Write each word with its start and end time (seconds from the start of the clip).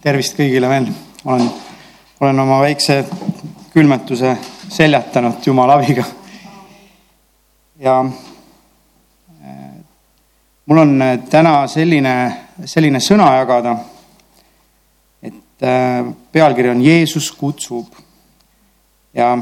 tervist 0.00 0.32
kõigile 0.32 0.68
veel, 0.70 0.86
olen, 1.28 1.48
olen 2.24 2.40
oma 2.40 2.62
väikse 2.62 3.02
külmetuse 3.74 4.30
seljatanud 4.72 5.44
Jumala 5.44 5.76
abiga. 5.76 6.04
ja 7.78 7.98
äh, 8.00 9.74
mul 10.66 10.78
on 10.78 11.02
äh, 11.02 11.18
täna 11.28 11.66
selline, 11.68 12.14
selline 12.64 13.00
sõna 13.04 13.28
jagada, 13.36 13.76
et 15.22 15.62
äh, 15.68 16.00
pealkiri 16.32 16.72
on 16.72 16.82
Jeesus 16.82 17.30
kutsub. 17.36 17.92
ja 19.12 19.36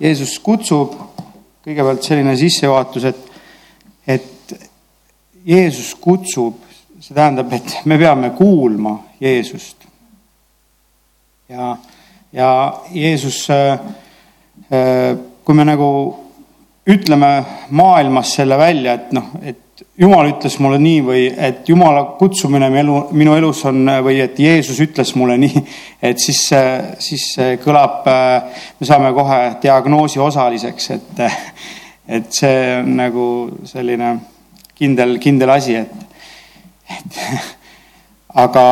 Jeesus 0.00 0.38
kutsub, 0.42 0.98
kõigepealt 1.62 2.02
selline 2.02 2.34
sissejuhatus, 2.36 3.04
et, 3.04 3.26
et 4.06 4.58
Jeesus 5.46 5.94
kutsub 5.94 6.65
see 7.06 7.14
tähendab, 7.14 7.52
et 7.54 7.84
me 7.86 7.98
peame 7.98 8.32
kuulma 8.34 8.96
Jeesust. 9.20 9.84
ja, 11.48 11.76
ja 12.32 12.48
Jeesus, 12.90 13.50
äh, 13.50 13.78
äh, 14.72 15.18
kui 15.44 15.54
me 15.54 15.64
nagu 15.64 15.90
ütleme 16.86 17.30
maailmas 17.70 18.34
selle 18.34 18.58
välja, 18.58 18.94
et 18.94 19.14
noh, 19.14 19.30
et 19.42 19.62
Jumal 19.98 20.30
ütles 20.30 20.54
mulle 20.60 20.78
nii 20.80 21.00
või 21.04 21.22
et 21.30 21.68
Jumala 21.68 22.02
kutsumine 22.18 22.70
minu 22.72 23.02
minu 23.16 23.34
elus 23.36 23.62
on 23.68 23.90
või 24.04 24.18
et 24.24 24.38
Jeesus 24.40 24.78
ütles 24.80 25.12
mulle 25.16 25.36
nii, 25.40 25.62
et 26.02 26.20
siis, 26.20 26.42
siis 26.98 27.26
kõlab, 27.62 28.08
me 28.80 28.88
saame 28.88 29.12
kohe 29.16 29.38
diagnoosi 29.62 30.20
osaliseks, 30.20 30.90
et, 30.96 31.22
et 32.18 32.32
see 32.32 32.64
on 32.80 32.90
nagu 32.98 33.26
selline 33.68 34.14
kindel, 34.76 35.18
kindel 35.20 35.54
asi, 35.54 35.76
et 35.84 36.05
et 36.90 37.18
aga, 38.44 38.66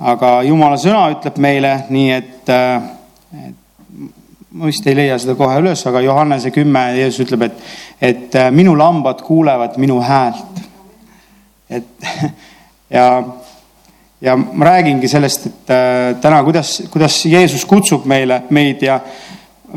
aga 0.00 0.30
jumala 0.46 0.78
sõna 0.80 1.08
ütleb 1.14 1.40
meile 1.42 1.74
nii, 1.90 2.10
et, 2.16 2.52
et 2.52 3.60
ma 4.50 4.70
vist 4.70 4.86
ei 4.90 4.96
leia 4.98 5.18
seda 5.20 5.36
kohe 5.38 5.58
üles, 5.62 5.82
aga 5.86 6.02
Johannese 6.04 6.52
kümme, 6.54 6.82
Jeesus 6.98 7.26
ütleb, 7.26 7.46
et, 7.46 7.60
et 8.00 8.38
minu 8.54 8.74
lambad 8.78 9.22
kuulevad 9.26 9.78
minu 9.82 10.00
häält. 10.02 10.64
et 11.70 12.08
ja, 12.96 13.06
ja 14.20 14.36
ma 14.36 14.72
räägingi 14.72 15.08
sellest, 15.08 15.46
et 15.46 15.74
täna, 16.22 16.42
kuidas, 16.44 16.80
kuidas 16.90 17.24
Jeesus 17.26 17.64
kutsub 17.64 18.08
meile, 18.10 18.42
meid 18.50 18.82
ja 18.82 19.00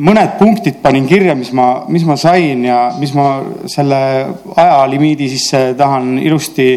mõned 0.01 0.37
punktid 0.39 0.79
panin 0.81 1.05
kirja, 1.05 1.35
mis 1.37 1.51
ma, 1.53 1.83
mis 1.91 2.05
ma 2.07 2.15
sain 2.17 2.63
ja 2.65 2.77
mis 2.97 3.11
ma 3.13 3.27
selle 3.69 3.99
ajalimiidi 4.55 5.27
sisse 5.29 5.61
tahan 5.77 6.15
ilusti 6.23 6.67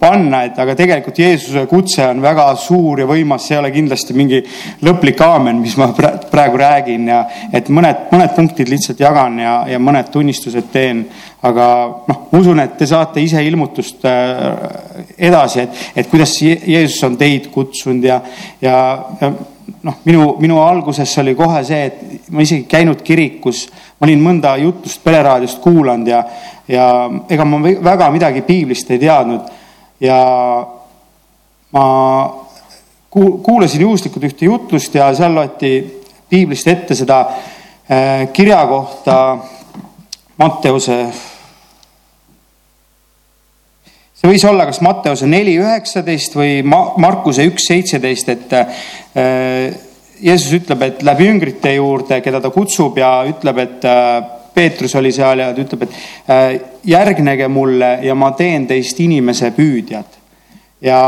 panna, 0.00 0.42
et 0.48 0.58
aga 0.60 0.74
tegelikult 0.76 1.18
Jeesuse 1.22 1.64
kutse 1.70 2.04
on 2.10 2.20
väga 2.24 2.48
suur 2.60 3.04
ja 3.04 3.06
võimas, 3.08 3.46
see 3.46 3.54
ei 3.56 3.60
ole 3.60 3.70
kindlasti 3.74 4.16
mingi 4.16 4.42
lõplik 4.84 5.22
aamen, 5.24 5.62
mis 5.62 5.76
ma 5.80 5.92
praegu 5.94 6.60
räägin 6.60 7.06
ja 7.12 7.22
et 7.54 7.70
mõned, 7.72 8.08
mõned 8.12 8.34
punktid 8.36 8.72
lihtsalt 8.72 9.00
jagan 9.00 9.38
ja, 9.40 9.54
ja 9.70 9.80
mõned 9.80 10.10
tunnistused 10.12 10.68
teen. 10.74 11.06
aga 11.44 11.64
noh, 12.08 12.20
ma 12.32 12.38
usun, 12.40 12.60
et 12.62 12.78
te 12.80 12.86
saate 12.88 13.20
ise 13.20 13.42
ilmutust 13.44 14.04
äh, 14.08 14.44
edasi, 15.28 15.66
et, 15.66 15.82
et 16.00 16.08
kuidas 16.08 16.32
Jeesus 16.40 17.02
on 17.04 17.18
teid 17.20 17.50
kutsunud 17.52 18.04
ja, 18.08 18.22
ja, 18.64 18.78
ja 19.20 19.32
noh, 19.84 19.98
minu, 20.04 20.36
minu 20.40 20.60
alguses 20.64 21.12
oli 21.20 21.34
kohe 21.36 21.60
see, 21.66 21.88
et 21.88 22.30
ma 22.32 22.44
isegi 22.44 22.64
käinud 22.70 23.02
kirikus, 23.04 23.66
ma 23.98 24.08
olin 24.08 24.22
mõnda 24.24 24.54
jutust 24.62 25.02
pereraadiost 25.04 25.60
kuulanud 25.64 26.08
ja, 26.08 26.22
ja 26.68 26.86
ega 27.30 27.44
ma 27.48 27.60
väga 27.62 28.08
midagi 28.14 28.44
piiblist 28.46 28.90
ei 28.94 29.02
teadnud. 29.02 29.52
ja 30.00 30.16
ma 31.74 31.84
kuulasin 33.10 33.84
juhuslikult 33.84 34.24
ühte 34.26 34.48
jutlust 34.48 34.94
ja 34.94 35.12
seal 35.14 35.34
loeti 35.34 35.76
piiblist 36.28 36.68
ette 36.68 36.96
seda 36.98 37.20
äh, 37.28 38.26
kirja 38.32 38.64
kohta 38.66 39.38
Matteuse 40.38 40.98
see 44.24 44.32
võis 44.32 44.44
olla 44.48 44.64
kas 44.64 44.80
Matteuse 44.80 45.26
neli 45.28 45.58
üheksateist 45.60 46.36
või 46.38 46.62
Markuse 46.64 47.44
üks 47.44 47.66
seitseteist, 47.68 48.30
et 48.32 48.54
äh, 48.56 49.74
Jeesus 50.24 50.54
ütleb, 50.56 50.84
et 50.86 51.02
läbi 51.04 51.28
üngrite 51.28 51.74
juurde, 51.74 52.22
keda 52.24 52.40
ta 52.40 52.48
kutsub 52.54 52.96
ja 52.96 53.18
ütleb, 53.28 53.60
et 53.60 53.84
äh, 53.84 54.14
Peetrus 54.54 54.94
oli 54.96 55.12
seal 55.12 55.42
ja 55.42 55.50
ta 55.52 55.60
ütleb, 55.60 55.84
et 55.84 56.30
äh, 56.32 56.46
järgnege 56.88 57.50
mulle 57.52 57.98
ja 58.06 58.16
ma 58.16 58.32
teen 58.38 58.64
teist 58.70 59.00
inimese 59.04 59.52
püüdjad. 59.52 60.20
ja 60.84 60.98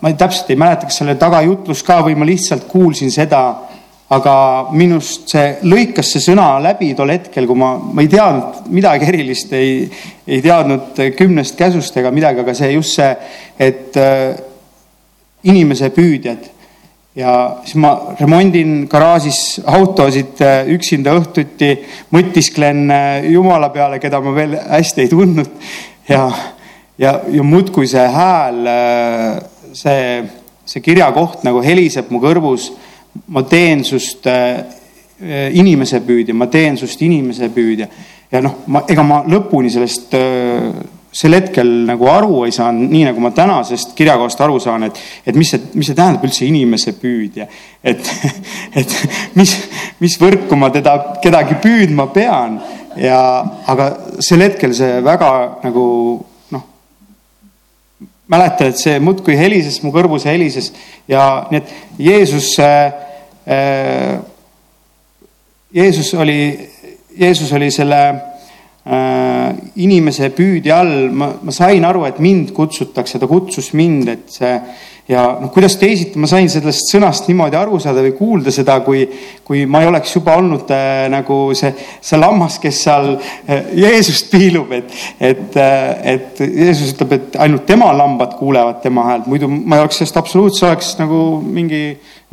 ma 0.00 0.12
täpselt 0.12 0.50
ei 0.52 0.60
mäleta, 0.60 0.88
kas 0.88 1.00
selle 1.00 1.16
taga 1.20 1.40
jutlus 1.44 1.82
ka 1.84 2.02
või 2.04 2.16
ma 2.20 2.28
lihtsalt 2.28 2.68
kuulsin 2.68 3.10
seda 3.12 3.42
aga 4.08 4.34
minust 4.72 5.28
see 5.28 5.58
lõikas 5.68 6.14
see 6.14 6.22
sõna 6.30 6.54
läbi 6.64 6.94
tol 6.96 7.12
hetkel, 7.12 7.46
kui 7.48 7.58
ma, 7.60 7.74
ma 7.76 8.04
ei 8.04 8.08
teadnud 8.08 8.70
midagi 8.72 9.08
erilist, 9.10 9.52
ei, 9.52 9.82
ei 10.24 10.40
teadnud 10.44 10.96
kümnest 11.16 11.58
käsust 11.58 11.96
ega 12.00 12.12
midagi, 12.14 12.40
aga 12.40 12.54
see 12.56 12.72
just 12.72 12.96
see, 12.96 13.10
et 13.60 13.98
äh, 14.00 14.38
inimese 15.48 15.92
püüdjad. 15.94 16.54
ja 17.18 17.32
siis 17.66 17.74
ma 17.82 18.14
remondin 18.20 18.86
garaažis 18.88 19.60
autosid 19.66 20.40
äh, 20.40 20.72
üksinda 20.72 21.12
õhtuti, 21.18 21.74
mõtisklen 22.14 22.84
äh, 22.94 23.30
Jumala 23.34 23.68
peale, 23.74 24.00
keda 24.00 24.22
ma 24.24 24.32
veel 24.36 24.56
hästi 24.56 25.04
ei 25.04 25.12
tundnud 25.12 25.70
ja, 26.08 26.30
ja, 26.96 27.18
ja 27.28 27.44
muudkui 27.44 27.90
see 27.90 28.08
hääl 28.08 28.64
äh,, 28.72 29.40
see, 29.76 30.04
see 30.64 30.80
kirjakoht 30.80 31.44
nagu 31.44 31.60
heliseb 31.60 32.08
mu 32.14 32.22
kõrvus 32.24 32.70
ma 33.26 33.42
teen 33.48 33.84
sust 33.84 34.26
äh, 34.26 34.64
inimese 35.52 36.00
püüdja, 36.06 36.34
ma 36.34 36.46
teen 36.50 36.78
sust 36.78 37.02
inimese 37.02 37.50
püüdja. 37.54 37.88
ja 38.30 38.42
noh, 38.44 38.62
ma, 38.68 38.84
ega 38.88 39.02
ma 39.06 39.22
lõpuni 39.26 39.70
sellest 39.72 40.14
äh, 40.14 40.68
sel 41.18 41.34
hetkel 41.34 41.68
nagu 41.88 42.06
aru 42.12 42.42
ei 42.44 42.52
saanud, 42.52 42.90
nii 42.92 43.06
nagu 43.08 43.22
ma 43.24 43.30
tänasest 43.34 43.94
kirjakohast 43.96 44.40
aru 44.44 44.58
saan, 44.60 44.84
et, 44.90 44.98
et 45.26 45.36
mis 45.38 45.50
see, 45.50 45.62
mis 45.74 45.88
see 45.88 45.96
tähendab 45.96 46.26
üldse 46.28 46.44
inimese 46.46 46.92
püüdja. 47.00 47.48
et, 47.82 48.10
et 48.80 48.96
mis, 49.38 49.54
mis 50.02 50.18
võrku 50.20 50.58
ma 50.60 50.70
teda, 50.74 50.98
kedagi 51.24 51.58
püüdma 51.64 52.10
pean 52.14 52.60
ja, 53.00 53.20
aga 53.66 53.90
sel 54.24 54.44
hetkel 54.44 54.76
see 54.76 55.00
väga 55.06 55.32
nagu 55.64 55.88
noh, 56.54 56.68
mäletan, 58.28 58.70
et 58.70 58.78
see 58.78 59.00
muudkui 59.02 59.38
helises 59.40 59.80
mu 59.82 59.94
kõrvus 59.96 60.28
helises 60.28 60.70
ja 61.08 61.48
nii 61.48 61.62
et 61.62 61.76
Jeesus 61.98 62.52
äh, 62.60 62.92
Äh, 62.92 63.07
Jeesus 65.74 66.14
oli, 66.14 66.68
Jeesus 67.16 67.52
oli 67.52 67.70
selle 67.72 68.00
äh, 68.08 69.56
inimese 69.80 70.30
püüdi 70.36 70.72
all, 70.72 71.08
ma, 71.12 71.30
ma 71.42 71.52
sain 71.54 71.84
aru, 71.84 72.04
et 72.08 72.20
mind 72.24 72.52
kutsutakse, 72.56 73.20
ta 73.20 73.28
kutsus 73.30 73.72
mind, 73.76 74.08
et 74.12 74.28
see 74.32 74.54
ja 75.08 75.22
noh, 75.40 75.48
kuidas 75.52 75.78
teisiti 75.80 76.20
ma 76.20 76.28
sain 76.28 76.50
sellest 76.52 76.90
sõnast 76.92 77.28
niimoodi 77.30 77.56
aru 77.56 77.78
saada 77.80 78.02
või 78.04 78.12
kuulda 78.16 78.52
seda, 78.52 78.78
kui, 78.84 79.06
kui 79.44 79.64
ma 79.70 79.80
ei 79.82 79.88
oleks 79.88 80.12
juba 80.12 80.36
olnud 80.36 80.68
äh, 80.74 81.06
nagu 81.12 81.38
see, 81.56 81.72
see 82.04 82.20
lammas, 82.20 82.58
kes 82.60 82.82
seal 82.84 83.14
äh, 83.14 83.70
Jeesust 83.78 84.28
piilub, 84.32 84.72
et, 84.76 84.92
et 85.20 85.56
äh,, 85.56 86.14
et 86.18 86.42
Jeesus 86.44 86.92
ütleb, 86.92 87.16
et 87.16 87.38
ainult 87.40 87.64
tema 87.68 87.88
lambad 87.96 88.36
kuulevad 88.38 88.82
tema 88.84 89.06
häält, 89.08 89.28
muidu 89.30 89.48
ma 89.48 89.78
ei 89.78 89.86
oleks 89.86 90.02
sellest 90.02 90.20
absoluutselt, 90.20 90.68
oleks 90.68 90.94
nagu 91.00 91.22
mingi 91.44 91.82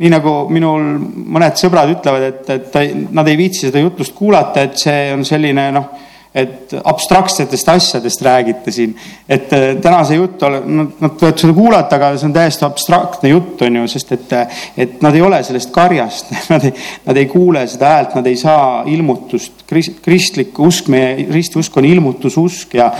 nii 0.02 0.12
nagu 0.12 0.34
minul 0.52 0.84
mõned 1.32 1.56
sõbrad 1.56 1.94
ütlevad, 1.94 2.28
et, 2.28 2.50
et 2.52 2.68
ta, 2.72 2.84
nad 3.16 3.28
ei 3.30 3.38
viitsi 3.40 3.70
seda 3.70 3.80
jutlust 3.80 4.12
kuulata, 4.16 4.66
et 4.66 4.76
see 4.80 5.08
on 5.14 5.24
selline 5.24 5.70
noh, 5.72 5.88
et 6.36 6.74
abstraktsetest 6.84 7.68
asjadest 7.72 8.22
räägite 8.22 8.72
siin. 8.72 8.94
et 9.28 9.52
äh, 9.56 9.68
täna 9.82 10.02
see 10.04 10.18
jutt, 10.18 10.42
nad, 10.42 10.96
nad 11.00 11.14
võivad 11.20 11.40
seda 11.40 11.54
kuulata, 11.56 11.96
aga 11.96 12.10
see 12.16 12.28
on 12.28 12.34
täiesti 12.36 12.66
abstraktne 12.68 13.32
jutt, 13.32 13.62
on 13.64 13.80
ju, 13.80 13.86
sest 13.88 14.12
et, 14.16 14.34
et 14.76 14.98
nad 15.04 15.16
ei 15.16 15.24
ole 15.24 15.40
sellest 15.46 15.72
karjast, 15.74 16.34
nad 16.52 16.66
ei, 16.68 16.74
nad 17.06 17.22
ei 17.22 17.30
kuule 17.30 17.64
seda 17.70 17.94
häält, 17.94 18.18
nad 18.18 18.28
ei 18.28 18.36
saa 18.40 18.82
ilmutust. 18.92 19.64
krist-, 19.70 20.02
kristlik 20.04 20.58
usk, 20.60 20.90
meie 20.92 21.26
ristiusk 21.32 21.80
on 21.80 21.88
ilmutususk 21.88 22.76
ja, 22.76 22.90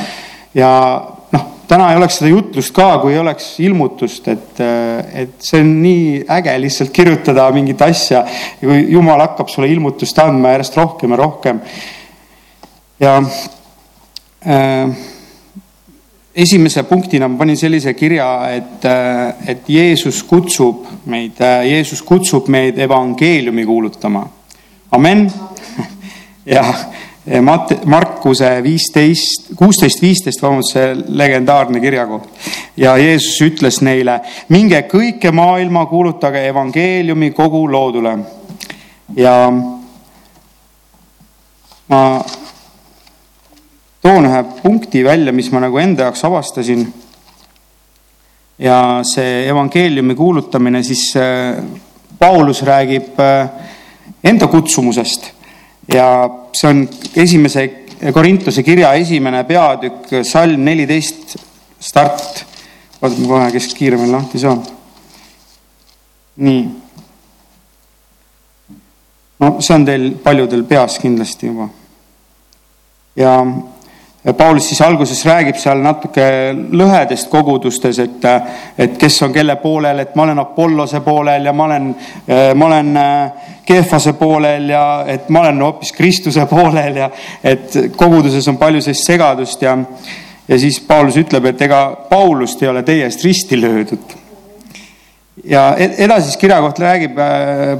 ja 0.57 0.73
täna 1.69 1.91
ei 1.91 1.99
oleks 1.99 2.21
seda 2.21 2.31
jutlust 2.31 2.73
ka, 2.75 2.87
kui 3.03 3.15
ei 3.15 3.21
oleks 3.21 3.49
ilmutust, 3.65 4.29
et, 4.33 4.63
et 5.13 5.37
see 5.43 5.61
on 5.63 5.73
nii 5.83 6.23
äge 6.39 6.55
lihtsalt 6.63 6.93
kirjutada 6.95 7.49
mingit 7.55 7.83
asja 7.85 8.23
ja 8.25 8.63
kui 8.63 8.87
jumal 8.95 9.23
hakkab 9.25 9.51
sulle 9.53 9.69
ilmutust 9.73 10.19
andma 10.23 10.55
järjest 10.55 10.79
rohkem 10.79 11.15
ja 11.15 11.21
rohkem. 11.21 11.61
Ja 13.01 13.17
äh, 14.47 14.97
esimese 16.37 16.83
punktina 16.83 17.29
ma 17.29 17.39
panin 17.39 17.57
sellise 17.57 17.95
kirja, 17.95 18.29
et, 18.53 18.85
et 19.49 19.69
Jeesus 19.69 20.23
kutsub 20.29 20.85
meid, 21.09 21.41
Jeesus 21.65 22.03
kutsub 22.05 22.51
meid 22.53 22.79
evangeeliumi 22.79 23.65
kuulutama. 23.67 24.27
amen. 24.93 25.33
ja, 26.57 26.65
Mat-, 27.43 27.85
Markuse 27.85 28.51
viisteist, 28.63 29.49
kuusteist, 29.57 30.03
viisteist, 30.03 30.43
vabandust, 30.43 30.77
see 30.77 30.93
legendaarne 31.09 31.81
kirjakoht. 31.81 32.29
ja 32.77 32.97
Jeesus 33.01 33.41
ütles 33.43 33.81
neile, 33.83 34.21
minge 34.53 34.85
kõike 34.93 35.33
maailma, 35.33 35.87
kuulutage 35.87 36.45
evangeeliumi 36.53 37.31
kogu 37.31 37.65
loodule. 37.73 38.19
ja 39.17 39.37
ma 41.89 42.03
toon 44.07 44.29
ühe 44.29 44.43
punkti 44.63 45.03
välja, 45.03 45.33
mis 45.35 45.49
ma 45.51 45.65
nagu 45.65 45.81
enda 45.83 46.07
jaoks 46.07 46.23
avastasin. 46.29 46.87
ja 48.59 49.03
see 49.05 49.49
evangeeliumi 49.51 50.15
kuulutamine, 50.17 50.83
siis 50.83 51.11
äh, 51.17 51.59
Paulus 52.19 52.63
räägib 52.63 53.19
äh, 53.21 53.51
enda 54.25 54.47
kutsumusest 54.47 55.33
ja 55.93 56.07
see 56.53 56.71
on 56.71 56.89
esimese 57.17 57.67
Korintuse 58.13 58.63
kirja 58.63 58.93
esimene 58.95 59.43
peatükk, 59.45 60.11
salm 60.25 60.65
neliteist, 60.65 61.37
start. 61.81 62.45
vaatame 63.03 63.29
kohe, 63.29 63.53
kes 63.53 63.75
kiiremini 63.75 64.13
lahti 64.13 64.39
saab. 64.39 64.65
nii. 66.37 66.67
no 69.41 69.57
see 69.61 69.75
on 69.75 69.85
teil 69.85 70.11
paljudel 70.23 70.65
peas 70.65 71.01
kindlasti 71.03 71.51
juba. 71.51 71.69
ja 73.17 73.41
Paulus 74.35 74.69
siis 74.69 74.81
alguses 74.83 75.21
räägib 75.27 75.59
seal 75.61 75.79
natuke 75.85 76.25
lõhedest 76.75 77.29
kogudustes, 77.31 78.01
et, 78.03 78.25
et 78.79 78.97
kes 78.99 79.21
on 79.23 79.35
kelle 79.35 79.55
poolel, 79.63 80.03
et 80.03 80.17
ma 80.19 80.25
olen 80.25 80.43
Apollose 80.43 81.01
poolel 81.05 81.47
ja 81.47 81.53
ma 81.55 81.69
olen, 81.69 81.93
ma 82.59 82.67
olen 82.67 82.91
Kehvase 83.67 84.13
poolel 84.19 84.69
ja 84.71 85.05
et 85.07 85.29
ma 85.31 85.45
olen 85.45 85.63
hoopis 85.63 85.93
Kristuse 85.95 86.47
poolel 86.55 87.03
ja 87.05 87.11
et 87.45 87.79
koguduses 87.97 88.47
on 88.51 88.59
palju 88.59 88.83
sellist 88.83 89.07
segadust 89.07 89.63
ja, 89.63 89.79
ja 90.49 90.59
siis 90.59 90.81
Paulus 90.87 91.19
ütleb, 91.23 91.51
et 91.51 91.63
ega 91.67 91.83
Paulust 92.11 92.63
ei 92.63 92.71
ole 92.75 92.83
teie 92.87 93.07
eest 93.07 93.23
risti 93.27 93.61
löödud. 93.61 94.23
Ja 95.45 95.77
edasi 95.77 96.31
siis 96.31 96.37
kirjakoht 96.41 96.79
räägib, 96.81 97.19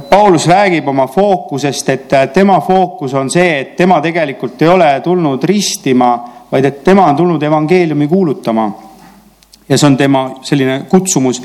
Paulus 0.09 0.45
räägib 0.47 0.87
oma 0.87 1.07
fookusest, 1.07 1.89
et 1.89 2.13
tema 2.33 2.59
fookus 2.61 3.13
on 3.17 3.31
see, 3.33 3.59
et 3.59 3.75
tema 3.75 3.97
tegelikult 4.01 4.61
ei 4.61 4.69
ole 4.71 4.91
tulnud 5.03 5.43
ristima 5.43 6.11
vaid 6.51 6.65
et 6.65 6.83
tema 6.83 7.05
on 7.05 7.15
tulnud 7.15 7.43
evangeeliumi 7.43 8.07
kuulutama. 8.07 8.71
ja 9.69 9.77
see 9.77 9.87
on 9.87 9.97
tema 9.97 10.39
selline 10.41 10.85
kutsumus. 10.89 11.41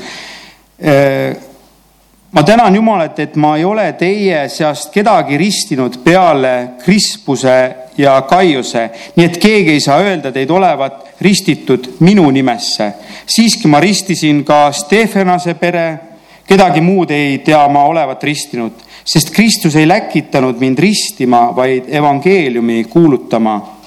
ma 2.31 2.43
tänan 2.43 2.75
Jumalat, 2.75 3.19
et 3.19 3.35
ma 3.35 3.57
ei 3.57 3.65
ole 3.65 3.93
teie 3.93 4.49
seast 4.49 4.93
kedagi 4.93 5.37
ristinud 5.37 5.97
peale 6.03 6.69
Krispuse 6.83 7.75
ja 7.97 8.21
Kaiuse, 8.21 8.89
nii 9.15 9.25
et 9.25 9.37
keegi 9.37 9.75
ei 9.75 9.79
saa 9.79 9.99
öelda 9.99 10.31
teid 10.31 10.49
olevat 10.49 11.19
ristitud 11.21 11.91
minu 11.99 12.29
nimesse. 12.31 12.93
siiski 13.27 13.67
ma 13.67 13.79
ristisin 13.79 14.43
ka 14.43 14.71
Stefanase 14.71 15.53
pere, 15.53 15.99
kedagi 16.47 16.81
muud 16.81 17.11
ei 17.11 17.37
tea 17.37 17.67
ma 17.67 17.83
olevat 17.83 18.23
ristinud, 18.23 18.71
sest 19.03 19.29
Kristus 19.35 19.75
ei 19.75 19.87
läkitanud 19.87 20.59
mind 20.59 20.79
ristima, 20.79 21.51
vaid 21.55 21.91
evangeeliumi 21.91 22.83
kuulutama 22.83 23.82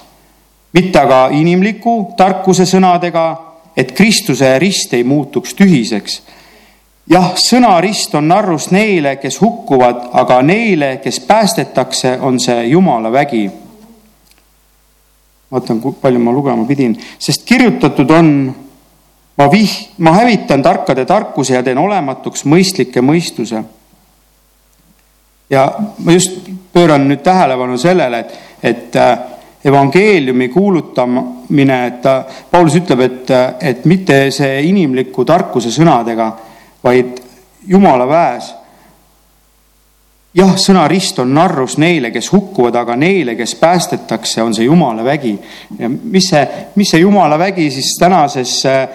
mitte 0.76 1.00
aga 1.00 1.26
inimliku 1.32 2.12
tarkuse 2.18 2.66
sõnadega, 2.68 3.26
et 3.76 3.92
Kristuse 3.96 4.50
rist 4.60 4.92
ei 4.96 5.04
muutuks 5.04 5.54
tühiseks. 5.56 6.20
jah, 7.08 7.32
sõna 7.40 7.76
rist 7.80 8.14
on 8.18 8.28
narrus 8.28 8.70
neile, 8.74 9.16
kes 9.16 9.40
hukkuvad, 9.40 10.10
aga 10.12 10.40
neile, 10.42 10.96
kes 11.02 11.20
päästetakse, 11.20 12.18
on 12.20 12.40
see 12.40 12.66
Jumala 12.68 13.12
vägi. 13.12 13.50
vaatan, 15.52 15.80
kui 15.80 15.92
palju 16.02 16.18
ma 16.18 16.32
lugema 16.32 16.66
pidin, 16.66 16.96
sest 17.18 17.44
kirjutatud 17.46 18.10
on, 18.10 18.54
ma 19.38 19.46
vih-, 19.52 19.88
ma 19.98 20.12
hävitan 20.12 20.62
tarkade 20.62 21.04
tarkuse 21.04 21.54
ja 21.54 21.62
teen 21.62 21.78
olematuks 21.78 22.44
mõistlikke 22.44 23.00
mõistuse. 23.00 23.64
ja 25.50 25.72
ma 25.98 26.12
just 26.12 26.36
pööran 26.72 27.08
nüüd 27.08 27.22
tähelepanu 27.22 27.78
sellele, 27.78 28.18
et, 28.18 28.38
et 28.62 28.96
äh, 28.96 29.35
evangeeliumi 29.66 30.48
kuulutamine, 30.48 31.86
et 31.86 32.04
Paulus 32.50 32.76
ütleb, 32.78 33.00
et, 33.00 33.32
et 33.60 33.84
mitte 33.84 34.18
see 34.34 34.60
inimliku 34.68 35.24
tarkuse 35.26 35.72
sõnadega, 35.74 36.30
vaid 36.84 37.22
Jumala 37.66 38.06
väes. 38.06 38.52
jah, 40.36 40.52
sõna 40.60 40.84
rist 40.86 41.18
on 41.18 41.32
narrus 41.34 41.78
neile, 41.82 42.12
kes 42.14 42.28
hukkuvad, 42.30 42.76
aga 42.76 42.94
neile, 43.00 43.34
kes 43.34 43.54
päästetakse, 43.58 44.42
on 44.42 44.54
see 44.54 44.68
Jumala 44.68 45.04
vägi. 45.04 45.34
ja 45.78 45.88
mis 45.88 46.28
see, 46.30 46.46
mis 46.76 46.92
see 46.92 47.00
Jumala 47.00 47.38
vägi 47.38 47.70
siis 47.70 47.96
tänases 47.98 48.58
äh, 48.66 48.88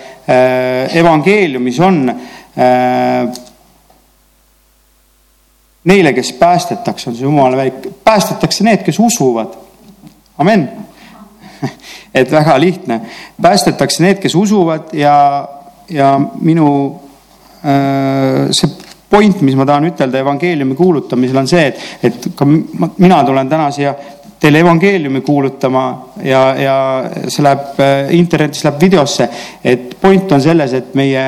evangeeliumis 0.96 1.80
on 1.80 2.04
äh,? 2.12 3.40
Neile, 5.82 6.14
kes 6.14 6.30
päästetakse, 6.38 7.10
on 7.10 7.16
see 7.18 7.26
Jumala 7.26 7.58
väik, 7.58 7.88
päästetakse 8.06 8.64
need, 8.64 8.84
kes 8.86 9.00
usuvad 9.02 9.61
amen. 10.38 10.70
et 12.14 12.32
väga 12.32 12.60
lihtne, 12.60 13.02
päästetakse 13.42 14.04
need, 14.04 14.22
kes 14.22 14.36
usuvad 14.36 14.94
ja, 14.98 15.48
ja 15.90 16.16
minu 16.42 16.70
äh, 17.62 18.50
see 18.56 18.72
point, 19.12 19.42
mis 19.44 19.58
ma 19.60 19.68
tahan 19.68 19.90
ütelda 19.92 20.22
evangeeliumi 20.24 20.76
kuulutamisel 20.80 21.42
on 21.42 21.52
see, 21.52 21.68
et, 21.68 21.84
et 22.08 22.32
ka 22.36 22.48
mina 22.48 23.22
tulen 23.28 23.50
täna 23.52 23.68
siia 23.76 23.94
teile 24.42 24.64
evangeeliumi 24.64 25.22
kuulutama 25.22 25.86
ja, 26.24 26.42
ja 26.58 26.76
see 27.28 27.46
läheb 27.46 27.82
äh, 27.84 28.14
internetis, 28.18 28.64
läheb 28.66 28.82
videosse, 28.82 29.30
et 29.64 29.96
point 30.02 30.32
on 30.32 30.42
selles, 30.42 30.74
et 30.74 30.96
meie 30.98 31.26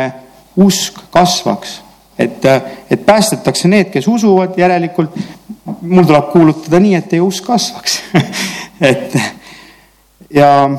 usk 0.63 1.03
kasvaks, 1.13 1.77
et, 2.17 2.45
et 2.89 3.05
päästetakse 3.05 3.69
need, 3.69 3.89
kes 3.93 4.07
usuvad, 4.07 4.57
järelikult. 4.57 5.15
Mul 5.63 6.03
tuleb 6.07 6.27
kuulutada 6.31 6.79
nii, 6.79 6.95
et 6.97 7.05
teie 7.11 7.23
usk 7.23 7.45
kasvaks 7.47 7.99
et 8.81 9.17
ja 10.33 10.69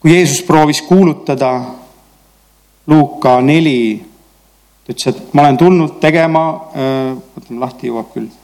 kui 0.00 0.14
Jeesus 0.14 0.42
proovis 0.46 0.82
kuulutada 0.82 1.52
Luuka 2.86 3.40
neli, 3.40 4.02
ta 4.84 4.92
ütles, 4.92 5.06
et 5.10 5.34
ma 5.34 5.44
olen 5.44 5.58
tulnud 5.60 5.98
tegema, 6.02 6.44
võtame 6.74 7.56
äh, 7.56 7.60
lahti, 7.60 7.90
jõuab 7.90 8.14
küll 8.14 8.39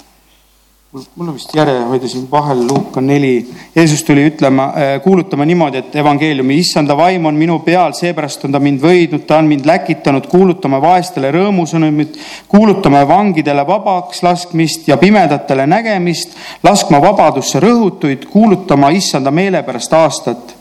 mul 0.96 1.28
on 1.28 1.34
vist 1.34 1.50
järjehoida 1.54 2.08
siin 2.08 2.24
vahel 2.30 2.62
Luuka 2.66 3.00
neli. 3.00 3.48
Jeesus 3.74 4.04
tuli 4.04 4.26
ütlema, 4.30 4.64
äh, 4.64 5.02
kuulutama 5.02 5.44
niimoodi, 5.44 5.82
et 5.82 5.96
evangeeliumi, 5.96 6.56
issanda 6.58 6.96
vaim 6.96 7.26
on 7.26 7.36
minu 7.36 7.58
peal, 7.64 7.92
seepärast 7.92 8.46
on 8.48 8.54
ta 8.54 8.60
mind 8.62 8.80
võidnud, 8.80 9.26
ta 9.28 9.36
on 9.42 9.50
mind 9.50 9.68
läkitanud 9.68 10.28
kuulutama 10.32 10.80
vaestele 10.80 11.32
rõõmusõnumit, 11.36 12.16
kuulutama 12.48 13.04
vangidele 13.08 13.66
vabaks 13.66 14.22
laskmist 14.24 14.88
ja 14.88 14.96
pimedatele 14.96 15.66
nägemist, 15.68 16.36
laskma 16.64 17.02
vabadusse 17.04 17.60
rõhutuid, 17.60 18.28
kuulutama 18.32 18.90
issanda 18.96 19.30
meele 19.30 19.62
pärast 19.66 19.92
aastat 19.92 20.56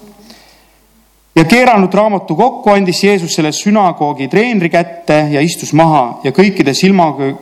ja 1.35 1.43
keeranud 1.45 1.93
raamatu 1.93 2.35
kokku, 2.35 2.69
andis 2.71 3.03
Jeesus 3.03 3.35
selle 3.35 3.51
sünagoogi 3.55 4.27
treenri 4.27 4.69
kätte 4.69 5.27
ja 5.31 5.41
istus 5.43 5.73
maha 5.73 6.21
ja 6.23 6.31
kõikide 6.35 6.73
silmaga 6.75 7.33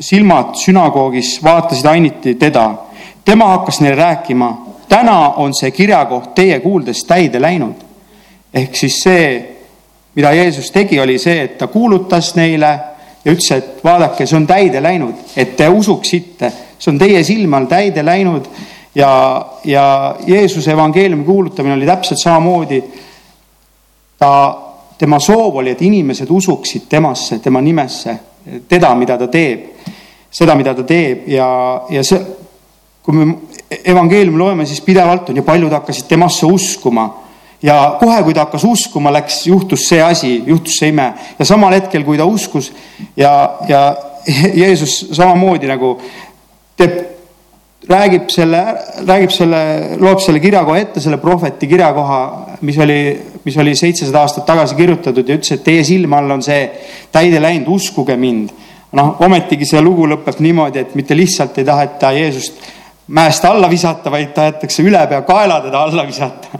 silmad 0.00 0.54
sünagoogis 0.54 1.40
vaatasid 1.44 1.86
ainiti 1.86 2.34
teda. 2.34 2.74
tema 3.24 3.48
hakkas 3.48 3.80
neile 3.80 3.96
rääkima, 3.96 4.66
täna 4.88 5.28
on 5.28 5.54
see 5.54 5.70
kirjakoht 5.70 6.34
teie 6.34 6.60
kuuldes 6.60 7.04
täide 7.04 7.40
läinud. 7.40 7.74
ehk 8.54 8.76
siis 8.76 9.02
see, 9.02 9.56
mida 10.14 10.32
Jeesus 10.32 10.70
tegi, 10.70 11.00
oli 11.00 11.18
see, 11.18 11.42
et 11.42 11.58
ta 11.58 11.66
kuulutas 11.66 12.34
neile 12.34 12.78
ja 13.24 13.32
ütles, 13.32 13.50
et 13.52 13.84
vaadake, 13.84 14.26
see 14.26 14.36
on 14.36 14.46
täide 14.46 14.82
läinud, 14.82 15.14
et 15.36 15.56
te 15.56 15.68
usuksite, 15.68 16.52
see 16.78 16.92
on 16.92 16.98
teie 16.98 17.22
silme 17.24 17.56
all 17.56 17.68
täide 17.70 18.04
läinud 18.04 18.48
ja, 18.94 19.12
ja 19.64 20.16
Jeesuse 20.26 20.72
evangeeliumi 20.72 21.24
kuulutamine 21.24 21.74
oli 21.74 21.86
täpselt 21.86 22.18
samamoodi. 22.18 22.82
ta, 24.18 24.58
tema 24.98 25.18
soov 25.20 25.56
oli, 25.56 25.70
et 25.70 25.82
inimesed 25.82 26.30
usuksid 26.30 26.82
temasse, 26.88 27.38
tema 27.38 27.60
nimesse, 27.60 28.16
teda, 28.68 28.94
mida 28.94 29.16
ta 29.18 29.28
teeb 29.28 29.79
seda, 30.30 30.54
mida 30.54 30.74
ta 30.74 30.84
teeb 30.86 31.26
ja, 31.30 31.48
ja 31.90 32.04
see, 32.06 32.20
kui 33.02 33.16
me 33.16 33.34
evangeeliumi 33.70 34.38
loeme, 34.38 34.66
siis 34.66 34.82
pidevalt 34.84 35.30
on 35.30 35.40
ju 35.40 35.46
paljud 35.46 35.72
hakkasid 35.72 36.08
temasse 36.10 36.46
uskuma. 36.46 37.08
Ja 37.62 37.98
kohe, 38.00 38.22
kui 38.24 38.32
ta 38.34 38.46
hakkas 38.46 38.64
uskuma, 38.64 39.12
läks, 39.12 39.42
juhtus 39.50 39.84
see 39.90 40.00
asi, 40.00 40.32
juhtus 40.46 40.78
see 40.80 40.88
ime. 40.94 41.10
Ja 41.38 41.44
samal 41.44 41.74
hetkel, 41.76 42.06
kui 42.06 42.16
ta 42.18 42.24
uskus 42.24 42.70
ja, 43.16 43.32
ja 43.68 43.82
Jeesus 44.62 45.02
samamoodi 45.16 45.68
nagu 45.68 45.94
teeb, 46.80 46.96
räägib 47.90 48.30
selle, 48.32 48.62
räägib 49.04 49.32
selle, 49.34 49.60
loeb 50.00 50.22
selle 50.24 50.40
kirjakoha 50.40 50.80
ette, 50.80 51.02
selle 51.04 51.18
prohveti 51.20 51.68
kirjakoha, 51.68 52.20
mis 52.66 52.78
oli, 52.80 53.00
mis 53.44 53.56
oli 53.60 53.76
seitsesada 53.76 54.24
aastat 54.24 54.46
tagasi 54.48 54.76
kirjutatud 54.78 55.28
ja 55.28 55.36
ütles, 55.38 55.54
et 55.56 55.64
teie 55.66 55.84
silme 55.84 56.16
all 56.16 56.36
on 56.36 56.44
see 56.44 56.64
täide 57.12 57.40
läinud, 57.42 57.68
uskuge 57.76 58.16
mind 58.20 58.52
noh, 58.92 59.16
ometigi 59.26 59.68
see 59.68 59.80
lugu 59.84 60.06
lõpeb 60.10 60.40
niimoodi, 60.42 60.84
et 60.84 60.94
mitte 60.98 61.16
lihtsalt 61.16 61.58
ei 61.58 61.66
taheta 61.68 62.12
Jeesust 62.16 62.62
mäest 63.10 63.44
alla 63.44 63.68
visata, 63.70 64.10
vaid 64.10 64.32
tahetakse 64.34 64.82
ülepeakaela 64.82 65.60
teda 65.60 65.82
alla 65.82 66.06
visata. 66.06 66.58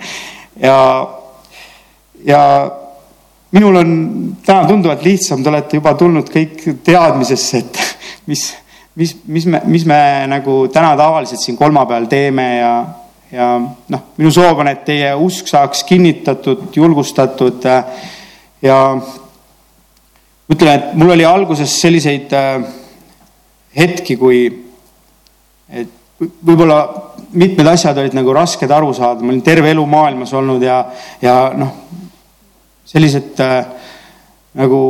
ja, 0.60 0.76
ja 2.24 2.42
minul 3.50 3.76
on 3.76 3.92
täna 4.46 4.66
tunduvalt 4.68 5.04
lihtsam, 5.04 5.42
te 5.42 5.50
olete 5.50 5.78
juba 5.78 5.94
tulnud 5.98 6.30
kõik 6.30 6.64
teadmisesse, 6.86 7.58
et 7.58 7.80
mis, 8.30 8.46
mis, 8.94 9.16
mis 9.26 9.46
me, 9.46 9.62
mis 9.70 9.86
me 9.86 10.00
nagu 10.30 10.62
täna 10.72 10.96
tavaliselt 10.98 11.42
siin 11.42 11.58
kolmapäeval 11.58 12.06
teeme 12.10 12.48
ja, 12.56 12.74
ja 13.32 13.48
noh, 13.60 14.04
minu 14.18 14.34
soov 14.34 14.62
on, 14.62 14.70
et 14.70 14.84
teie 14.86 15.14
usk 15.14 15.50
saaks 15.50 15.84
kinnitatud, 15.88 16.68
julgustatud 16.76 17.66
ja 18.62 18.78
ütlen, 20.50 20.74
et 20.74 20.92
mul 20.98 21.14
oli 21.14 21.24
alguses 21.26 21.80
selliseid 21.80 22.32
hetki, 23.76 24.16
kui 24.18 24.42
et 25.70 25.90
võib-olla 26.20 26.80
mitmed 27.38 27.68
asjad 27.70 27.98
olid 28.02 28.14
nagu 28.16 28.34
rasked 28.34 28.70
aru 28.70 28.92
saada, 28.96 29.22
ma 29.22 29.32
olin 29.32 29.44
terve 29.46 29.70
elu 29.70 29.84
maailmas 29.86 30.32
olnud 30.36 30.62
ja, 30.64 30.82
ja 31.22 31.34
noh, 31.56 31.72
sellised 32.90 33.38
äh, 33.44 33.56
nagu 34.58 34.82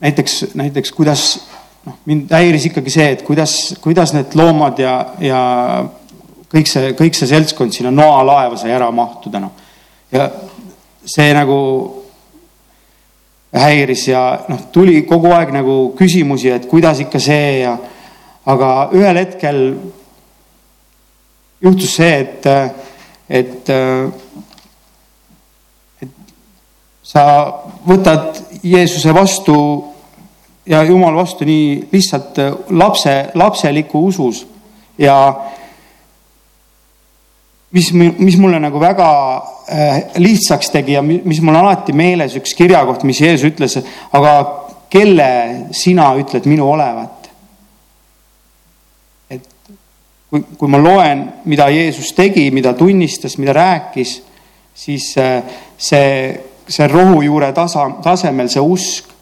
näiteks, 0.00 0.38
näiteks 0.54 0.94
kuidas 0.94 1.26
noh, 1.86 1.98
mind 2.06 2.32
häiris 2.32 2.70
ikkagi 2.70 2.94
see, 2.94 3.10
et 3.16 3.26
kuidas, 3.26 3.56
kuidas 3.82 4.14
need 4.14 4.38
loomad 4.38 4.78
ja, 4.80 4.96
ja 5.20 5.40
kõik 6.52 6.70
see, 6.70 6.94
kõik 6.98 7.18
see 7.18 7.30
seltskond 7.34 7.74
sinna 7.74 7.90
noalaeva 7.90 8.58
sai 8.60 8.72
ära 8.76 8.92
mahtuda, 8.94 9.42
noh. 9.42 9.54
ja 10.14 10.30
see 11.06 11.32
nagu 11.34 11.56
häiris 13.56 14.08
ja 14.08 14.22
noh, 14.48 14.66
tuli 14.72 15.02
kogu 15.08 15.32
aeg 15.32 15.52
nagu 15.54 15.76
küsimusi, 15.98 16.50
et 16.52 16.66
kuidas 16.68 17.00
ikka 17.04 17.20
see 17.22 17.60
ja 17.62 17.76
aga 18.46 18.70
ühel 18.94 19.18
hetkel 19.18 19.60
juhtus 21.64 21.96
see, 21.96 22.20
et, 22.20 22.46
et, 23.28 23.70
et 26.02 26.12
sa 27.02 27.24
võtad 27.86 28.42
Jeesuse 28.62 29.14
vastu 29.14 29.56
ja 30.66 30.82
Jumal 30.86 31.16
vastu 31.16 31.46
nii 31.46 31.88
lihtsalt 31.92 32.38
lapse, 32.70 33.16
lapseliku 33.34 34.04
usus 34.08 34.44
ja 34.98 35.16
mis, 37.76 37.90
mis 37.92 38.36
mulle 38.40 38.60
nagu 38.62 38.80
väga 38.80 39.08
äh, 39.68 39.98
lihtsaks 40.22 40.72
tegi 40.72 40.96
ja 40.96 41.02
mis 41.04 41.42
mul 41.44 41.58
alati 41.58 41.94
meeles 41.96 42.36
üks 42.40 42.54
kirjakoht, 42.56 43.04
mis 43.08 43.20
Jeesus 43.20 43.50
ütles, 43.50 43.76
aga 44.16 44.32
kelle 44.92 45.28
sina 45.76 46.12
ütled 46.18 46.48
minu 46.48 46.70
olevat? 46.72 47.12
kui, 50.26 50.42
kui 50.58 50.70
ma 50.70 50.80
loen, 50.82 51.20
mida 51.46 51.68
Jeesus 51.70 52.10
tegi, 52.16 52.48
mida 52.50 52.72
tunnistas, 52.74 53.36
mida 53.38 53.54
rääkis, 53.54 54.16
siis 54.74 55.12
äh, 55.22 55.42
see, 55.78 56.08
see 56.68 56.88
rohujuure 56.90 57.52
tasa, 57.54 57.86
tasemel 58.02 58.50
see 58.52 58.64
usk 58.64 59.12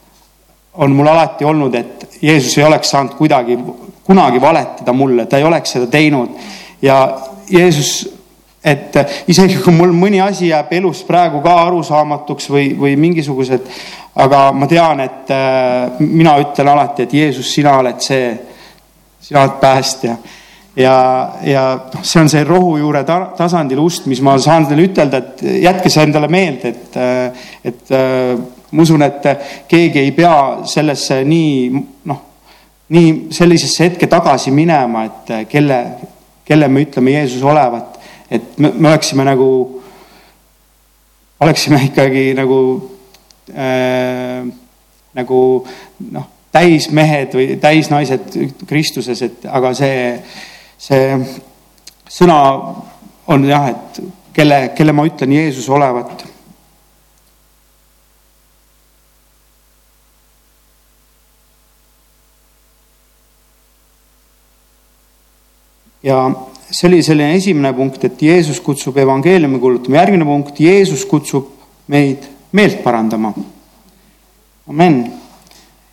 on 0.80 0.94
mul 0.96 1.06
alati 1.06 1.46
olnud, 1.46 1.74
et 1.78 2.18
Jeesus 2.22 2.56
ei 2.58 2.64
oleks 2.66 2.90
saanud 2.90 3.14
kuidagi, 3.18 3.58
kunagi 4.04 4.40
valetada 4.42 4.92
mulle, 4.96 5.26
ta 5.26 5.38
ei 5.38 5.46
oleks 5.46 5.76
seda 5.76 5.86
teinud. 5.90 6.34
ja 6.82 6.96
Jeesus, 7.50 8.13
et 8.64 8.96
isegi 9.28 9.58
kui 9.60 9.74
mul 9.76 9.92
mõni 9.92 10.22
asi 10.24 10.48
jääb 10.48 10.72
elus 10.78 11.02
praegu 11.04 11.42
ka 11.44 11.58
arusaamatuks 11.66 12.48
või, 12.48 12.70
või 12.80 12.94
mingisugused, 12.96 13.66
aga 14.24 14.46
ma 14.56 14.68
tean, 14.70 15.02
et 15.04 15.32
äh, 15.34 16.00
mina 16.00 16.38
ütlen 16.40 16.70
alati, 16.72 17.04
et 17.04 17.12
Jeesus, 17.20 17.50
sina 17.52 17.76
oled 17.82 18.00
see, 18.00 18.32
sina 19.20 19.44
oled 19.44 19.60
päästja. 19.60 20.16
Ja, 20.74 20.94
ja 21.46 21.64
noh, 21.92 22.02
see 22.02 22.18
on 22.24 22.28
see 22.32 22.42
rohujuure 22.42 23.04
ta 23.06 23.20
tasandil 23.38 23.78
ust, 23.78 24.08
mis 24.10 24.22
ma 24.24 24.34
saan 24.42 24.66
teile 24.66 24.88
ütelda, 24.88 25.20
et 25.20 25.44
jätke 25.62 25.92
see 25.92 26.02
endale 26.08 26.26
meelde, 26.32 26.72
et, 26.72 26.96
et 27.70 27.92
ma 28.74 28.82
usun, 28.82 29.04
et 29.06 29.28
keegi 29.70 30.00
ei 30.00 30.10
pea 30.16 30.64
sellesse 30.66 31.20
nii 31.28 31.84
noh, 32.10 32.24
nii 32.90 33.12
sellisesse 33.34 33.86
hetke 33.86 34.08
tagasi 34.10 34.50
minema, 34.50 35.04
et 35.06 35.34
kelle, 35.52 35.78
kelle 36.44 36.68
me 36.68 36.82
ütleme 36.88 37.14
Jeesus 37.20 37.46
olevat, 37.46 37.93
et 38.30 38.58
me, 38.58 38.72
me 38.76 38.88
oleksime 38.88 39.24
nagu, 39.26 39.48
oleksime 41.40 41.82
ikkagi 41.90 42.30
nagu 42.38 42.60
äh,, 43.50 44.46
nagu 45.14 45.40
noh, 46.10 46.26
täismehed 46.54 47.34
või 47.34 47.56
täisnaised 47.62 48.34
Kristuses, 48.66 49.22
et 49.22 49.46
aga 49.50 49.72
see 49.74 50.00
see 50.84 51.16
sõna 52.10 52.38
on 53.32 53.48
jah, 53.48 53.70
et 53.72 54.00
kelle, 54.36 54.60
kelle 54.76 54.92
ma 54.92 55.06
ütlen 55.08 55.32
Jeesus 55.32 55.68
olevat. 55.72 56.30
ja 66.04 66.18
see 66.70 66.88
oli 66.88 67.02
selline 67.02 67.34
esimene 67.36 67.72
punkt, 67.74 68.04
et 68.04 68.22
Jeesus 68.22 68.60
kutsub 68.60 68.96
evangeeliumi 68.98 69.58
kuulutama. 69.58 69.96
järgmine 69.96 70.24
punkt, 70.24 70.60
Jeesus 70.60 71.04
kutsub 71.04 71.50
meid 71.86 72.24
meelt 72.52 72.82
parandama. 72.82 73.32
amen. 74.68 75.12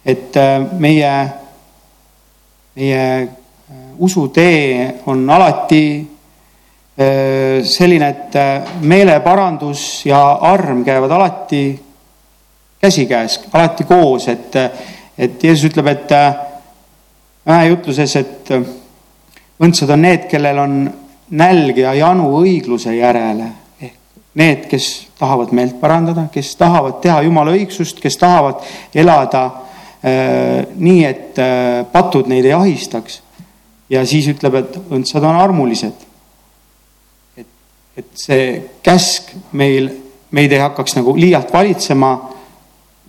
et 0.06 0.38
äh, 0.38 0.66
meie, 0.80 1.30
meie 2.76 3.30
usutee 3.98 4.96
on 5.06 5.30
alati 5.30 6.08
äh, 6.98 7.64
selline, 7.64 8.10
et 8.10 8.36
äh, 8.36 8.64
meeleparandus 8.82 10.06
ja 10.06 10.22
arm 10.42 10.84
käivad 10.86 11.12
alati 11.12 11.80
käsikäes, 12.82 13.42
alati 13.54 13.84
koos, 13.84 14.28
et, 14.28 14.56
et 15.18 15.44
Jeesus 15.44 15.70
ütleb, 15.70 15.88
et 15.88 16.16
ühe 17.46 17.66
jutluses, 17.68 18.16
et 18.16 18.81
õndsad 19.62 19.94
on 19.94 20.06
need, 20.06 20.28
kellel 20.32 20.60
on 20.62 20.78
nälg 21.38 21.80
ja 21.80 21.94
janu 21.96 22.30
õigluse 22.42 22.96
järele 22.98 23.48
ehk 23.82 23.98
need, 24.40 24.68
kes 24.72 24.88
tahavad 25.20 25.52
meelt 25.56 25.78
parandada, 25.82 26.28
kes 26.34 26.54
tahavad 26.60 27.02
teha 27.04 27.22
Jumala 27.26 27.54
õigsust, 27.56 28.00
kes 28.04 28.18
tahavad 28.20 28.64
elada 28.96 29.46
äh, 29.48 30.64
nii, 30.76 31.04
et 31.06 31.42
äh, 31.42 31.82
patud 31.92 32.32
neid 32.32 32.48
ei 32.48 32.56
ahistaks 32.58 33.22
ja 33.92 34.06
siis 34.08 34.30
ütleb, 34.32 34.58
et 34.62 34.78
õndsad 34.92 35.26
on 35.28 35.38
armulised. 35.38 36.08
et, 37.38 37.48
et 38.00 38.12
see 38.16 38.46
käsk 38.84 39.34
meil, 39.52 39.92
meid 40.32 40.52
ei 40.52 40.64
hakkaks 40.64 40.96
nagu 41.00 41.16
liialt 41.18 41.52
valitsema. 41.54 42.12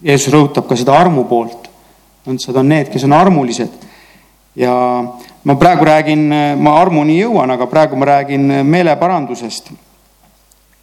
Jeesus 0.03 0.35
rõhutab 0.35 0.67
ka 0.67 0.77
seda 0.77 0.97
armu 0.99 1.25
poolt. 1.31 1.71
õndsad 2.27 2.57
on 2.59 2.69
need, 2.69 2.91
kes 2.91 3.05
on 3.07 3.15
armulised. 3.15 3.71
ja 4.59 4.75
ma 5.45 5.57
praegu 5.59 5.85
räägin, 5.85 6.29
ma 6.63 6.77
armuni 6.81 7.19
jõuan, 7.19 7.51
aga 7.51 7.67
praegu 7.67 7.97
ma 7.97 8.07
räägin 8.07 8.47
meeleparandusest. 8.67 9.71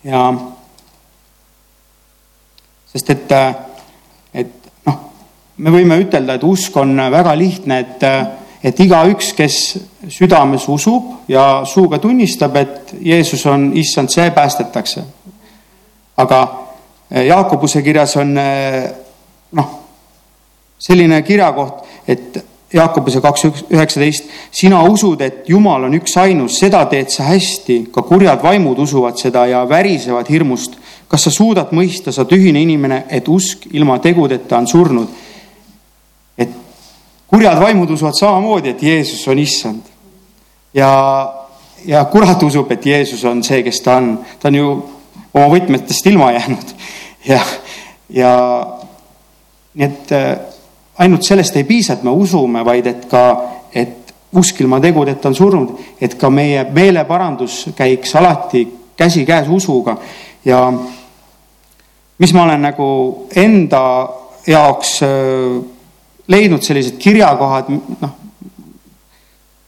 ja 0.03 0.33
sest 2.91 3.09
et, 3.09 3.31
et 4.33 4.69
noh, 4.85 4.99
me 5.57 5.71
võime 5.71 5.99
ütelda, 6.01 6.35
et 6.35 6.43
usk 6.43 6.77
on 6.77 6.95
väga 7.11 7.35
lihtne, 7.35 7.79
et 7.79 8.07
et 8.63 8.79
igaüks, 8.83 9.31
kes 9.37 9.55
südames 10.11 10.65
usub 10.67 11.29
ja 11.31 11.63
suuga 11.63 11.99
tunnistab, 11.99 12.57
et 12.59 12.93
Jeesus 12.99 13.45
on 13.47 13.69
issand, 13.73 14.11
see 14.11 14.31
päästetakse. 14.35 15.03
aga 16.17 16.39
Jaakobuse 17.09 17.81
kirjas 17.81 18.17
on 18.17 18.35
noh, 19.51 19.69
selline 20.79 21.21
kirjakoht, 21.21 21.85
et 22.07 22.37
Jaakobuse 22.73 23.21
kaks 23.21 23.45
üheksateist, 23.73 24.27
sina 24.53 24.83
usud, 24.85 25.21
et 25.25 25.47
Jumal 25.49 25.87
on 25.87 25.95
üksainus, 25.97 26.59
seda 26.61 26.83
teed 26.91 27.09
sa 27.09 27.25
hästi, 27.31 27.87
ka 27.93 28.03
kurjad 28.05 28.43
vaimud 28.43 28.77
usuvad 28.79 29.17
seda 29.17 29.47
ja 29.49 29.63
värisevad 29.69 30.29
hirmust. 30.29 30.77
kas 31.09 31.23
sa 31.25 31.31
suudad 31.33 31.71
mõista, 31.73 32.11
sa 32.13 32.25
tühine 32.29 32.61
inimene, 32.61 33.05
et 33.09 33.27
usk 33.27 33.65
ilma 33.73 33.97
tegudeta 33.99 34.57
on 34.57 34.67
surnud 34.67 35.09
kurjad 37.29 37.59
vaimud 37.61 37.89
usuvad 37.89 38.13
samamoodi, 38.17 38.69
et 38.69 38.83
Jeesus 38.83 39.27
on 39.27 39.39
issand. 39.39 39.81
ja, 40.73 40.89
ja 41.85 42.05
kurat 42.05 42.43
usub, 42.43 42.71
et 42.71 42.85
Jeesus 42.85 43.23
on 43.25 43.43
see, 43.43 43.63
kes 43.63 43.81
ta 43.81 43.97
on. 44.01 44.19
ta 44.39 44.49
on 44.49 44.55
ju 44.55 44.69
oma 45.33 45.49
võtmetest 45.53 46.09
ilma 46.09 46.31
jäänud 46.33 46.71
ja, 47.25 47.41
ja 48.09 48.31
nii 49.77 49.85
et 49.85 50.13
äh, 50.17 50.31
ainult 50.99 51.23
sellest 51.23 51.55
ei 51.55 51.63
piisa, 51.63 51.95
et 51.95 52.03
me 52.03 52.11
usume, 52.11 52.63
vaid 52.65 52.87
et 52.91 53.05
ka, 53.09 53.23
et 53.73 54.13
usk 54.35 54.61
ilma 54.61 54.79
tegudeta 54.83 55.29
on 55.29 55.35
surnud, 55.35 55.73
et 56.01 56.15
ka 56.19 56.29
meie 56.29 56.65
meeleparandus 56.75 57.69
käiks 57.77 58.15
alati 58.19 58.65
käsikäes 58.99 59.47
usuga. 59.49 59.97
Ja 60.45 60.67
mis 62.19 62.33
ma 62.33 62.43
olen 62.43 62.61
nagu 62.67 62.89
enda 63.35 63.83
jaoks 64.47 64.99
äh, 65.03 65.63
leidnud 66.27 66.63
sellised 66.63 66.99
kirjakohad, 67.01 67.71
noh, 68.01 68.15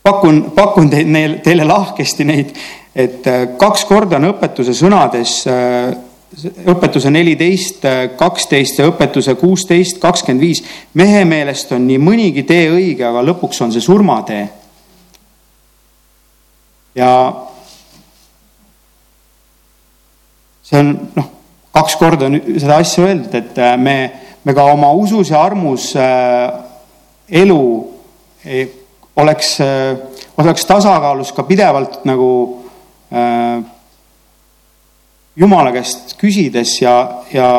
pakun, 0.04 0.44
pakun 0.56 0.90
teil, 0.90 1.10
neil, 1.10 1.40
teile 1.44 1.66
lahkesti 1.68 2.28
neid, 2.28 2.54
et 2.96 3.28
äh, 3.28 3.46
kaks 3.58 3.86
korda 3.90 4.20
on 4.20 4.30
õpetuse 4.34 4.76
sõnades, 4.78 5.42
äh, 5.50 5.94
õpetuse 6.72 7.12
neliteist, 7.12 7.84
kaksteist 8.18 8.80
ja 8.80 8.88
õpetuse 8.88 9.36
kuusteist, 9.36 10.00
kakskümmend 10.00 10.42
viis. 10.42 10.64
mehe 10.94 11.26
meelest 11.26 11.72
on 11.76 11.86
nii 11.88 12.00
mõnigi 12.00 12.44
tee 12.48 12.70
õige, 12.72 13.04
aga 13.08 13.24
lõpuks 13.26 13.62
on 13.62 13.72
see 13.72 13.84
surmatee. 13.84 14.48
ja 16.96 17.12
see 20.64 20.80
on 20.80 20.94
noh, 21.16 21.30
kaks 21.76 21.96
korda 22.00 22.28
on 22.28 22.40
seda 22.56 22.80
asja 22.80 23.06
öeldud, 23.08 23.36
et 23.36 23.60
äh, 23.60 23.76
me, 23.78 23.98
me 24.44 24.56
ka 24.56 24.66
oma 24.72 24.92
usus 24.96 25.32
ja 25.32 25.44
armus 25.44 25.92
äh, 26.00 26.48
elu 27.44 27.62
ei, 28.46 28.66
oleks 29.20 29.58
äh,, 29.62 30.00
oleks 30.38 30.66
tasakaalus 30.66 31.32
ka 31.36 31.44
pidevalt 31.44 32.04
nagu 32.08 32.32
äh, 33.12 33.62
Jumala 35.36 35.72
käest 35.72 36.16
küsides 36.20 36.74
ja, 36.82 36.96
ja, 37.34 37.50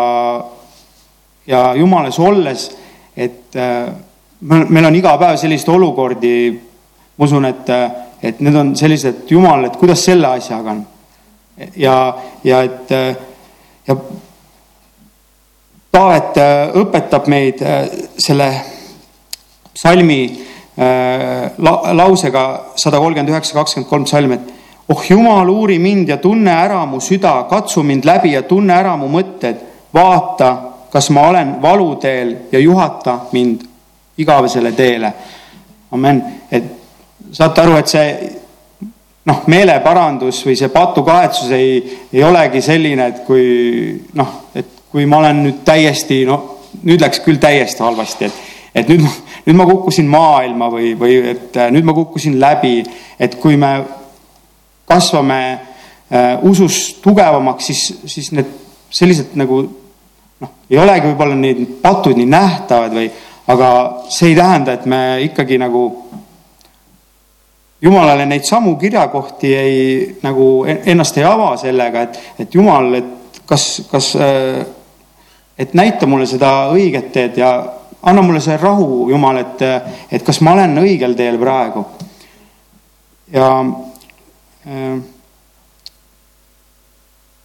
ja 1.47 1.61
Jumalas 1.75 2.19
olles, 2.21 2.69
et 3.17 3.57
äh, 3.57 3.89
meil 4.43 4.89
on 4.89 4.97
iga 4.97 5.17
päev 5.21 5.39
selliseid 5.41 5.73
olukordi, 5.73 6.35
ma 7.17 7.25
usun, 7.25 7.47
et, 7.49 7.71
et 8.23 8.41
need 8.45 8.57
on 8.57 8.75
sellised, 8.77 9.25
Jumal, 9.31 9.69
et 9.69 9.79
kuidas 9.81 10.05
selle 10.05 10.29
asjaga 10.29 10.77
on. 10.77 10.85
Ja, 11.77 11.97
ja 12.45 12.63
et 12.65 12.93
ja 13.87 13.97
Taavet 15.93 16.39
äh, 16.41 16.71
õpetab 16.81 17.27
meid 17.29 17.59
äh, 17.61 17.83
selle 18.17 18.47
salmi 19.77 20.23
äh, 20.25 21.51
la, 21.61 21.75
lausega 21.93 22.45
sada 22.81 22.97
kolmkümmend 23.03 23.29
üheksa, 23.29 23.59
kakskümmend 23.59 23.91
kolm 23.91 24.07
salm, 24.09 24.33
et 24.33 24.62
oh 24.89 25.05
Jumal, 25.11 25.49
uuri 25.49 25.79
mind 25.79 26.09
ja 26.09 26.17
tunne 26.17 26.51
ära 26.51 26.85
mu 26.87 27.01
süda, 27.01 27.47
katsu 27.51 27.83
mind 27.83 28.05
läbi 28.05 28.33
ja 28.33 28.43
tunne 28.43 28.75
ära 28.75 28.97
mu 28.97 29.09
mõtted, 29.13 29.61
vaata, 29.95 30.53
kas 30.93 31.11
ma 31.11 31.29
olen 31.29 31.57
valuteel 31.63 32.37
ja 32.53 32.59
juhata 32.59 33.19
mind 33.33 33.63
igavesele 34.19 34.73
teele. 34.73 35.13
amen, 35.93 36.23
et 36.51 36.65
saate 37.33 37.61
aru, 37.61 37.77
et 37.77 37.89
see 37.89 38.07
noh, 39.29 39.43
meeleparandus 39.47 40.43
või 40.47 40.57
see 40.59 40.71
patukahetsus 40.73 41.51
ei, 41.57 41.77
ei 42.13 42.25
olegi 42.25 42.63
selline, 42.65 43.07
et 43.13 43.21
kui 43.27 44.01
noh, 44.19 44.33
et 44.55 44.81
kui 44.93 45.07
ma 45.07 45.23
olen 45.23 45.45
nüüd 45.47 45.63
täiesti, 45.65 46.25
no 46.29 46.39
nüüd 46.83 47.01
läks 47.01 47.23
küll 47.25 47.41
täiesti 47.41 47.85
halvasti, 47.85 48.29
et, 48.29 48.41
et 48.83 48.93
nüüd, 48.93 49.05
nüüd 49.47 49.59
ma 49.59 49.67
kukkusin 49.69 50.09
maailma 50.11 50.69
või, 50.73 50.93
või 50.99 51.19
et 51.35 51.57
äh, 51.57 51.71
nüüd 51.75 51.87
ma 51.87 51.95
kukkusin 51.97 52.39
läbi, 52.41 52.81
et 53.21 53.37
kui 53.41 53.57
me 53.61 53.75
kasvame 54.93 55.41
äh, 55.53 56.39
usus 56.49 56.99
tugevamaks, 57.03 57.71
siis, 57.73 57.85
siis 58.07 58.33
need 58.37 58.59
sellised 58.93 59.37
nagu 59.41 59.63
noh, 60.43 60.57
ei 60.71 60.81
olegi 60.81 61.09
võib-olla 61.09 61.39
need 61.39 61.65
patud 61.83 62.19
nii 62.19 62.29
nähtavad 62.29 62.97
või, 62.97 63.09
aga 63.53 63.71
see 64.13 64.33
ei 64.33 64.39
tähenda, 64.39 64.77
et 64.77 64.85
me 64.87 65.01
ikkagi 65.25 65.59
nagu 65.61 65.87
jumalale 67.83 68.27
neid 68.29 68.47
samu 68.47 68.77
kirjakohti 68.79 69.55
ei, 69.59 69.83
nagu 70.23 70.49
ennast 70.69 71.19
ei 71.19 71.27
ava 71.27 71.55
sellega, 71.61 72.07
et, 72.07 72.21
et 72.45 72.55
jumal, 72.55 72.93
et 73.01 73.43
kas, 73.49 73.69
kas, 73.91 74.13
äh, 74.21 74.63
et 75.59 75.75
näita 75.79 76.07
mulle 76.07 76.29
seda 76.31 76.53
õiget 76.75 77.11
teed 77.15 77.41
ja 77.43 77.55
anna 78.03 78.23
mulle 78.23 78.41
see 78.43 78.57
rahu, 78.59 79.09
Jumal, 79.11 79.39
et, 79.43 79.63
et 80.11 80.23
kas 80.27 80.41
ma 80.43 80.57
olen 80.57 80.75
õigel 80.83 81.15
teel 81.19 81.39
praegu. 81.39 81.85
ja 83.33 83.49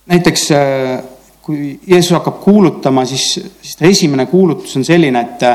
näiteks 0.07 0.51
äh, 0.51 1.03
kui 1.41 1.79
Jeesus 1.87 2.11
hakkab 2.11 2.41
kuulutama, 2.43 3.05
siis, 3.05 3.33
siis 3.61 3.75
ta 3.79 3.85
esimene 3.87 4.25
kuulutus 4.25 4.75
on 4.75 4.85
selline, 4.85 5.21
et 5.21 5.45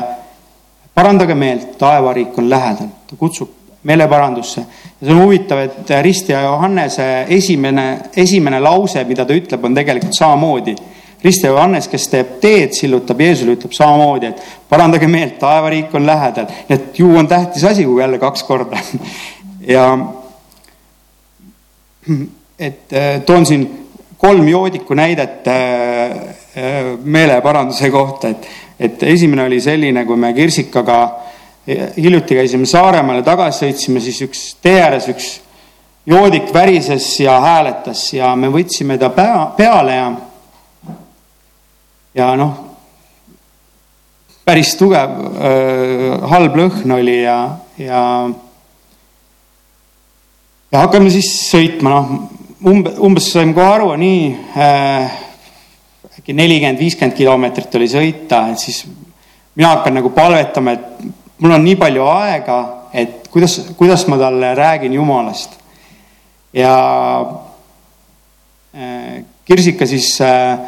parandage 0.94 1.34
meelt, 1.34 1.74
taevariik 1.78 2.38
on 2.40 2.48
lähedal, 2.50 2.88
ta 3.06 3.16
kutsub 3.20 3.50
meeleparandusse. 3.82 4.60
ja 5.00 5.06
see 5.06 5.14
on 5.14 5.22
huvitav, 5.24 5.58
et 5.58 5.92
Rist 6.02 6.28
ja 6.28 6.40
Johannese 6.46 7.26
esimene, 7.28 7.86
esimene 8.16 8.60
lause, 8.60 9.04
mida 9.04 9.26
ta 9.26 9.34
ütleb, 9.34 9.64
on 9.64 9.74
tegelikult 9.74 10.16
samamoodi. 10.16 10.76
Rist 11.22 11.44
ja 11.44 11.52
Johannes, 11.52 11.86
kes 11.88 12.08
teeb 12.10 12.38
teed, 12.42 12.72
sillutab 12.74 13.20
Jeesusele, 13.20 13.58
ütleb 13.58 13.74
samamoodi, 13.76 14.32
et 14.32 14.40
parandage 14.70 15.06
meelt, 15.10 15.36
taevariik 15.38 15.94
on 15.94 16.06
lähedal. 16.06 16.46
et 16.68 16.98
ju 16.98 17.10
on 17.18 17.28
tähtis 17.28 17.64
asi, 17.64 17.84
kui 17.84 18.00
jälle 18.00 18.18
kaks 18.18 18.42
korda. 18.42 18.78
ja 19.74 19.86
et 22.58 22.92
äh, 22.92 23.22
toon 23.26 23.46
siin 23.46 23.66
kolm 24.18 24.48
joodiku 24.48 24.94
näidet 24.94 25.46
äh, 25.46 26.10
äh, 26.56 26.98
meeleparanduse 27.02 27.90
kohta, 27.90 28.28
et, 28.28 28.48
et 28.80 29.02
esimene 29.02 29.46
oli 29.46 29.60
selline, 29.60 30.04
kui 30.06 30.16
me 30.16 30.32
Kirsikaga 30.32 30.98
hiljuti 31.66 32.34
käisime 32.34 32.66
Saaremaal 32.66 33.20
ja 33.20 33.26
tagasi 33.26 33.68
sõitsime, 33.68 34.02
siis 34.02 34.18
üks 34.26 34.42
tee 34.62 34.80
ääres 34.82 35.06
üks 35.12 35.28
joodik 36.10 36.50
värises 36.54 37.06
ja 37.22 37.36
hääletas 37.40 38.08
ja 38.16 38.32
me 38.36 38.50
võtsime 38.50 38.98
ta 38.98 39.12
pea, 39.14 39.44
peale 39.56 39.94
ja 39.94 40.08
ja 42.18 42.32
noh, 42.36 42.56
päris 44.44 44.74
tugev 44.76 45.14
halb 46.34 46.58
lõhn 46.58 46.96
oli 46.98 47.20
ja, 47.22 47.36
ja 47.78 48.02
ja 50.72 50.80
hakkame 50.86 51.10
siis 51.12 51.28
sõitma, 51.50 51.92
noh, 51.92 52.12
umbe, 52.72 52.94
umbes 53.04 53.28
saime 53.32 53.52
kohe 53.56 53.68
aru, 53.74 53.90
nii 54.00 54.20
äh, 54.56 55.18
äkki 56.18 56.34
nelikümmend, 56.36 56.80
viiskümmend 56.80 57.16
kilomeetrit 57.18 57.74
oli 57.76 57.88
sõita, 57.92 58.46
et 58.52 58.62
siis 58.62 58.84
mina 59.56 59.74
hakkan 59.74 59.98
nagu 59.98 60.12
palvetama, 60.16 60.76
et 60.76 61.42
mul 61.42 61.56
on 61.58 61.64
nii 61.66 61.76
palju 61.80 62.06
aega, 62.08 62.58
et 62.96 63.28
kuidas, 63.32 63.58
kuidas 63.76 64.06
ma 64.08 64.16
talle 64.20 64.54
räägin 64.56 64.96
Jumalast. 64.96 65.58
ja 66.52 66.72
äh, 68.76 69.24
Kirsika 69.44 69.86
siis 69.86 70.14
äh, 70.20 70.58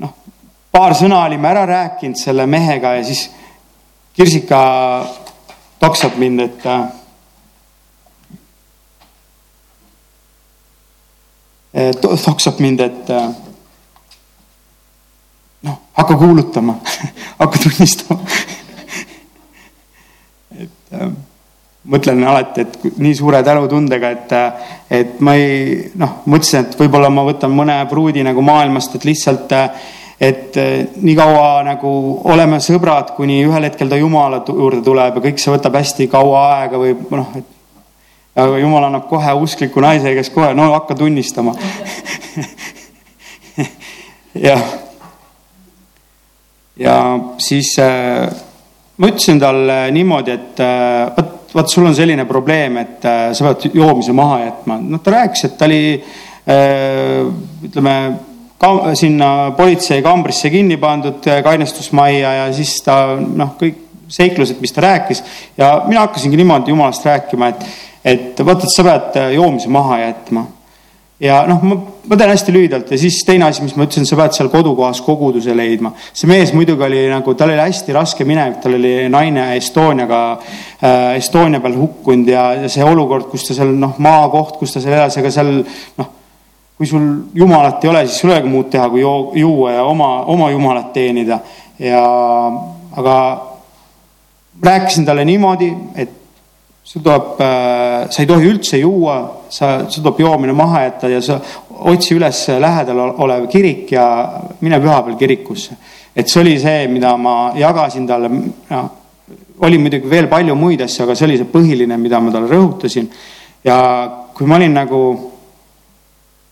noh, 0.00 0.12
paar 0.72 0.96
sõna 0.96 1.22
olime 1.24 1.48
ära 1.48 1.64
rääkinud 1.68 2.16
selle 2.20 2.46
mehega 2.46 2.96
ja 2.96 3.04
siis 3.04 3.30
Kirsika 4.16 4.60
toksab 5.80 6.16
mind, 6.20 6.40
et 6.40 6.66
äh, 6.66 6.88
toksab 12.00 12.60
mind, 12.64 12.80
et 12.80 13.10
noh, 15.66 15.78
hakka 15.98 16.16
kuulutama 16.16 16.78
hakka 17.40 17.64
tunnistama. 17.66 18.20
Äh, 20.96 21.08
mõtlen 21.90 22.20
alati, 22.24 22.62
et 22.62 22.98
nii 23.02 23.14
suure 23.18 23.40
tänutundega, 23.44 24.10
et, 24.14 24.32
et 24.94 25.18
ma 25.20 25.34
ei 25.38 25.80
noh, 25.98 26.20
mõtlesin, 26.30 26.62
et 26.62 26.76
võib-olla 26.78 27.10
ma 27.12 27.24
võtan 27.26 27.52
mõne 27.52 27.74
pruudi 27.90 28.22
nagu 28.26 28.42
maailmast, 28.46 28.94
et 28.96 29.06
lihtsalt, 29.06 29.52
et 30.22 30.56
nii 31.02 31.16
kaua 31.18 31.64
nagu 31.66 31.90
oleme 32.30 32.60
sõbrad, 32.62 33.10
kuni 33.18 33.40
ühel 33.44 33.66
hetkel 33.68 33.90
ta 33.90 33.98
Jumala 33.98 34.44
juurde 34.46 34.80
tuleb 34.86 35.18
ja 35.18 35.24
kõik 35.26 35.42
see 35.42 35.52
võtab 35.52 35.78
hästi 35.78 36.08
kaua 36.14 36.46
aega 36.60 36.80
või 36.80 36.94
noh, 37.10 37.34
et 37.38 37.55
aga 38.36 38.58
Jumal 38.60 38.84
annab 38.88 39.06
kohe 39.08 39.32
uskliku 39.40 39.80
naise, 39.84 40.14
kes 40.14 40.30
kohe, 40.34 40.54
no 40.54 40.70
hakka 40.72 40.94
tunnistama 40.98 41.54
ja, 44.48 44.58
ja 46.76 46.96
siis 47.38 47.78
äh, 47.80 48.28
ma 48.96 49.10
ütlesin 49.10 49.40
talle 49.40 49.80
niimoodi, 49.94 50.36
et 50.36 50.62
äh, 50.64 51.16
vot, 51.16 51.56
vot 51.56 51.72
sul 51.72 51.88
on 51.88 51.96
selline 51.96 52.24
probleem, 52.28 52.78
et 52.80 53.04
äh, 53.04 53.32
sa 53.36 53.50
pead 53.50 53.76
joomise 53.76 54.14
maha 54.16 54.40
jätma. 54.46 54.78
noh, 54.80 55.02
ta 55.04 55.18
rääkis, 55.18 55.48
et 55.48 55.58
ta 55.58 55.68
oli 55.68 55.82
äh, 55.96 57.20
ütleme 57.68 57.96
ka 58.56 58.94
sinna 58.96 59.50
politsei 59.56 60.00
kambrisse 60.04 60.50
kinni 60.50 60.78
pandud 60.80 61.26
kainestusmajja 61.44 62.30
ja 62.38 62.46
siis 62.56 62.78
ta 62.84 62.94
noh, 63.20 63.52
kõik 63.60 63.82
seiklused, 64.08 64.62
mis 64.62 64.72
ta 64.72 64.84
rääkis 64.84 65.20
ja 65.58 65.74
mina 65.88 66.06
hakkasingi 66.06 66.38
niimoodi 66.40 66.72
jumalast 66.72 67.04
rääkima, 67.04 67.50
et, 67.52 67.66
et 68.06 68.44
vot, 68.46 68.62
et 68.62 68.70
sa 68.70 68.86
pead 68.86 69.18
joomise 69.34 69.72
maha 69.72 69.98
jätma 70.04 70.46
ja 71.20 71.38
noh, 71.48 71.62
ma, 71.64 71.76
ma 72.10 72.16
teen 72.18 72.30
hästi 72.30 72.52
lühidalt 72.52 72.90
ja 72.92 72.98
siis 73.00 73.22
teine 73.24 73.46
asi, 73.46 73.62
mis 73.64 73.72
ma 73.76 73.86
ütlesin, 73.86 74.04
sa 74.08 74.18
pead 74.18 74.34
seal 74.36 74.50
kodukohas 74.52 75.00
koguduse 75.04 75.54
leidma. 75.56 75.94
see 76.12 76.28
mees 76.28 76.52
muidugi 76.52 76.84
oli 76.84 77.06
nagu, 77.08 77.34
tal 77.34 77.54
oli 77.54 77.62
hästi 77.62 77.96
raske 77.96 78.26
minevik, 78.28 78.58
tal 78.60 78.76
oli 78.76 78.92
naine 79.12 79.48
Estoniaga 79.56 80.20
äh,, 80.36 81.16
Estonia 81.16 81.62
peal 81.64 81.78
hukkunud 81.80 82.28
ja, 82.28 82.50
ja 82.60 82.68
see 82.72 82.84
olukord, 82.84 83.30
kus 83.32 83.48
ta 83.48 83.56
seal 83.56 83.72
noh, 83.80 83.96
maakoht, 84.02 84.58
kus 84.60 84.76
ta 84.76 84.84
seal 84.84 84.98
elas, 84.98 85.16
ega 85.16 85.32
seal 85.32 85.54
noh, 85.96 86.12
kui 86.76 86.88
sul 86.88 87.08
jumalat 87.34 87.84
ei 87.84 87.90
ole, 87.94 88.04
siis 88.04 88.20
sul 88.20 88.34
ei 88.34 88.36
olegi 88.36 88.52
muud 88.52 88.68
teha, 88.74 88.90
kui 88.92 89.00
juua 89.40 89.72
ja 89.78 89.88
oma, 89.88 90.10
oma 90.28 90.50
jumalat 90.52 90.92
teenida. 90.92 91.40
ja 91.80 92.04
aga 92.96 93.16
rääkisin 94.64 95.04
talle 95.08 95.24
niimoodi, 95.24 95.72
et 95.96 96.25
sul 96.86 97.02
tuleb 97.02 97.40
äh,, 97.40 98.06
sa 98.10 98.22
ei 98.22 98.28
tohi 98.30 98.46
üldse 98.46 98.78
juua, 98.78 99.16
sa, 99.50 99.88
sul 99.90 100.04
tuleb 100.04 100.20
joomine 100.22 100.54
maha 100.54 100.84
jätta 100.84 101.10
ja 101.10 101.20
sa 101.20 101.40
otsi 101.90 102.14
üles 102.14 102.44
lähedal 102.62 103.00
olev 103.10 103.48
kirik 103.50 103.90
ja 103.92 104.06
mine 104.60 104.78
pühapäeval 104.80 105.16
kirikusse. 105.18 105.74
et 106.16 106.28
see 106.28 106.40
oli 106.40 106.54
see, 106.58 106.86
mida 106.88 107.16
ma 107.16 107.52
jagasin 107.58 108.06
talle, 108.06 108.30
noh, 108.70 108.86
oli 109.66 109.78
muidugi 109.78 110.08
veel 110.10 110.28
palju 110.30 110.54
muid 110.54 110.84
asju, 110.86 111.02
aga 111.04 111.16
see 111.18 111.26
oli 111.26 111.40
see 111.40 111.50
põhiline, 111.50 111.98
mida 112.00 112.20
ma 112.20 112.32
talle 112.32 112.48
rõhutasin. 112.54 113.08
ja 113.64 113.78
kui 114.34 114.46
ma 114.46 114.56
olin 114.60 114.78
nagu 114.78 115.00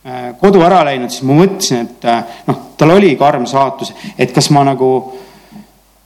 äh, 0.05 0.33
kodu 0.41 0.65
ära 0.67 0.83
läinud, 0.91 1.15
siis 1.15 1.23
ma 1.23 1.39
mõtlesin, 1.45 1.87
et 1.87 2.09
äh, 2.11 2.41
noh, 2.51 2.59
tal 2.77 2.97
oli 2.97 3.15
karm 3.21 3.47
saatus, 3.47 3.95
et 4.19 4.35
kas 4.35 4.51
ma 4.51 4.67
nagu 4.67 4.91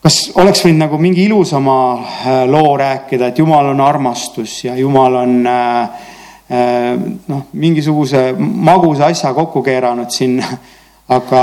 kas 0.05 0.19
oleks 0.39 0.63
võinud 0.65 0.85
nagu 0.85 1.01
mingi 1.03 1.25
ilusama 1.27 1.79
äh, 1.99 2.45
loo 2.51 2.77
rääkida, 2.79 3.31
et 3.31 3.41
Jumal 3.41 3.73
on 3.73 3.83
armastus 3.83 4.61
ja 4.65 4.77
Jumal 4.79 5.19
on 5.25 5.35
äh, 5.47 6.07
äh, 6.55 6.93
noh, 7.29 7.49
mingisuguse 7.53 8.31
magusa 8.39 9.11
asja 9.11 9.35
kokku 9.35 9.63
keeranud 9.67 10.15
siin, 10.15 10.39
aga 11.19 11.43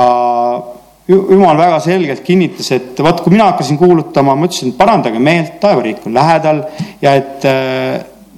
Jumal 1.06 1.60
väga 1.60 1.78
selgelt 1.84 2.24
kinnitas, 2.26 2.72
et 2.74 3.04
vot 3.06 3.20
kui 3.22 3.36
mina 3.36 3.52
hakkasin 3.52 3.78
kuulutama, 3.78 4.34
ma 4.34 4.48
ütlesin, 4.48 4.72
et 4.72 4.80
parandage 4.80 5.20
meelt, 5.22 5.60
taevariik 5.62 6.08
on 6.08 6.16
lähedal 6.18 6.64
ja 7.04 7.14
et 7.20 7.46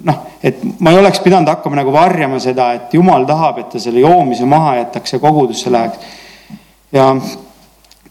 noh, 0.04 0.18
et 0.44 0.60
ma 0.84 0.92
ei 0.92 1.00
oleks 1.00 1.22
pidanud 1.24 1.48
hakkama 1.48 1.80
nagu 1.80 1.94
varjama 1.96 2.42
seda, 2.44 2.74
et 2.76 2.98
Jumal 2.98 3.24
tahab, 3.30 3.62
et 3.62 3.70
ta 3.72 3.80
selle 3.80 4.04
joomise 4.04 4.44
maha 4.50 4.82
jätaks 4.82 5.16
ja 5.16 5.22
kogudusse 5.24 5.72
läheks. 5.72 6.18
ja 6.92 7.14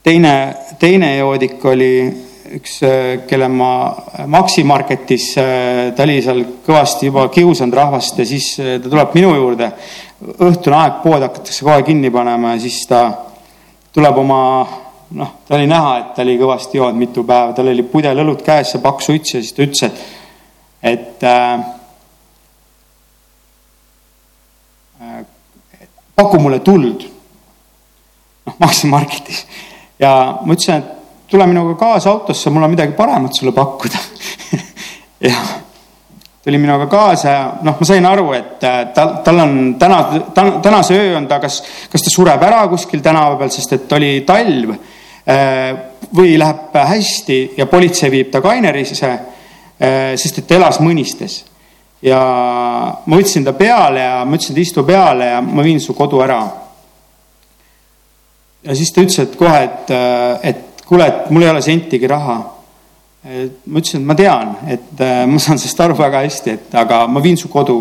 teine, 0.06 0.56
teine 0.78 1.16
joodik 1.16 1.64
oli 1.66 1.90
üks, 2.56 2.78
kelle 3.26 3.48
ma 3.50 3.70
Maxi 4.30 4.62
Marketis, 4.66 5.32
ta 5.34 6.04
oli 6.04 6.20
seal 6.22 6.44
kõvasti 6.66 7.10
juba 7.10 7.26
kiusanud 7.34 7.74
rahvast 7.74 8.22
ja 8.22 8.26
siis 8.28 8.52
ta 8.56 8.86
tuleb 8.86 9.16
minu 9.18 9.34
juurde. 9.34 9.72
õhtune 10.46 10.78
aeg, 10.78 11.02
pood 11.02 11.26
hakatakse 11.26 11.66
kohe 11.66 11.82
kinni 11.84 12.10
panema 12.14 12.54
ja 12.54 12.62
siis 12.62 12.78
ta 12.88 13.02
tuleb 13.92 14.22
oma, 14.22 14.40
noh, 15.18 15.34
ta 15.48 15.58
oli 15.58 15.66
näha, 15.68 15.98
et 15.98 16.14
ta 16.14 16.22
oli 16.22 16.38
kõvasti 16.38 16.78
joonud 16.78 17.02
mitu 17.02 17.26
päeva, 17.26 17.52
tal 17.52 17.68
oli 17.74 17.82
pudel 17.90 18.22
õlut 18.22 18.46
käes 18.46 18.76
ja 18.76 18.80
paks 18.84 19.10
suits 19.10 19.34
ja 19.34 19.42
siis 19.42 19.52
ta 19.56 19.66
ütles, 19.66 19.82
et, 19.90 19.96
et 20.94 21.18
äh, 21.26 21.58
paku 26.14 26.38
mulle 26.40 26.62
tuld. 26.62 27.08
noh, 28.46 28.54
Maxi 28.62 28.86
Marketis 28.86 29.48
ja 29.98 30.12
ma 30.42 30.54
ütlesin, 30.54 30.82
et 30.82 31.30
tule 31.30 31.46
minuga 31.46 31.74
kaasa 31.78 32.10
autosse, 32.10 32.50
mul 32.50 32.62
on 32.62 32.70
midagi 32.70 32.92
paremat 32.96 33.34
sulle 33.34 33.52
pakkuda 33.52 33.98
ja 35.28 35.36
tuli 36.44 36.58
minuga 36.58 36.86
kaasa 36.86 37.30
ja 37.30 37.46
noh, 37.66 37.78
ma 37.80 37.86
sain 37.88 38.06
aru, 38.06 38.28
et 38.36 38.64
äh, 38.64 38.82
tal, 38.94 39.16
tal 39.26 39.40
on 39.42 39.56
täna, 39.78 39.98
tänase 40.62 40.94
öö 40.94 41.16
on 41.18 41.26
ta, 41.26 41.40
kas, 41.42 41.62
kas 41.90 42.06
ta 42.06 42.12
sureb 42.12 42.42
ära 42.46 42.60
kuskil 42.70 43.02
tänava 43.02 43.34
peal, 43.40 43.50
sest 43.50 43.74
et 43.74 43.96
oli 43.98 44.12
talv 44.28 44.76
äh, 44.76 45.72
või 46.14 46.36
läheb 46.38 46.76
hästi 46.76 47.40
ja 47.58 47.66
politsei 47.66 48.12
viib 48.12 48.30
ta 48.30 48.40
Kainerisse, 48.44 49.10
äh, 49.10 50.12
sest 50.14 50.38
et 50.38 50.46
ta 50.46 50.60
elas 50.60 50.78
Mõnistes. 50.84 51.42
ja 52.02 52.20
ma 53.06 53.18
võtsin 53.18 53.44
ta 53.44 53.56
peale 53.56 54.04
ja 54.04 54.22
ma 54.22 54.38
ütlesin, 54.38 54.54
et 54.54 54.62
istu 54.62 54.84
peale 54.86 55.32
ja 55.32 55.42
ma 55.42 55.64
viin 55.66 55.80
su 55.80 55.96
kodu 55.98 56.20
ära 56.22 56.44
ja 58.66 58.74
siis 58.74 58.92
ta 58.92 59.04
ütles, 59.04 59.18
et 59.22 59.36
kohe, 59.38 59.58
et, 59.64 59.90
äh, 59.94 60.48
et 60.50 60.84
kuule, 60.86 61.06
et 61.06 61.30
mul 61.30 61.46
ei 61.46 61.50
ole 61.50 61.62
sentigi 61.62 62.08
raha. 62.10 62.38
ma 63.26 63.80
ütlesin, 63.80 64.04
et 64.04 64.06
ma 64.06 64.14
tean, 64.14 64.50
et 64.70 65.00
äh, 65.02 65.24
ma 65.26 65.38
saan 65.42 65.58
sellest 65.58 65.80
aru 65.82 65.96
väga 65.98 66.20
hästi, 66.22 66.52
et 66.52 66.74
aga 66.78 67.06
ma 67.10 67.22
viin 67.22 67.36
su 67.36 67.48
kodu. 67.50 67.80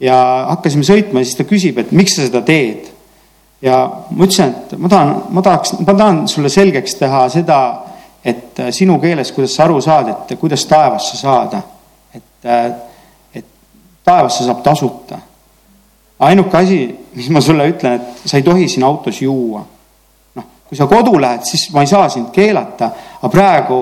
ja 0.00 0.16
hakkasime 0.50 0.86
sõitma 0.86 1.18
ja 1.18 1.26
siis 1.26 1.38
ta 1.38 1.44
küsib, 1.44 1.78
et 1.78 1.92
miks 1.92 2.16
sa 2.16 2.26
seda 2.26 2.42
teed. 2.42 2.88
ja 3.62 3.78
ma 4.10 4.24
ütlesin, 4.24 4.54
et 4.54 4.78
ma 4.78 4.88
tahan, 4.88 5.14
ma 5.30 5.42
tahaks, 5.42 5.78
ma 5.86 5.94
tahan 5.94 6.26
sulle 6.28 6.48
selgeks 6.48 6.94
teha 6.98 7.28
seda, 7.28 7.60
et 8.24 8.58
äh, 8.58 8.72
sinu 8.74 8.98
keeles, 9.00 9.32
kuidas 9.32 9.54
sa 9.54 9.64
aru 9.64 9.80
saad, 9.80 10.10
et 10.14 10.38
kuidas 10.38 10.66
taevasse 10.66 11.16
saada. 11.16 11.62
et, 12.14 12.74
et 13.34 13.44
taevasse 14.04 14.44
saab 14.44 14.62
tasuta 14.62 15.27
ainuke 16.18 16.56
asi, 16.56 16.98
mis 17.14 17.28
ma 17.30 17.40
sulle 17.40 17.68
ütlen, 17.70 17.98
et 17.98 18.28
sa 18.28 18.38
ei 18.38 18.46
tohi 18.46 18.68
siin 18.68 18.84
autos 18.86 19.20
juua. 19.22 19.62
noh, 20.34 20.46
kui 20.68 20.76
sa 20.76 20.88
kodu 20.90 21.18
lähed, 21.20 21.46
siis 21.46 21.68
ma 21.74 21.84
ei 21.84 21.90
saa 21.90 22.08
sind 22.08 22.32
keelata, 22.34 22.90
aga 23.20 23.30
praegu, 23.32 23.78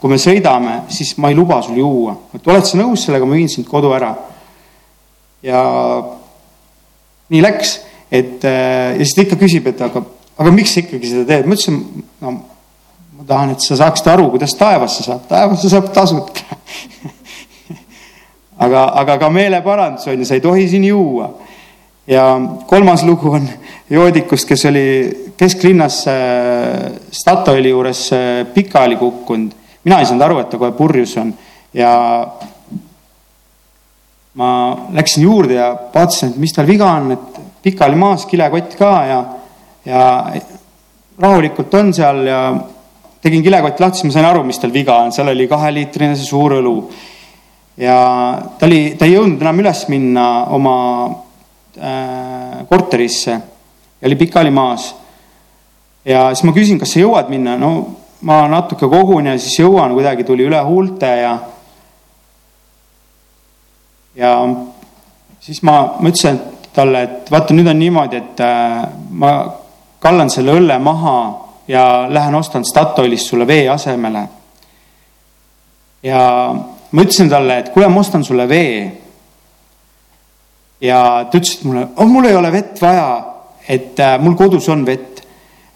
kui 0.00 0.12
me 0.12 0.18
sõidame, 0.20 0.80
siis 0.88 1.16
ma 1.18 1.30
ei 1.30 1.36
luba 1.36 1.60
sul 1.62 1.78
juua. 1.78 2.16
et 2.34 2.46
oled 2.46 2.66
sa 2.66 2.78
nõus 2.78 3.04
sellega, 3.06 3.26
ma 3.26 3.38
viin 3.38 3.50
sind 3.50 3.66
kodu 3.68 3.92
ära. 3.96 4.14
ja 5.42 5.64
nii 7.30 7.42
läks, 7.42 7.80
et 8.10 8.42
ja 8.44 9.02
siis 9.02 9.16
ta 9.16 9.26
ikka 9.26 9.40
küsib, 9.40 9.66
et 9.70 9.82
aga, 9.82 10.02
aga 10.38 10.54
miks 10.54 10.74
sa 10.74 10.84
ikkagi 10.84 11.10
seda 11.10 11.26
teed, 11.26 11.46
ma 11.46 11.58
ütlesin, 11.58 11.82
no 12.20 12.32
ma 13.18 13.26
tahan, 13.26 13.54
et 13.54 13.66
sa 13.66 13.76
saaksid 13.82 14.06
aru, 14.14 14.30
kuidas 14.30 14.54
taevasse 14.58 15.04
saab, 15.04 15.26
taevasse 15.28 15.68
saab 15.68 15.90
tasuta 15.94 16.58
aga, 18.64 18.86
aga 19.02 19.18
ka 19.18 19.30
meeleparandus 19.32 20.06
on 20.06 20.20
ju, 20.20 20.28
sa 20.28 20.38
ei 20.38 20.44
tohi 20.44 20.68
siin 20.70 20.86
juua 20.86 21.32
ja 22.10 22.40
kolmas 22.66 23.02
lugu 23.06 23.30
on 23.38 23.48
joodikust, 23.90 24.48
kes 24.48 24.64
oli 24.66 24.86
kesklinnas 25.38 26.02
äh, 26.10 26.90
Statoili 27.12 27.70
juures 27.70 28.08
äh, 28.12 28.46
pikali 28.54 28.96
kukkunud. 28.96 29.52
mina 29.84 29.98
ei 29.98 30.06
saanud 30.06 30.24
aru, 30.26 30.38
et 30.42 30.50
ta 30.50 30.58
kohe 30.58 30.72
purjus 30.76 31.16
on 31.16 31.30
ja 31.74 31.92
ma 34.34 34.50
läksin 34.92 35.22
juurde 35.22 35.54
ja 35.54 35.70
vaatasin, 35.94 36.34
et 36.34 36.42
mis 36.42 36.52
tal 36.52 36.66
viga 36.66 36.90
on, 36.98 37.12
et 37.14 37.40
pikali 37.62 37.96
maas, 37.96 38.26
kilekott 38.26 38.76
ka 38.78 38.90
ja, 39.08 39.20
ja 39.86 40.02
rahulikult 41.20 41.74
on 41.78 41.94
seal 41.94 42.26
ja 42.26 42.42
tegin 43.22 43.42
kilekotti 43.44 43.82
lahti, 43.82 44.00
siis 44.00 44.10
ma 44.10 44.18
sain 44.18 44.28
aru, 44.28 44.44
mis 44.48 44.58
tal 44.58 44.72
viga 44.74 44.98
on, 45.04 45.14
seal 45.14 45.30
oli 45.32 45.48
kaheliitrine 45.48 46.16
see 46.16 46.28
suur 46.28 46.58
õlu. 46.58 46.76
ja 47.80 47.96
ta 48.58 48.68
oli, 48.68 48.96
ta 48.98 49.08
ei 49.08 49.16
jõudnud 49.16 49.40
enam 49.40 49.62
üles 49.62 49.86
minna 49.88 50.28
oma 50.52 50.76
korterisse 52.68 53.30
ja 54.00 54.06
oli 54.06 54.16
pikali 54.16 54.50
maas. 54.50 54.94
ja 56.04 56.28
siis 56.34 56.44
ma 56.44 56.52
küsin, 56.52 56.78
kas 56.80 56.92
sa 56.92 57.00
jõuad 57.00 57.28
minna, 57.32 57.56
no 57.56 57.70
ma 58.22 58.42
natuke 58.48 58.88
kogun 58.88 59.26
ja 59.26 59.38
siis 59.38 59.58
jõuan, 59.60 59.94
kuidagi 59.96 60.24
tuli 60.24 60.44
üle 60.48 60.60
huulte 60.64 61.08
ja 61.20 61.34
ja 64.16 64.32
siis 65.40 65.62
ma, 65.62 65.76
ma 66.00 66.08
ütlesin 66.08 66.40
talle, 66.74 67.02
et 67.02 67.30
vaata, 67.30 67.54
nüüd 67.54 67.68
on 67.68 67.78
niimoodi, 67.78 68.20
et 68.20 68.42
äh, 68.44 68.82
ma 69.10 69.32
kallan 70.00 70.30
selle 70.32 70.54
õlle 70.56 70.78
maha 70.82 71.16
ja 71.68 71.84
lähen 72.08 72.34
ostan 72.34 72.64
Statoilist 72.64 73.28
sulle 73.30 73.46
vee 73.46 73.68
asemele. 73.68 74.28
ja 76.02 76.22
ma 76.90 77.02
ütlesin 77.02 77.28
talle, 77.30 77.58
et 77.58 77.72
kuule, 77.72 77.88
ma 77.88 78.00
ostan 78.00 78.24
sulle 78.24 78.48
vee 78.48 79.00
ja 80.80 81.00
ta 81.30 81.38
ütles 81.38 81.60
mulle, 81.64 81.86
oh 81.96 82.08
mul 82.08 82.28
ei 82.28 82.36
ole 82.36 82.52
vett 82.52 82.80
vaja, 82.82 83.06
et 83.68 84.00
äh, 84.00 84.16
mul 84.22 84.36
kodus 84.38 84.68
on 84.72 84.84
vett. 84.86 85.08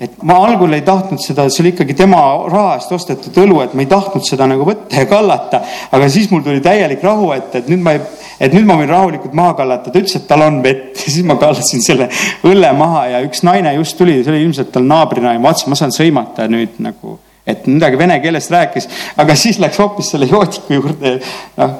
et 0.04 0.16
ma 0.26 0.34
algul 0.42 0.72
ei 0.74 0.82
tahtnud 0.84 1.22
seda, 1.22 1.44
see 1.48 1.62
oli 1.62 1.70
ikkagi 1.70 1.94
tema 1.96 2.18
raha 2.50 2.72
eest 2.76 2.90
ostetud 2.92 3.36
õlu, 3.44 3.60
et 3.62 3.76
ma 3.78 3.84
ei 3.84 3.88
tahtnud 3.88 4.26
seda 4.26 4.48
nagu 4.50 4.66
võtta 4.66 4.98
ja 4.98 5.06
kallata. 5.08 5.60
aga 5.94 6.08
siis 6.12 6.26
mul 6.32 6.42
tuli 6.44 6.60
täielik 6.64 7.04
rahu, 7.04 7.30
et, 7.36 7.54
et 7.60 7.68
nüüd 7.70 7.84
ma 7.84 7.94
ei, 7.94 8.00
et 8.42 8.56
nüüd 8.56 8.66
ma 8.68 8.76
võin 8.80 8.90
rahulikult 8.90 9.36
maha 9.38 9.54
kallata. 9.60 9.92
ta 9.92 10.02
ütles, 10.02 10.16
et 10.18 10.26
tal 10.28 10.42
on 10.44 10.58
vett 10.64 10.98
ja 10.98 11.12
siis 11.14 11.24
ma 11.28 11.38
kallasin 11.40 11.84
selle 11.84 12.08
õlle 12.44 12.72
maha 12.76 13.06
ja 13.12 13.22
üks 13.28 13.44
naine 13.46 13.76
just 13.78 13.96
tuli, 14.00 14.18
see 14.24 14.34
oli 14.34 14.42
ilmselt 14.48 14.72
tal 14.74 14.88
naabrinaine, 14.88 15.38
ma 15.38 15.52
vaatasin, 15.52 15.72
ma 15.72 15.78
saan 15.78 15.94
sõimata 15.94 16.48
nüüd 16.50 16.80
nagu 16.84 17.18
et 17.46 17.66
midagi 17.68 17.98
vene 18.00 18.16
keeles 18.24 18.48
rääkis, 18.50 18.88
aga 19.20 19.36
siis 19.36 19.60
läks 19.60 19.78
hoopis 19.78 20.14
selle 20.14 20.26
joodiku 20.30 20.78
juurde, 20.78 21.18
noh, 21.60 21.74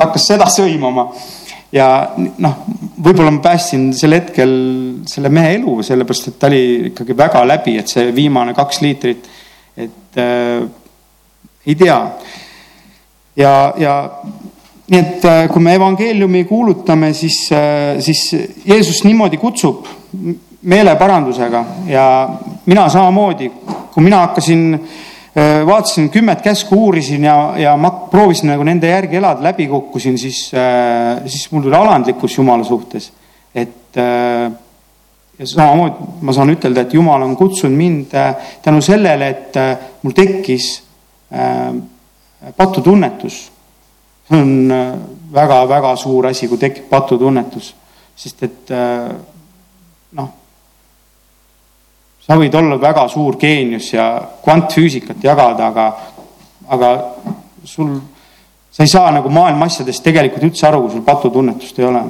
hakkas 0.00 0.26
seda 0.32 0.48
sõimama 0.50 1.06
ja 1.74 1.88
noh, 2.14 2.60
võib-olla 3.02 3.32
ma 3.34 3.42
päästsin 3.42 3.88
sel 3.96 4.14
hetkel 4.14 4.54
selle 5.10 5.30
mehe 5.34 5.56
elu, 5.58 5.76
sellepärast 5.86 6.30
et 6.30 6.38
ta 6.38 6.50
oli 6.50 6.62
ikkagi 6.92 7.16
väga 7.18 7.42
läbi, 7.48 7.76
et 7.80 7.90
see 7.90 8.12
viimane 8.14 8.54
kaks 8.54 8.80
liitrit, 8.84 9.26
et 9.76 10.20
äh, 10.22 10.62
ei 11.66 11.74
tea. 11.80 11.98
ja, 13.36 13.52
ja 13.80 13.94
nii 14.90 15.00
et 15.00 15.24
äh, 15.26 15.46
kui 15.50 15.62
me 15.64 15.74
evangeeliumi 15.74 16.44
kuulutame, 16.46 17.12
siis 17.14 17.48
äh,, 17.52 17.98
siis 18.04 18.28
Jeesus 18.64 19.02
niimoodi 19.04 19.40
kutsub 19.42 19.88
meeleparandusega 20.62 21.64
ja 21.88 22.04
mina 22.66 22.86
samamoodi, 22.88 23.50
kui 23.92 24.04
mina 24.04 24.22
hakkasin 24.28 24.78
äh, 24.78 24.94
vaatasin 25.66 26.10
kümmet 26.10 26.42
käsku, 26.42 26.76
uurisin 26.86 27.24
ja, 27.24 27.54
ja 27.58 27.76
ma 27.76 27.90
proovisin 27.90 28.52
nagu 28.52 28.62
nende 28.62 28.86
järgi 28.90 29.18
elada, 29.18 29.42
läbi 29.42 29.66
kukkusin, 29.66 30.18
siis, 30.18 30.46
äh, 30.54 31.24
siis 31.26 31.48
mul 31.50 31.64
tuli 31.66 31.76
alandlikkus 31.76 32.38
Jumala 32.38 32.64
suhtes. 32.64 33.12
et 33.54 33.96
äh, 33.96 34.52
ja 35.38 35.46
samamoodi 35.46 36.20
ma 36.22 36.32
saan 36.32 36.52
ütelda, 36.54 36.84
et 36.84 36.94
Jumal 36.94 37.22
on 37.22 37.36
kutsunud 37.36 37.76
mind 37.76 38.14
tänu 38.62 38.82
sellele, 38.82 39.28
et 39.28 39.58
mul 40.02 40.14
tekkis 40.14 40.68
patutunnetus. 42.56 43.40
see 44.28 44.40
on 44.40 44.72
väga-väga 45.34 45.96
suur 45.96 46.26
asi, 46.30 46.48
kui 46.48 46.58
tekib 46.58 46.86
patutunnetus, 46.88 47.74
sest 48.16 48.42
et 48.46 48.70
noh, 50.12 50.30
sa 52.24 52.38
võid 52.40 52.54
olla 52.56 52.78
väga 52.80 53.06
suur 53.12 53.36
geenius 53.40 53.90
ja 53.92 54.08
kvantfüüsikat 54.44 55.24
jagada, 55.24 55.68
aga, 55.68 55.86
aga 56.72 56.92
sul, 57.68 57.98
sa 58.72 58.84
ei 58.84 58.90
saa 58.90 59.12
nagu 59.12 59.32
maailma 59.32 59.68
asjadest 59.68 60.04
tegelikult 60.04 60.48
üldse 60.48 60.68
aru, 60.68 60.84
kui 60.84 60.96
sul 60.96 61.04
patutunnetust 61.04 61.78
ei 61.78 61.88
ole. 61.90 62.02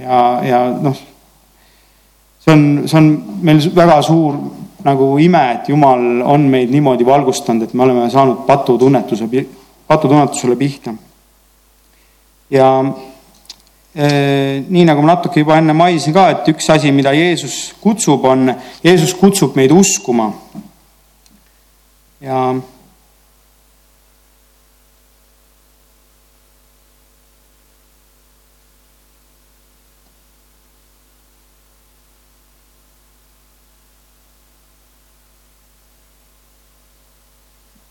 ja, 0.00 0.22
ja 0.44 0.62
noh, 0.80 0.96
see 2.40 2.54
on, 2.54 2.64
see 2.88 2.98
on 2.98 3.12
meil 3.44 3.60
väga 3.76 4.00
suur 4.06 4.40
nagu 4.84 5.12
ime, 5.20 5.42
et 5.58 5.68
Jumal 5.68 6.22
on 6.24 6.48
meid 6.48 6.72
niimoodi 6.72 7.04
valgustanud, 7.06 7.66
et 7.66 7.74
me 7.76 7.84
oleme 7.84 8.08
saanud 8.10 8.46
patutunnetuse, 8.48 9.28
patutunnetusele 9.86 10.56
pihta. 10.56 10.94
ja 12.50 12.72
nii 13.94 14.84
nagu 14.86 15.02
ma 15.02 15.14
natuke 15.14 15.40
juba 15.42 15.56
enne 15.58 15.74
mainisin 15.74 16.14
ka, 16.14 16.28
et 16.30 16.50
üks 16.52 16.68
asi, 16.70 16.92
mida 16.94 17.10
Jeesus 17.14 17.72
kutsub, 17.82 18.24
on, 18.24 18.52
Jeesus 18.84 19.14
kutsub 19.18 19.56
meid 19.58 19.72
uskuma. 19.74 20.30
ja 22.20 22.52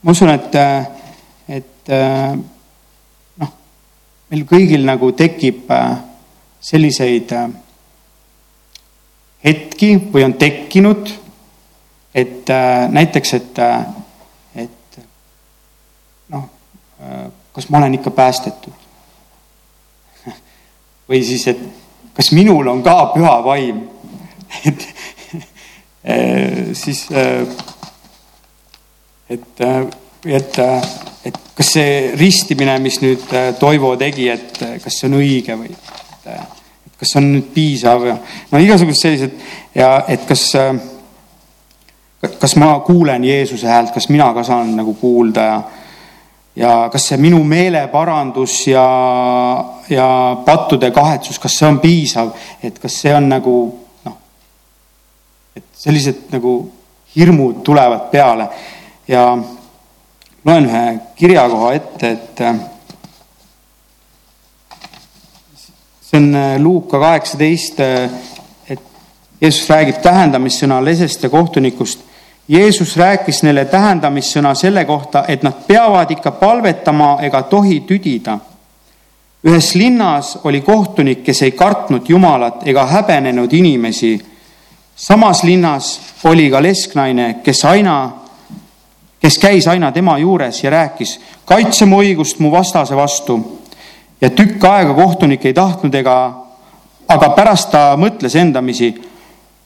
ma 0.02 0.12
usun, 0.12 0.30
et, 0.32 0.56
et 1.50 1.92
noh, 1.92 2.59
meil 4.30 4.46
kõigil 4.50 4.86
nagu 4.86 5.12
tekib 5.18 5.72
selliseid 6.62 7.32
hetki 9.44 9.90
või 10.14 10.26
on 10.28 10.36
tekkinud, 10.40 11.12
et 12.14 12.52
näiteks, 12.92 13.34
et, 13.40 13.62
et 14.66 15.00
noh, 16.36 16.46
kas 17.56 17.70
ma 17.70 17.82
olen 17.82 17.98
ikka 17.98 18.12
päästetud 18.12 18.74
või 21.10 21.24
siis, 21.26 21.48
et 21.48 21.62
kas 22.14 22.34
minul 22.36 22.68
on 22.68 22.84
ka 22.84 22.98
püha 23.16 23.38
vaim? 23.46 23.86
Et 26.10 26.76
siis 26.80 27.02
et, 29.30 29.62
et, 30.26 30.60
et 31.26 31.40
kas 31.56 31.74
see 31.76 31.96
ristimine, 32.20 32.78
mis 32.84 33.00
nüüd 33.04 33.26
äh, 33.36 33.52
Toivo 33.60 33.94
tegi, 34.00 34.30
et 34.32 34.62
äh, 34.64 34.78
kas 34.84 35.00
see 35.00 35.10
on 35.10 35.18
õige 35.20 35.56
või 35.60 35.72
et, 35.72 36.30
äh, 36.32 36.46
kas 37.00 37.14
see 37.14 37.20
on 37.22 37.28
nüüd 37.34 37.50
piisav 37.56 38.06
ja 38.08 38.16
no 38.52 38.62
igasugused 38.64 39.00
sellised 39.00 39.36
ja 39.76 39.92
et 40.12 40.26
kas, 40.28 40.46
kas 42.40 42.56
ma 42.60 42.74
kuulen 42.84 43.24
Jeesuse 43.24 43.68
häält, 43.68 43.94
kas 43.96 44.10
mina 44.12 44.32
ka 44.36 44.44
saan 44.48 44.74
nagu 44.80 44.96
kuulda 45.00 45.46
ja 45.50 45.60
ja 46.60 46.72
kas 46.92 47.06
see 47.08 47.20
minu 47.22 47.40
meeleparandus 47.48 48.56
ja, 48.68 48.88
ja 49.90 50.08
pattude 50.46 50.90
kahetsus, 50.92 51.40
kas 51.40 51.56
see 51.56 51.68
on 51.70 51.78
piisav, 51.80 52.34
et 52.64 52.80
kas 52.82 52.98
see 53.04 53.14
on 53.16 53.30
nagu 53.32 53.54
noh, 54.04 54.18
et 55.56 55.64
sellised 55.80 56.28
nagu 56.34 56.58
hirmud 57.16 57.62
tulevad 57.64 58.10
peale 58.12 58.50
ja 59.08 59.24
loen 60.46 60.66
ühe 60.66 61.00
kirjakoha 61.16 61.74
ette, 61.74 62.12
et 62.12 62.44
see 66.10 66.18
on 66.18 66.36
äh, 66.36 66.60
Luuka 66.60 67.00
kaheksateist, 67.00 67.80
äh, 67.80 68.10
et 68.70 68.80
Jeesus 69.42 69.70
räägib 69.70 70.00
tähendamissõna 70.02 70.80
lesest 70.86 71.24
ja 71.24 71.30
kohtunikust. 71.30 72.00
Jeesus 72.50 72.96
rääkis 72.98 73.44
neile 73.46 73.66
tähendamissõna 73.70 74.56
selle 74.58 74.86
kohta, 74.86 75.26
et 75.28 75.44
nad 75.44 75.54
peavad 75.68 76.10
ikka 76.12 76.32
palvetama 76.32 77.18
ega 77.22 77.44
tohi 77.44 77.84
tüdida. 77.86 78.40
ühes 79.44 79.76
linnas 79.76 80.40
oli 80.44 80.62
kohtunik, 80.62 81.24
kes 81.24 81.42
ei 81.42 81.52
kartnud 81.52 82.10
Jumalat 82.10 82.68
ega 82.68 82.86
häbenenud 82.86 83.54
inimesi. 83.54 84.26
samas 84.96 85.44
linnas 85.44 86.00
oli 86.24 86.50
ka 86.50 86.62
lesknaine, 86.64 87.40
kes 87.44 87.66
aina 87.66 88.12
kes 89.22 89.38
käis 89.40 89.68
aina 89.68 89.92
tema 89.92 90.18
juures 90.18 90.64
ja 90.64 90.70
rääkis, 90.70 91.20
kaitse 91.46 91.86
mu 91.86 92.02
õigust 92.04 92.40
mu 92.40 92.52
vastase 92.52 92.96
vastu. 92.96 93.40
ja 94.22 94.30
tükk 94.30 94.64
aega 94.64 94.94
kohtunik 94.94 95.46
ei 95.46 95.54
tahtnud 95.54 95.96
ega, 95.96 96.34
aga 97.08 97.30
pärast 97.30 97.72
ta 97.72 97.96
mõtles 97.98 98.36
endamisi. 98.36 98.94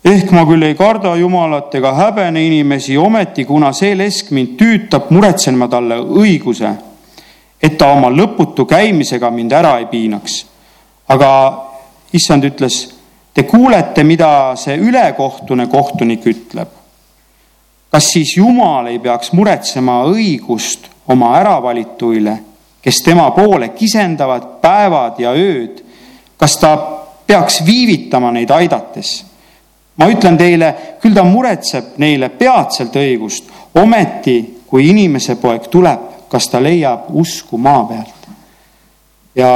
ehk 0.06 0.32
ma 0.32 0.46
küll 0.46 0.64
ei 0.64 0.76
karda 0.76 1.16
Jumalat 1.16 1.76
ega 1.76 1.94
häbene 1.94 2.46
inimesi, 2.46 2.98
ometi 2.98 3.46
kuna 3.46 3.74
see 3.74 3.96
lesk 3.96 4.32
mind 4.32 4.58
tüütab, 4.58 5.10
muretsen 5.10 5.58
ma 5.58 5.68
talle 5.68 5.96
õiguse, 5.96 6.74
et 7.62 7.78
ta 7.78 7.88
oma 7.88 8.10
lõputu 8.10 8.66
käimisega 8.66 9.32
mind 9.32 9.52
ära 9.52 9.78
ei 9.80 9.86
piinaks. 9.86 10.46
aga 11.08 11.30
issand 12.14 12.44
ütles, 12.44 12.90
te 13.34 13.44
kuulete, 13.44 14.04
mida 14.04 14.56
see 14.56 14.78
ülekohtune 14.78 15.68
kohtunik 15.68 16.26
ütleb 16.26 16.83
kas 17.94 18.08
siis 18.10 18.38
Jumal 18.38 18.88
ei 18.90 18.98
peaks 19.00 19.30
muretsema 19.38 20.00
õigust 20.10 20.88
oma 21.14 21.36
äravalituile, 21.38 22.34
kes 22.82 23.04
tema 23.06 23.28
poole 23.36 23.70
kisendavad 23.78 24.48
päevad 24.64 25.22
ja 25.22 25.36
ööd? 25.38 25.84
kas 26.38 26.58
ta 26.58 26.72
peaks 27.28 27.62
viivitama 27.66 28.32
neid 28.34 28.50
aidates? 28.50 29.14
ma 30.02 30.10
ütlen 30.10 30.38
teile, 30.42 30.74
küll 31.02 31.14
ta 31.14 31.22
muretseb 31.24 32.00
neile 32.02 32.32
peatselt 32.34 32.98
õigust, 32.98 33.54
ometi 33.78 34.40
kui 34.66 34.90
inimese 34.90 35.38
poeg 35.38 35.70
tuleb, 35.70 36.26
kas 36.34 36.50
ta 36.50 36.58
leiab 36.58 37.14
usku 37.14 37.62
maa 37.62 37.86
pealt? 37.94 38.30
ja 39.38 39.50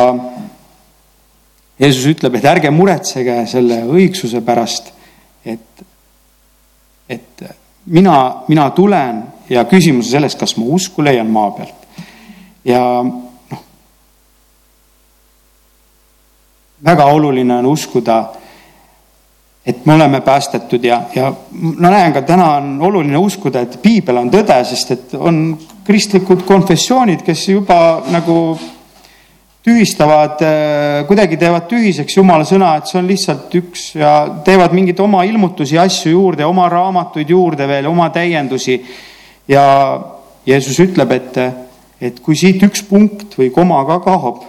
Jeesus 1.80 2.06
ütleb, 2.14 2.38
et 2.38 2.46
ärge 2.54 2.70
muretsege 2.70 3.48
selle 3.50 3.82
õigsuse 3.90 4.46
pärast, 4.46 4.94
et, 5.46 5.88
et 7.10 7.50
mina, 7.88 8.44
mina 8.48 8.70
tulen 8.70 9.24
ja 9.50 9.66
küsimus 9.66 10.08
on 10.08 10.12
selles, 10.12 10.36
kas 10.36 10.58
ma 10.58 10.66
usku 10.76 11.04
leian 11.04 11.30
maa 11.32 11.52
pealt. 11.52 11.88
ja 12.66 12.82
noh, 13.04 13.64
väga 16.84 17.06
oluline 17.06 17.56
on 17.56 17.66
uskuda, 17.66 18.18
et 19.66 19.86
me 19.86 19.94
oleme 19.94 20.22
päästetud 20.22 20.84
ja, 20.84 21.02
ja 21.16 21.34
ma 21.52 21.90
näen 21.90 22.14
ka 22.14 22.22
täna 22.22 22.54
on 22.56 22.82
oluline 22.82 23.18
uskuda, 23.18 23.62
et 23.62 23.80
piibel 23.82 24.18
on 24.18 24.32
tõde, 24.32 24.64
sest 24.66 24.92
et 24.92 25.14
on 25.20 25.58
kristlikud 25.88 26.44
konfessioonid, 26.48 27.24
kes 27.24 27.50
juba 27.50 28.04
nagu 28.12 28.58
tühistavad, 29.68 30.42
äh, 30.42 31.08
kuidagi 31.08 31.38
teevad 31.40 31.68
tühiseks 31.68 32.16
Jumala 32.16 32.46
sõna, 32.48 32.78
et 32.78 32.88
see 32.88 33.00
on 33.02 33.08
lihtsalt 33.10 33.56
üks 33.60 33.88
ja 34.00 34.12
teevad 34.46 34.72
mingeid 34.76 35.00
oma 35.04 35.26
ilmutusi, 35.28 35.76
asju 35.82 36.14
juurde, 36.14 36.46
oma 36.48 36.70
raamatuid 36.72 37.34
juurde 37.36 37.68
veel, 37.68 37.90
oma 37.92 38.10
täiendusi. 38.16 38.80
ja 39.48 39.66
Jeesus 40.48 40.80
ütleb, 40.80 41.12
et, 41.12 41.38
et 42.00 42.20
kui 42.24 42.36
siit 42.40 42.64
üks 42.64 42.84
punkt 42.88 43.36
või 43.36 43.50
koma 43.52 43.82
ka 43.88 44.00
kaob, 44.06 44.44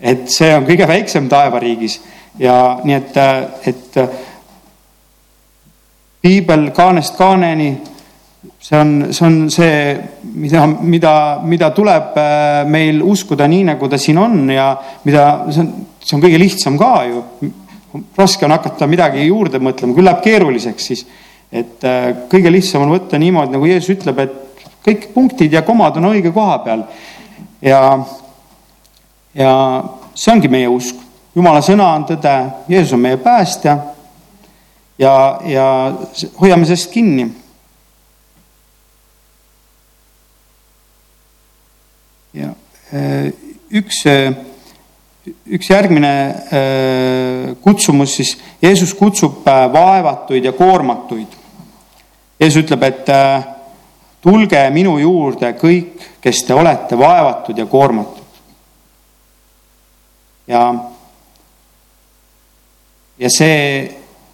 et 0.00 0.26
see 0.30 0.50
on 0.54 0.66
kõige 0.66 0.88
väiksem 0.90 1.28
taevariigis 1.30 2.00
ja 2.38 2.80
nii 2.82 2.94
et, 2.94 3.18
et 3.70 3.98
piibel 6.22 6.72
kaanest 6.74 7.14
kaaneni 7.18 7.76
see 8.66 8.76
on, 8.76 9.12
see 9.12 9.26
on 9.26 9.50
see, 9.50 9.96
mida, 10.34 10.66
mida, 10.66 11.40
mida 11.44 11.70
tuleb 11.70 12.16
äh, 12.18 12.64
meil 12.66 12.98
uskuda 13.02 13.46
nii, 13.46 13.62
nagu 13.68 13.86
ta 13.86 13.98
siin 13.98 14.18
on 14.18 14.50
ja 14.50 14.72
mida, 15.06 15.26
see 15.54 15.62
on, 15.62 15.68
see 16.02 16.16
on 16.16 16.24
kõige 16.24 16.40
lihtsam 16.42 16.78
ka 16.80 16.90
ju. 17.06 17.22
raske 18.16 18.44
on 18.44 18.52
hakata 18.56 18.88
midagi 18.90 19.28
juurde 19.28 19.60
mõtlema, 19.62 19.94
küll 19.94 20.08
läheb 20.10 20.18
keeruliseks 20.24 20.88
siis. 20.90 21.04
et 21.52 21.86
äh, 21.86 22.08
kõige 22.32 22.50
lihtsam 22.50 22.82
on 22.82 22.96
võtta 22.96 23.22
niimoodi, 23.22 23.54
nagu 23.54 23.70
Jeesus 23.70 23.94
ütleb, 23.94 24.18
et 24.18 24.66
kõik 24.82 25.08
punktid 25.14 25.54
ja 25.54 25.62
komad 25.62 26.02
on 26.02 26.10
õige 26.10 26.34
koha 26.34 26.58
peal. 26.66 26.82
ja, 27.62 27.80
ja 29.30 29.56
see 30.10 30.34
ongi 30.34 30.50
meie 30.50 30.66
usk. 30.66 31.06
jumala 31.38 31.62
sõna 31.62 31.92
on 31.94 32.10
tõde, 32.10 32.36
Jeesus 32.66 32.98
on 32.98 33.06
meie 33.06 33.22
päästja. 33.22 33.78
ja, 34.98 35.16
ja 35.54 35.72
hoiame 36.42 36.66
sellest 36.66 36.90
kinni 36.90 37.30
ja 42.36 42.52
äh, 42.92 43.32
üks, 43.70 44.02
äh, 44.06 44.34
üks 45.46 45.70
järgmine 45.70 46.12
äh, 46.28 47.56
kutsumus 47.64 48.16
siis, 48.18 48.36
Jeesus 48.62 48.94
kutsub 48.94 49.44
vaevatuid 49.46 50.44
ja 50.44 50.52
koormatuid. 50.52 51.32
Jeesus 52.40 52.66
ütleb, 52.66 52.82
et 52.84 53.08
tulge 54.20 54.60
minu 54.74 54.98
juurde 55.00 55.54
kõik, 55.56 56.04
kes 56.20 56.44
te 56.44 56.54
olete 56.54 56.98
vaevatud 56.98 57.56
ja 57.58 57.64
koormatud 57.70 58.26
ja, 60.46 60.62
ja 63.18 63.30
see, 63.32 63.60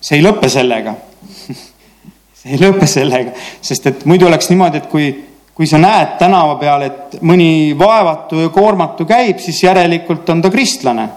see 0.00 0.18
ei 0.18 0.24
lõpe 0.24 0.50
sellega 0.52 0.94
see 2.42 2.54
ei 2.54 2.60
lõpe 2.60 2.88
sellega, 2.90 3.34
sest 3.64 3.86
et 3.90 4.06
muidu 4.08 4.26
oleks 4.28 4.50
niimoodi, 4.50 4.82
et 4.82 4.90
kui, 4.92 5.12
kui 5.54 5.66
sa 5.68 5.78
näed 5.78 6.16
tänava 6.18 6.56
peal, 6.60 6.82
et 6.86 7.16
mõni 7.22 7.74
vaevatu 7.78 8.40
ja 8.40 8.52
koormatu 8.52 9.04
käib, 9.08 9.40
siis 9.42 9.62
järelikult 9.62 10.28
on 10.32 10.42
ta 10.42 10.50
kristlane. 10.50 11.08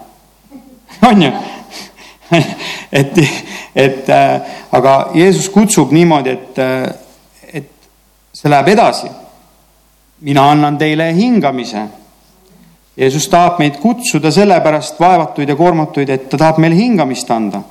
on 1.10 1.24
ju? 1.24 1.32
et, 3.00 3.20
et 3.76 4.10
äh, 4.10 4.56
aga 4.72 4.96
Jeesus 5.14 5.50
kutsub 5.54 5.94
niimoodi, 5.96 6.34
et, 6.34 6.60
äh, 6.60 7.60
et 7.62 7.72
see 8.34 8.52
läheb 8.52 8.74
edasi. 8.76 9.12
mina 10.26 10.50
annan 10.52 10.78
teile 10.78 11.14
hingamise. 11.14 11.82
Jeesus 12.98 13.28
tahab 13.30 13.60
meid 13.60 13.76
kutsuda 13.78 14.32
sellepärast 14.32 15.00
vaevatuid 15.00 15.50
ja 15.50 15.56
koormatuid, 15.56 16.10
et 16.10 16.30
ta 16.30 16.38
tahab 16.38 16.58
meile 16.64 16.76
hingamist 16.76 17.32
anda 17.32 17.62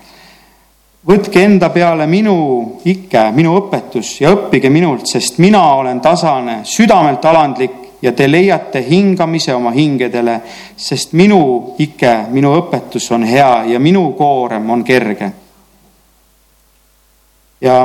võtke 1.05 1.43
enda 1.45 1.69
peale 1.71 2.07
minu 2.09 2.81
ikke, 2.88 3.29
minu 3.37 3.55
õpetus 3.59 4.17
ja 4.23 4.33
õppige 4.33 4.71
minult, 4.73 5.07
sest 5.09 5.38
mina 5.43 5.62
olen 5.77 6.01
tasane, 6.01 6.62
südamelt 6.64 7.25
alandlik 7.29 8.01
ja 8.05 8.12
te 8.12 8.29
leiate 8.29 8.85
hingamise 8.88 9.55
oma 9.55 9.73
hingedele, 9.73 10.38
sest 10.77 11.12
minu 11.17 11.75
ike, 11.81 12.14
minu 12.33 12.55
õpetus 12.57 13.11
on 13.17 13.25
hea 13.29 13.64
ja 13.75 13.81
minu 13.81 14.11
koorem 14.17 14.71
on 14.71 14.85
kerge. 14.85 15.33
ja 17.64 17.79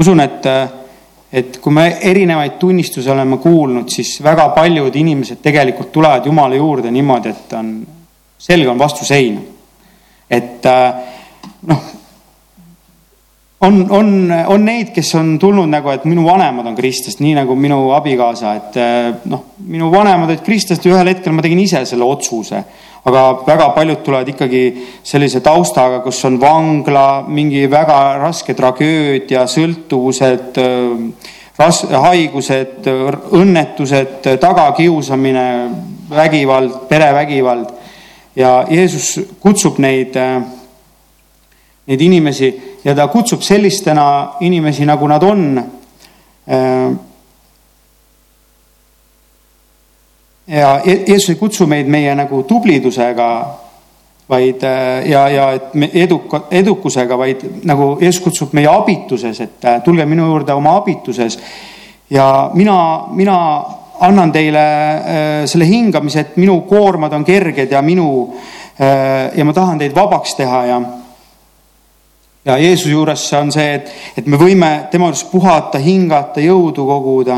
usun, 0.00 0.20
et, 0.20 0.46
et 1.32 1.56
kui 1.60 1.72
me 1.72 1.86
erinevaid 2.00 2.58
tunnistusi 2.60 3.10
oleme 3.10 3.38
kuulnud, 3.40 3.88
siis 3.88 4.18
väga 4.24 4.48
paljud 4.56 4.96
inimesed 4.96 5.40
tegelikult 5.44 5.92
tulevad 5.92 6.26
Jumala 6.26 6.56
juurde 6.56 6.90
niimoodi, 6.90 7.32
et 7.32 7.56
on, 7.56 7.72
selge 8.36 8.68
on 8.68 8.78
vastus 8.78 9.10
ei 9.16 9.32
et 10.30 10.66
äh, 10.66 10.94
noh, 11.66 11.80
on, 13.60 13.86
on, 13.90 14.32
on 14.46 14.64
neid, 14.64 14.92
kes 14.94 15.10
on 15.18 15.34
tulnud 15.40 15.68
nagu, 15.68 15.90
et 15.92 16.06
minu 16.08 16.24
vanemad 16.24 16.70
on 16.70 16.76
kristlast, 16.78 17.20
nii 17.20 17.34
nagu 17.36 17.56
minu 17.58 17.80
abikaasa, 17.96 18.52
et 18.56 18.78
äh, 18.80 19.08
noh, 19.28 19.42
minu 19.68 19.90
vanemad 19.92 20.30
olid 20.30 20.44
kristlased 20.46 20.86
ja 20.86 20.94
ühel 20.94 21.10
hetkel 21.12 21.34
ma 21.36 21.44
tegin 21.44 21.60
ise 21.64 21.82
selle 21.88 22.06
otsuse. 22.06 22.62
aga 23.00 23.20
väga 23.46 23.70
paljud 23.72 24.02
tulevad 24.04 24.28
ikkagi 24.28 24.62
sellise 25.08 25.40
taustaga, 25.40 26.02
kus 26.04 26.18
on 26.28 26.34
vangla, 26.40 27.24
mingi 27.28 27.64
väga 27.70 28.18
raske 28.20 28.52
tragöödia, 28.54 29.46
sõltuvused, 29.48 30.60
äh, 30.60 31.34
ras-, 31.58 31.86
haigused, 31.90 32.88
õnnetused, 33.40 34.30
tagakiusamine, 34.40 35.46
vägivald, 36.12 36.82
perevägivald 36.88 37.79
ja 38.36 38.66
Jeesus 38.70 39.20
kutsub 39.40 39.78
neid, 39.78 40.16
äh, 40.16 40.42
neid 41.86 42.00
inimesi 42.00 42.50
ja 42.84 42.94
ta 42.94 43.08
kutsub 43.08 43.42
sellistena 43.42 44.36
inimesi, 44.40 44.86
nagu 44.86 45.06
nad 45.06 45.22
on. 45.22 45.62
Äh, 46.48 46.92
ja 50.46 50.80
Jeesus 50.84 51.28
ei 51.30 51.40
kutsu 51.40 51.66
meid 51.66 51.88
meie 51.88 52.14
nagu 52.14 52.42
tublidusega, 52.42 53.30
vaid 54.28 54.62
äh, 54.62 55.10
ja, 55.10 55.28
ja 55.28 55.50
et 55.52 55.74
me 55.74 55.90
eduka, 55.94 56.44
edukusega, 56.50 57.18
vaid 57.18 57.44
nagu 57.64 57.96
Jeesus 58.00 58.22
kutsub 58.24 58.54
meie 58.54 58.70
abituses, 58.70 59.40
et 59.40 59.68
tulge 59.84 60.06
minu 60.06 60.30
juurde 60.30 60.54
oma 60.54 60.76
abituses. 60.76 61.38
ja 62.10 62.50
mina, 62.54 63.06
mina 63.10 63.36
annan 64.00 64.32
teile 64.32 64.64
äh, 64.64 65.46
selle 65.48 65.66
hingamise, 65.68 66.20
et 66.20 66.36
minu 66.40 66.60
koormad 66.68 67.12
on 67.12 67.24
kerged 67.24 67.72
ja 67.72 67.82
minu 67.82 68.08
äh, 68.80 69.36
ja 69.36 69.44
ma 69.44 69.52
tahan 69.52 69.78
teid 69.78 69.94
vabaks 69.96 70.34
teha 70.38 70.64
ja 70.66 70.80
ja 72.44 72.56
Jeesuse 72.58 72.90
juures 72.90 73.32
on 73.36 73.52
see, 73.52 73.74
et, 73.74 73.90
et 74.16 74.26
me 74.26 74.38
võime 74.40 74.70
tema 74.90 75.10
juures 75.10 75.26
puhata, 75.28 75.78
hingata, 75.78 76.40
jõudu 76.40 76.86
koguda 76.88 77.36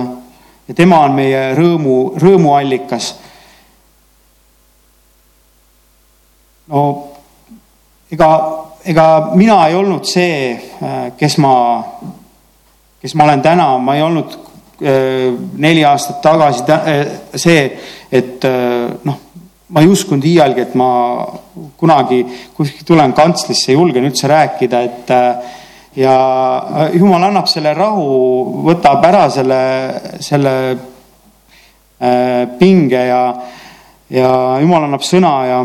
ja 0.69 0.75
tema 0.79 1.03
on 1.03 1.17
meie 1.19 1.51
rõõmu, 1.59 1.97
rõõmuallikas. 2.23 3.15
no 6.73 6.83
ega, 8.13 8.29
ega 8.87 9.07
mina 9.35 9.59
ei 9.69 9.75
olnud 9.75 10.07
see, 10.07 10.55
äh, 10.55 11.03
kes 11.19 11.37
ma, 11.43 11.57
kes 13.03 13.19
ma 13.19 13.27
olen 13.27 13.43
täna, 13.43 13.67
ma 13.83 13.99
ei 13.99 14.07
olnud 14.07 14.39
neli 14.83 15.85
aastat 15.87 16.23
tagasi 16.23 16.65
äh, 16.73 17.07
see, 17.35 17.79
et 18.11 18.45
äh, 18.45 18.91
noh, 19.07 19.19
ma 19.73 19.81
ei 19.81 19.89
uskunud 19.89 20.25
iialgi, 20.27 20.67
et 20.67 20.75
ma 20.77 20.89
kunagi 21.79 22.23
kuskil 22.57 22.85
tulen 22.87 23.15
kantslisse, 23.17 23.73
julgen 23.73 24.05
üldse 24.09 24.29
rääkida, 24.29 24.83
et 24.83 25.13
ja 25.97 26.17
jumal 26.93 27.25
annab 27.29 27.49
selle 27.49 27.73
rahu, 27.77 28.05
võtab 28.67 29.05
ära 29.09 29.25
selle, 29.33 29.61
selle 30.25 30.55
pinge 32.59 33.03
ja, 33.07 33.23
ja 34.13 34.31
jumal 34.61 34.89
annab 34.89 35.05
sõna 35.07 35.33
ja 35.49 35.59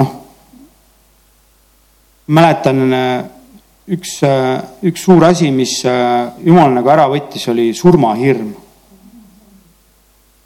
noh, 0.00 0.12
mäletan 2.26 2.84
üks, 3.88 4.22
äh, 4.22 4.62
üks 4.82 5.04
suur 5.04 5.24
asi, 5.24 5.50
mis 5.52 5.82
äh, 5.84 6.32
Jumal 6.44 6.72
nagu 6.72 6.88
ära 6.92 7.06
võttis, 7.10 7.44
oli 7.52 7.72
surmahirm. 7.76 8.54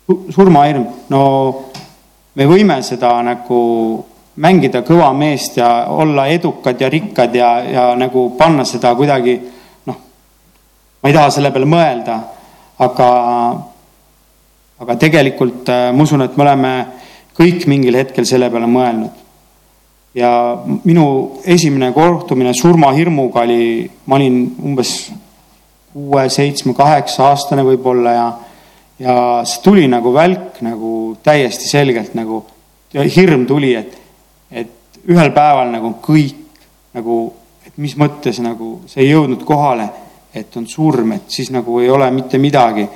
surmahirm, 0.09 0.87
no 1.12 1.22
me 2.35 2.46
võime 2.48 2.79
seda 2.83 3.12
nagu 3.22 3.59
mängida 4.40 4.81
kõva 4.87 5.11
meest 5.12 5.59
ja 5.59 5.88
olla 5.92 6.29
edukad 6.33 6.81
ja 6.81 6.88
rikkad 6.88 7.35
ja, 7.35 7.48
ja 7.68 7.85
nagu 7.98 8.31
panna 8.38 8.64
seda 8.64 8.94
kuidagi 8.96 9.35
noh, 9.85 9.98
ma 11.03 11.11
ei 11.11 11.14
taha 11.14 11.31
selle 11.35 11.53
peale 11.53 11.68
mõelda, 11.68 12.18
aga, 12.81 13.11
aga 14.81 14.98
tegelikult 14.98 15.68
äh, 15.68 15.90
ma 15.92 16.09
usun, 16.09 16.24
et 16.24 16.37
me 16.37 16.46
oleme 16.46 16.74
kõik 17.38 17.68
mingil 17.70 18.01
hetkel 18.01 18.27
selle 18.27 18.51
peale 18.51 18.66
mõelnud 18.70 19.27
ja 20.18 20.31
minu 20.85 21.07
esimene 21.46 21.92
kohtumine 21.94 22.52
surmahirmuga 22.54 23.44
oli, 23.46 23.88
ma 24.07 24.18
olin 24.18 24.40
umbes 24.64 24.92
kuue, 25.92 26.26
seitsme, 26.33 26.74
kaheksa 26.76 27.28
aastane 27.31 27.64
võib-olla 27.66 28.14
ja, 28.14 28.26
ja 29.02 29.16
see 29.48 29.62
tuli 29.64 29.87
nagu 29.90 30.12
välk 30.14 30.61
nagu 30.66 30.92
täiesti 31.22 31.70
selgelt 31.70 32.16
nagu, 32.18 32.42
hirm 32.94 33.46
tuli, 33.46 33.74
et, 33.78 33.94
et 34.50 35.00
ühel 35.09 35.31
päeval 35.37 35.70
nagu 35.72 35.94
kõik 36.04 36.64
nagu, 36.96 37.20
et 37.66 37.76
mis 37.78 37.94
mõttes 38.00 38.40
nagu 38.42 38.78
see 38.90 39.04
ei 39.04 39.12
jõudnud 39.12 39.44
kohale, 39.46 39.88
et 40.35 40.57
on 40.59 40.66
surm, 40.68 41.14
et 41.14 41.31
siis 41.33 41.52
nagu 41.54 41.78
ei 41.83 41.90
ole 41.90 42.11
mitte 42.14 42.40
midagi. 42.42 42.88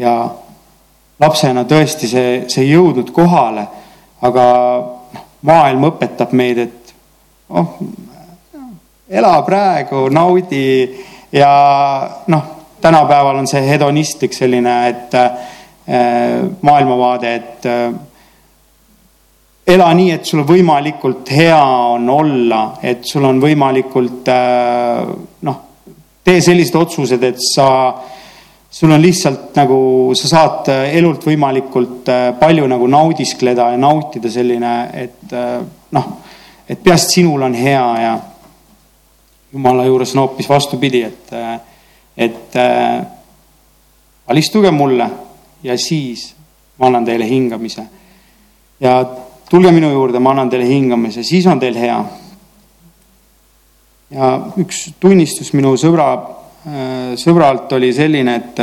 ja 0.00 0.14
lapsena 1.20 1.66
tõesti 1.68 2.08
see, 2.08 2.30
see 2.48 2.64
ei 2.64 2.72
jõudnud 2.72 3.10
kohale, 3.12 3.66
aga 4.24 4.46
maailm 5.46 5.86
õpetab 5.90 6.34
meid, 6.36 6.58
et 6.58 6.92
oh, 7.56 7.78
ela 9.08 9.32
praegu, 9.46 10.08
naudi 10.12 10.64
ja 11.32 11.50
noh, 12.30 12.44
tänapäeval 12.80 13.40
on 13.42 13.48
see 13.50 13.62
hedonistlik 13.68 14.36
selline, 14.36 14.76
et 14.88 15.16
äh, 15.18 15.32
maailmavaade, 16.60 17.34
et 17.34 17.66
äh, 17.70 17.90
ela 19.70 19.90
nii, 19.94 20.12
et 20.16 20.26
sul 20.26 20.44
võimalikult 20.46 21.30
hea 21.34 21.60
on 21.96 22.08
olla, 22.10 22.62
et 22.82 23.04
sul 23.06 23.26
on 23.28 23.42
võimalikult 23.42 24.30
äh, 24.32 25.12
noh, 25.46 25.60
tee 26.24 26.40
sellised 26.44 26.76
otsused, 26.76 27.22
et 27.24 27.40
sa 27.42 27.68
äh, 27.88 28.16
sul 28.70 28.90
on 28.90 29.02
lihtsalt 29.02 29.56
nagu, 29.56 30.12
sa 30.14 30.28
saad 30.30 30.68
äh, 30.70 30.96
elult 30.98 31.24
võimalikult 31.26 32.08
äh, 32.08 32.26
palju 32.38 32.68
nagu 32.70 32.86
naudiskleda 32.86 33.72
ja 33.72 33.78
nautida 33.80 34.30
selline, 34.30 34.74
et 34.94 35.34
äh, 35.34 35.56
noh, 35.96 36.10
et 36.68 36.78
peaasi, 36.78 37.08
et 37.08 37.14
sinul 37.18 37.42
on 37.42 37.54
hea 37.58 37.86
ja 38.04 38.12
jumala 39.52 39.84
juures 39.88 40.14
on 40.14 40.22
hoopis 40.22 40.46
vastupidi, 40.48 41.02
et, 41.02 41.32
et 42.14 42.58
alistuge 44.30 44.70
mulle 44.70 45.08
ja 45.66 45.74
siis 45.74 46.28
ma 46.78 46.86
annan 46.86 47.04
teile 47.04 47.26
hingamise. 47.26 47.82
ja 48.80 48.92
tulge 49.50 49.72
minu 49.74 49.90
juurde, 49.90 50.22
ma 50.22 50.30
annan 50.30 50.50
teile 50.50 50.68
hingamise, 50.68 51.24
siis 51.26 51.46
on 51.50 51.58
teil 51.58 51.74
hea. 51.74 51.98
ja 54.14 54.30
üks 54.62 54.92
tunnistus 55.02 55.50
minu 55.58 55.74
sõbra 55.74 56.12
sõbralt 57.16 57.72
oli 57.72 57.88
selline, 57.96 58.34
et, 58.36 58.58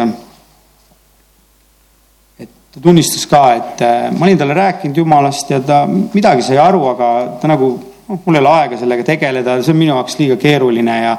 et 2.43 2.49
ta 2.73 2.81
tunnistas 2.83 3.25
ka, 3.25 3.41
et 3.57 3.81
äh, 3.81 4.11
ma 4.13 4.27
olin 4.27 4.37
talle 4.37 4.53
rääkinud 4.53 4.97
jumalast 5.01 5.49
ja 5.49 5.59
ta 5.65 5.79
midagi 5.87 6.45
sai 6.45 6.59
aru, 6.61 6.83
aga 6.91 7.07
ta 7.41 7.49
nagu, 7.49 7.71
noh, 8.07 8.19
mul 8.25 8.37
ei 8.37 8.43
ole 8.43 8.51
aega 8.53 8.77
sellega 8.77 9.07
tegeleda, 9.07 9.57
see 9.63 9.73
on 9.73 9.79
minu 9.81 9.95
jaoks 9.95 10.19
liiga 10.19 10.37
keeruline 10.41 10.97
ja, 11.01 11.15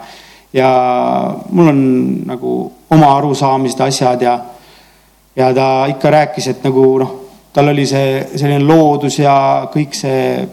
ja 0.54 0.70
mul 1.50 1.72
on 1.72 1.80
nagu 2.28 2.54
oma 2.94 3.10
arusaamised, 3.16 3.82
asjad 3.88 4.22
ja, 4.22 4.38
ja 5.36 5.50
ta 5.54 5.68
ikka 5.90 6.14
rääkis, 6.14 6.52
et 6.54 6.62
nagu 6.68 6.86
noh, 7.02 7.16
tal 7.52 7.72
oli 7.72 7.88
see 7.90 8.22
selline 8.36 8.62
loodus 8.62 9.18
ja 9.18 9.34
kõik 9.72 9.98
see, 9.98 10.46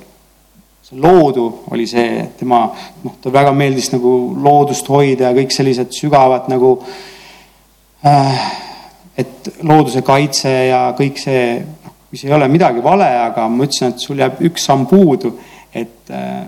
see 0.85 0.99
loodu 1.01 1.47
oli 1.73 1.87
see 1.89 2.27
tema, 2.37 2.67
noh, 3.03 3.15
tal 3.21 3.33
väga 3.33 3.53
meeldis 3.57 3.89
nagu 3.95 4.11
loodust 4.37 4.85
hoida 4.93 5.31
ja 5.31 5.37
kõik 5.37 5.53
sellised 5.55 5.95
sügavad 5.97 6.45
nagu 6.51 6.75
äh, 8.05 8.43
et 9.17 9.49
looduse 9.65 10.03
kaitse 10.05 10.51
ja 10.69 10.81
kõik 10.97 11.17
see, 11.17 11.55
noh, 11.57 11.95
mis 12.11 12.25
ei 12.27 12.35
ole 12.37 12.49
midagi 12.51 12.83
vale, 12.85 13.07
aga 13.23 13.47
ma 13.49 13.65
ütlesin, 13.65 13.95
et 13.95 14.03
sul 14.03 14.21
jääb 14.21 14.43
üks 14.45 14.67
samm 14.69 14.85
puudu, 14.89 15.31
et 15.73 16.11
äh, 16.13 16.43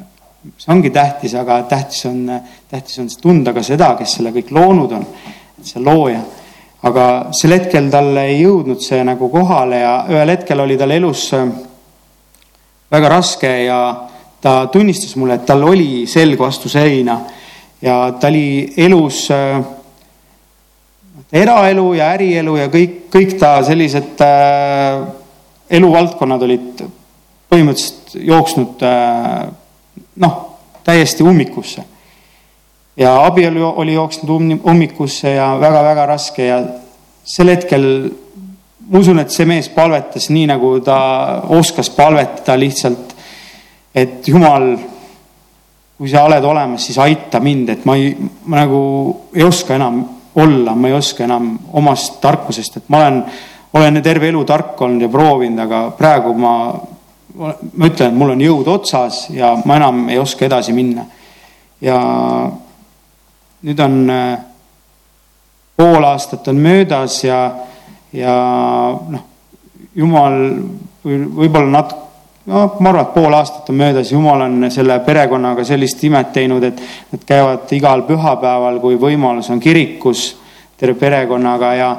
see 0.54 0.74
ongi 0.76 0.92
tähtis, 0.94 1.34
aga 1.40 1.64
tähtis 1.72 2.06
on, 2.06 2.20
tähtis 2.70 3.00
on 3.02 3.10
tunda 3.22 3.56
ka 3.56 3.64
seda, 3.66 3.96
kes 3.98 4.20
selle 4.20 4.34
kõik 4.36 4.52
loonud 4.54 4.94
on, 5.00 5.08
see 5.66 5.82
looja. 5.82 6.22
aga 6.88 7.08
sel 7.34 7.56
hetkel 7.56 7.88
talle 7.90 8.28
ei 8.30 8.44
jõudnud 8.44 8.84
see 8.86 9.02
nagu 9.04 9.32
kohale 9.34 9.80
ja 9.82 9.96
ühel 10.14 10.30
hetkel 10.30 10.62
oli 10.62 10.78
tal 10.78 10.94
elus 10.94 11.24
äh, 11.34 11.48
väga 12.94 13.10
raske 13.10 13.50
ja 13.66 13.80
ta 14.42 14.68
tunnistas 14.72 15.16
mulle, 15.16 15.38
et 15.38 15.46
tal 15.46 15.64
oli 15.64 16.06
selg 16.08 16.40
vastu 16.40 16.70
seina 16.70 17.20
ja 17.82 18.14
ta 18.20 18.28
oli 18.28 18.74
elus 18.78 19.28
äh, 19.32 19.62
eraelu 21.34 21.94
ja 21.98 22.12
ärielu 22.16 22.56
ja 22.58 22.68
kõik, 22.74 23.08
kõik 23.14 23.38
ta 23.40 23.58
sellised 23.66 24.22
äh, 24.24 25.02
eluvaldkonnad 25.70 26.46
olid 26.48 26.86
põhimõtteliselt 27.52 28.18
jooksnud 28.28 28.84
äh, 28.86 29.48
noh, 30.24 30.38
täiesti 30.84 31.24
ummikusse. 31.24 31.84
ja 32.98 33.26
abielu 33.26 33.74
oli 33.76 33.94
jooksnud 33.94 34.62
ummikusse 34.66 35.36
ja 35.36 35.52
väga-väga 35.60 36.06
raske 36.06 36.46
ja 36.46 36.62
sel 37.24 37.52
hetkel 37.52 37.84
ma 38.88 39.00
usun, 39.00 39.20
et 39.20 39.32
see 39.34 39.46
mees 39.46 39.68
palvetas 39.74 40.30
nii, 40.32 40.48
nagu 40.48 40.78
ta 40.86 40.98
oskas 41.58 41.90
palvetada 41.94 42.56
lihtsalt, 42.60 43.07
et 43.98 44.28
Jumal, 44.28 44.76
kui 45.98 46.10
sa 46.12 46.24
oled 46.28 46.46
olemas, 46.46 46.86
siis 46.86 47.00
aita 47.02 47.42
mind, 47.42 47.72
et 47.74 47.86
ma 47.90 47.96
ei, 47.98 48.12
ma 48.46 48.62
nagu 48.62 48.80
ei 49.34 49.46
oska 49.46 49.76
enam 49.78 50.04
olla, 50.38 50.76
ma 50.78 50.92
ei 50.92 50.94
oska 50.98 51.26
enam 51.26 51.56
omast 51.80 52.20
tarkusest, 52.22 52.78
et 52.78 52.92
ma 52.94 53.02
olen, 53.02 53.24
olen 53.74 54.02
terve 54.06 54.30
elu 54.30 54.44
tark 54.46 54.82
olnud 54.86 55.08
ja 55.08 55.10
proovinud, 55.10 55.64
aga 55.66 55.82
praegu 55.98 56.36
ma, 56.38 56.54
ma 57.38 57.90
ütlen, 57.90 58.12
et 58.12 58.18
mul 58.18 58.36
on 58.36 58.44
jõud 58.46 58.70
otsas 58.76 59.26
ja 59.34 59.56
ma 59.66 59.80
enam 59.82 60.06
ei 60.14 60.22
oska 60.22 60.46
edasi 60.46 60.76
minna. 60.78 61.06
ja 61.82 61.98
nüüd 63.62 63.80
on 63.82 63.98
äh, 64.10 64.40
pool 65.78 66.06
aastat 66.06 66.48
on 66.50 66.58
möödas 66.62 67.20
ja, 67.24 67.40
ja 68.14 68.34
noh, 69.10 69.26
jumal 69.98 70.38
võib-olla 71.06 71.70
natuke 71.80 72.07
no 72.48 72.78
ma 72.80 72.90
arvan, 72.90 73.04
et 73.04 73.14
pool 73.14 73.36
aastat 73.36 73.70
on 73.72 73.80
möödas, 73.82 74.12
jumal 74.12 74.42
on 74.46 74.70
selle 74.72 75.00
perekonnaga 75.06 75.66
sellist 75.68 76.04
imet 76.08 76.32
teinud, 76.36 76.64
et 76.64 76.80
nad 77.12 77.26
käivad 77.28 77.74
igal 77.76 78.06
pühapäeval, 78.08 78.80
kui 78.84 78.96
võimalus 79.00 79.50
on 79.52 79.60
kirikus 79.64 80.30
terve 80.78 80.96
perekonnaga 81.00 81.74
ja, 81.76 81.90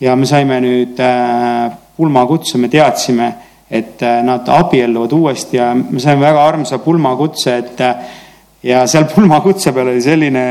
ja 0.00 0.14
me 0.16 0.28
saime 0.28 0.60
nüüd 0.62 1.02
äh, 1.02 1.74
pulmakutse, 1.96 2.60
me 2.62 2.70
teadsime, 2.70 3.32
et 3.70 4.02
äh, 4.06 4.22
nad 4.22 4.46
abielluvad 4.46 5.16
uuesti 5.16 5.58
ja 5.58 5.72
me 5.74 6.00
saime 6.02 6.22
väga 6.22 6.46
armsa 6.52 6.78
pulmakutse, 6.84 7.58
et 7.64 7.82
äh, 7.82 8.08
ja 8.62 8.86
seal 8.86 9.08
pulmakutse 9.14 9.74
peal 9.74 9.90
oli 9.90 10.06
selline, 10.06 10.46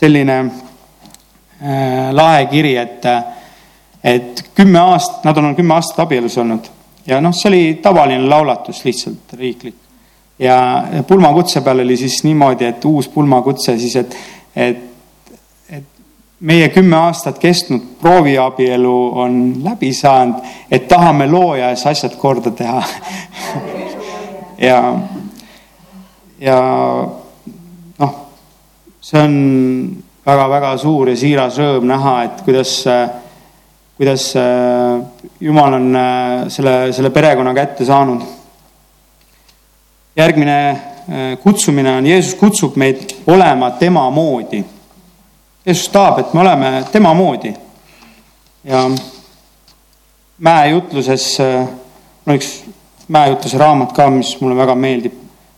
selline 0.00 0.40
äh, 0.40 2.08
lahe 2.16 2.46
kiri, 2.48 2.76
et, 2.80 3.08
et 4.00 4.44
kümme 4.56 4.80
aastat, 4.80 5.26
nad 5.28 5.44
on 5.44 5.52
kümme 5.58 5.76
aastat 5.76 6.06
abielus 6.08 6.40
olnud 6.40 6.76
ja 7.06 7.20
noh, 7.20 7.34
see 7.34 7.48
oli 7.48 7.62
tavaline 7.82 8.28
laulatus 8.28 8.84
lihtsalt 8.84 9.32
riiklik. 9.38 9.74
ja 10.38 10.84
pulmakutse 11.06 11.60
peal 11.60 11.80
oli 11.80 11.96
siis 11.96 12.22
niimoodi, 12.24 12.64
et 12.64 12.84
uus 12.84 13.08
pulmakutse 13.08 13.78
siis, 13.78 13.96
et, 13.96 14.16
et, 14.56 14.84
et 15.70 15.84
meie 16.40 16.68
kümme 16.68 16.96
aastat 16.96 17.38
kestnud 17.38 17.82
prooviabielu 18.00 18.96
on 19.20 19.40
läbi 19.64 19.92
saanud, 19.92 20.40
et 20.70 20.88
tahame 20.88 21.28
looja 21.30 21.70
ees 21.70 21.86
asjad 21.86 22.16
korda 22.16 22.50
teha 22.50 22.82
ja, 24.68 24.80
ja 26.40 26.60
noh, 27.98 28.14
see 29.00 29.24
on 29.24 29.36
väga-väga 30.26 30.76
suur 30.80 31.10
ja 31.12 31.16
siiras 31.16 31.58
rõõm 31.60 31.88
näha, 31.90 32.14
et 32.28 32.40
kuidas 32.46 32.78
kuidas 34.00 34.36
äh, 34.36 35.06
Jumal 35.40 35.72
on 35.72 35.96
äh, 35.96 36.48
selle, 36.48 36.92
selle 36.92 37.10
perekonna 37.10 37.52
kätte 37.54 37.84
saanud. 37.84 38.22
järgmine 40.16 40.70
äh, 40.70 41.38
kutsumine 41.42 41.92
on, 41.98 42.06
Jeesus 42.06 42.34
kutsub 42.34 42.76
meid 42.80 43.12
olema 43.26 43.70
tema 43.70 44.06
moodi. 44.10 44.64
Jeesus 45.66 45.88
tahab, 45.92 46.18
et 46.18 46.32
me 46.32 46.40
oleme 46.40 46.84
tema 46.92 47.12
moodi. 47.14 47.52
ja 48.64 48.90
mäejutluses, 50.38 51.36
mul 52.24 52.32
on 52.32 52.40
üks 52.40 52.50
mäejutluse 53.08 53.58
raamat 53.58 53.92
ka, 53.92 54.08
mis 54.10 54.32
mulle 54.40 54.56
väga 54.56 54.74
meeldib, 54.80 55.12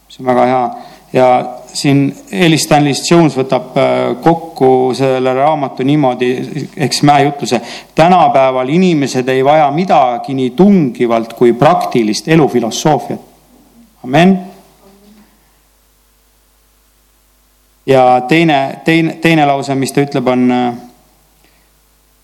mis 0.07 0.19
on 0.19 0.27
väga 0.27 0.51
hea 0.51 0.65
ja 1.13 1.29
siin 1.75 2.17
Elis 2.33 2.65
Stanley 2.67 2.93
Jones 3.11 3.37
võtab 3.37 3.77
äh, 3.77 4.23
kokku 4.23 4.93
selle 4.97 5.35
raamatu 5.35 5.83
niimoodi, 5.83 6.31
eks 6.77 7.03
mäejutluse. 7.03 7.61
tänapäeval 7.95 8.69
inimesed 8.69 9.29
ei 9.29 9.45
vaja 9.45 9.71
midagi 9.71 10.35
nii 10.35 10.51
tungivalt 10.51 11.33
kui 11.33 11.53
praktilist 11.53 12.29
elufilosoofiat. 12.29 13.21
amen. 14.05 14.39
ja 17.87 18.23
teine, 18.29 18.81
teine, 18.85 19.13
teine 19.21 19.47
lause, 19.47 19.75
mis 19.75 19.93
ta 19.93 20.01
ütleb, 20.01 20.29
on 20.29 20.51
äh, 20.51 20.73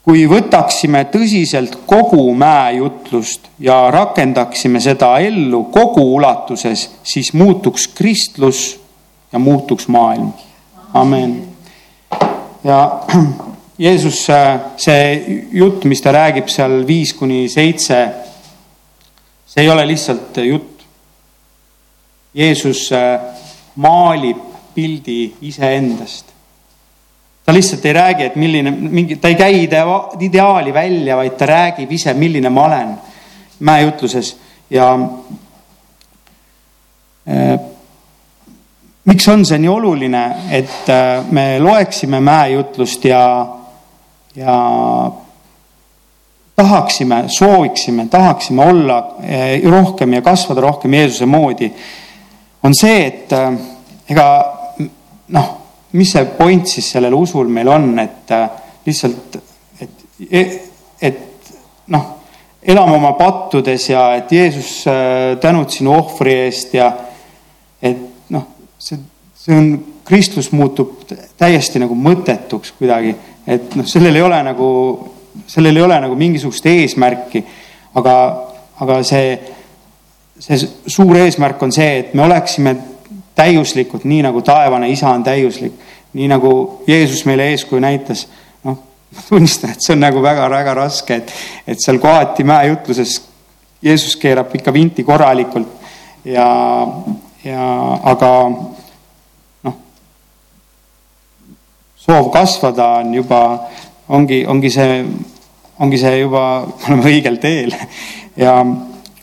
kui 0.08 0.24
võtaksime 0.24 1.04
tõsiselt 1.12 1.82
kogu 1.86 2.30
mäejutlust 2.34 3.50
ja 3.60 3.90
rakendaksime 3.92 4.80
seda 4.80 5.18
ellu 5.20 5.64
kogu 5.72 6.04
ulatuses, 6.14 6.86
siis 7.02 7.32
muutuks 7.36 7.88
kristlus 7.92 8.78
ja 9.32 9.38
muutuks 9.38 9.88
maailm. 9.88 10.32
amen. 10.94 11.48
ja 12.64 13.00
Jeesus, 13.78 14.24
see 14.76 15.44
jutt, 15.52 15.84
mis 15.84 16.00
ta 16.02 16.10
räägib 16.12 16.48
seal 16.50 16.80
viis 16.86 17.12
kuni 17.14 17.44
seitse, 17.48 17.98
see 19.46 19.62
ei 19.62 19.70
ole 19.70 19.84
lihtsalt 19.86 20.40
jutt. 20.42 20.82
Jeesus 22.34 22.88
äh, 22.92 23.20
maalib 23.78 24.40
pildi 24.74 25.36
iseendast. 25.46 26.34
ta 27.46 27.54
lihtsalt 27.54 27.84
ei 27.86 27.92
räägi, 27.92 28.24
et 28.24 28.34
milline, 28.36 28.70
mingi, 28.70 29.16
ta 29.16 29.30
ei 29.30 29.38
käi 29.38 29.62
ideaali 29.62 30.74
välja, 30.74 31.16
vaid 31.16 31.38
ta 31.38 31.46
räägib 31.46 31.92
ise, 31.92 32.12
milline 32.14 32.50
ma 32.50 32.64
olen 32.66 32.90
mäejutluses 33.64 34.36
ja 34.70 34.90
äh, 37.28 37.60
miks 39.08 39.28
on 39.28 39.44
see 39.46 39.58
nii 39.62 39.70
oluline, 39.72 40.24
et 40.52 40.90
äh, 40.92 41.24
me 41.32 41.56
loeksime 41.62 42.20
mäejutlust 42.20 43.06
ja, 43.08 43.22
ja 44.36 44.56
tahaksime, 46.56 47.22
sooviksime, 47.26 48.06
tahaksime 48.12 48.66
olla 48.68 48.98
äh, 49.22 49.70
rohkem 49.70 50.12
ja 50.12 50.22
kasvada 50.22 50.60
rohkem 50.60 50.94
Jeesuse 50.94 51.26
moodi, 51.26 51.70
on 52.62 52.76
see, 52.76 53.00
et 53.06 53.32
äh, 53.32 53.56
ega 54.12 54.28
noh, 55.32 55.50
mis 55.96 56.12
see 56.12 56.28
point 56.36 56.68
siis 56.68 56.92
sellel 56.92 57.16
usul 57.16 57.48
meil 57.48 57.68
on, 57.72 57.90
et 58.02 58.32
lihtsalt, 58.84 59.40
et, 59.80 60.06
e, 60.28 60.42
et 61.00 61.52
noh, 61.94 62.08
elame 62.60 62.98
oma 62.98 63.14
pattudes 63.16 63.88
ja 63.88 64.10
et 64.18 64.32
Jeesus, 64.32 64.82
tänud 65.40 65.72
sinu 65.72 65.94
ohvri 65.96 66.34
eest 66.44 66.74
ja 66.76 66.90
see, 68.88 68.98
see 69.36 69.56
on, 69.56 69.70
kristlus 70.08 70.50
muutub 70.56 71.02
täiesti 71.36 71.80
nagu 71.82 71.96
mõttetuks 71.98 72.72
kuidagi, 72.78 73.12
et 73.48 73.74
noh, 73.76 73.86
sellel 73.88 74.16
ei 74.16 74.24
ole 74.24 74.38
nagu, 74.46 74.68
sellel 75.46 75.76
ei 75.76 75.84
ole 75.84 75.98
nagu 76.00 76.16
mingisugust 76.16 76.66
eesmärki, 76.70 77.42
aga, 78.00 78.14
aga 78.80 79.00
see, 79.06 79.34
see 80.40 80.60
suur 80.88 81.20
eesmärk 81.20 81.62
on 81.66 81.74
see, 81.74 81.98
et 82.02 82.16
me 82.16 82.24
oleksime 82.24 82.74
täiuslikud, 83.38 84.06
nii 84.08 84.24
nagu 84.26 84.42
taevane 84.42 84.90
isa 84.90 85.12
on 85.12 85.22
täiuslik, 85.26 85.76
nii 86.18 86.28
nagu 86.30 86.52
Jeesus 86.88 87.24
meile 87.28 87.50
eeskuju 87.52 87.80
näitas. 87.82 88.26
noh, 88.64 88.78
ma 89.14 89.24
tunnistan, 89.28 89.70
et 89.70 89.84
see 89.84 89.94
on 89.94 90.02
nagu 90.02 90.22
väga-väga 90.22 90.74
raske, 90.74 91.20
et, 91.20 91.32
et 91.66 91.84
seal 91.84 92.00
kohati 92.02 92.44
mäejutluses 92.48 93.20
Jeesus 93.82 94.16
keerab 94.18 94.54
ikka 94.58 94.72
vinti 94.74 95.04
korralikult 95.06 95.68
ja, 96.24 96.48
ja 97.44 97.66
aga 98.10 98.30
noh, 99.62 99.76
soov 102.08 102.30
kasvada 102.32 102.86
on 103.02 103.10
juba, 103.12 103.42
ongi, 104.08 104.44
ongi 104.48 104.70
see 104.72 105.02
ongi 105.78 105.98
see 105.98 106.20
juba, 106.22 106.44
me 106.66 106.94
oleme 106.94 107.10
õigel 107.12 107.36
teel. 107.42 107.74
Ja 108.38 108.60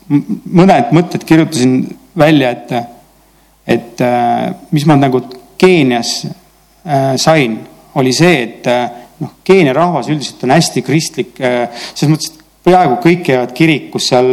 mõned 0.06 0.92
mõtted 0.94 1.24
kirjutasin 1.26 1.80
välja, 2.16 2.52
et, 2.54 2.72
et 3.66 4.04
äh, 4.04 4.52
mis 4.72 4.86
ma 4.88 4.96
nagu 5.00 5.22
Keenias 5.56 6.18
äh, 6.26 7.14
sain, 7.20 7.58
oli 7.96 8.12
see, 8.12 8.42
et 8.44 8.68
noh, 9.22 9.38
Keenia 9.44 9.74
rahvas 9.76 10.10
üldiselt 10.12 10.44
on 10.44 10.52
hästi 10.52 10.82
kristlik, 10.84 11.38
selles 11.40 12.12
mõttes, 12.12 12.32
et 12.32 12.44
peaaegu 12.66 12.98
kõik 13.00 13.22
käivad 13.24 13.54
kirikus 13.56 14.10
seal 14.10 14.28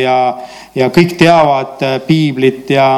ja, 0.00 0.16
ja 0.74 0.88
kõik 0.94 1.16
teavad 1.20 1.82
piiblit 2.06 2.72
ja 2.72 2.88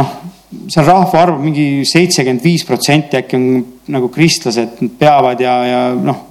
noh, 0.00 0.14
seal 0.48 0.86
rahvaarv 0.88 1.42
mingi 1.42 1.84
seitsekümmend 1.88 2.44
viis 2.44 2.64
protsenti 2.64 3.18
äkki 3.20 3.36
on 3.36 3.48
nagu 3.92 4.08
kristlased 4.12 4.80
peavad 4.98 5.40
ja, 5.44 5.54
ja 5.68 5.80
noh, 5.92 6.24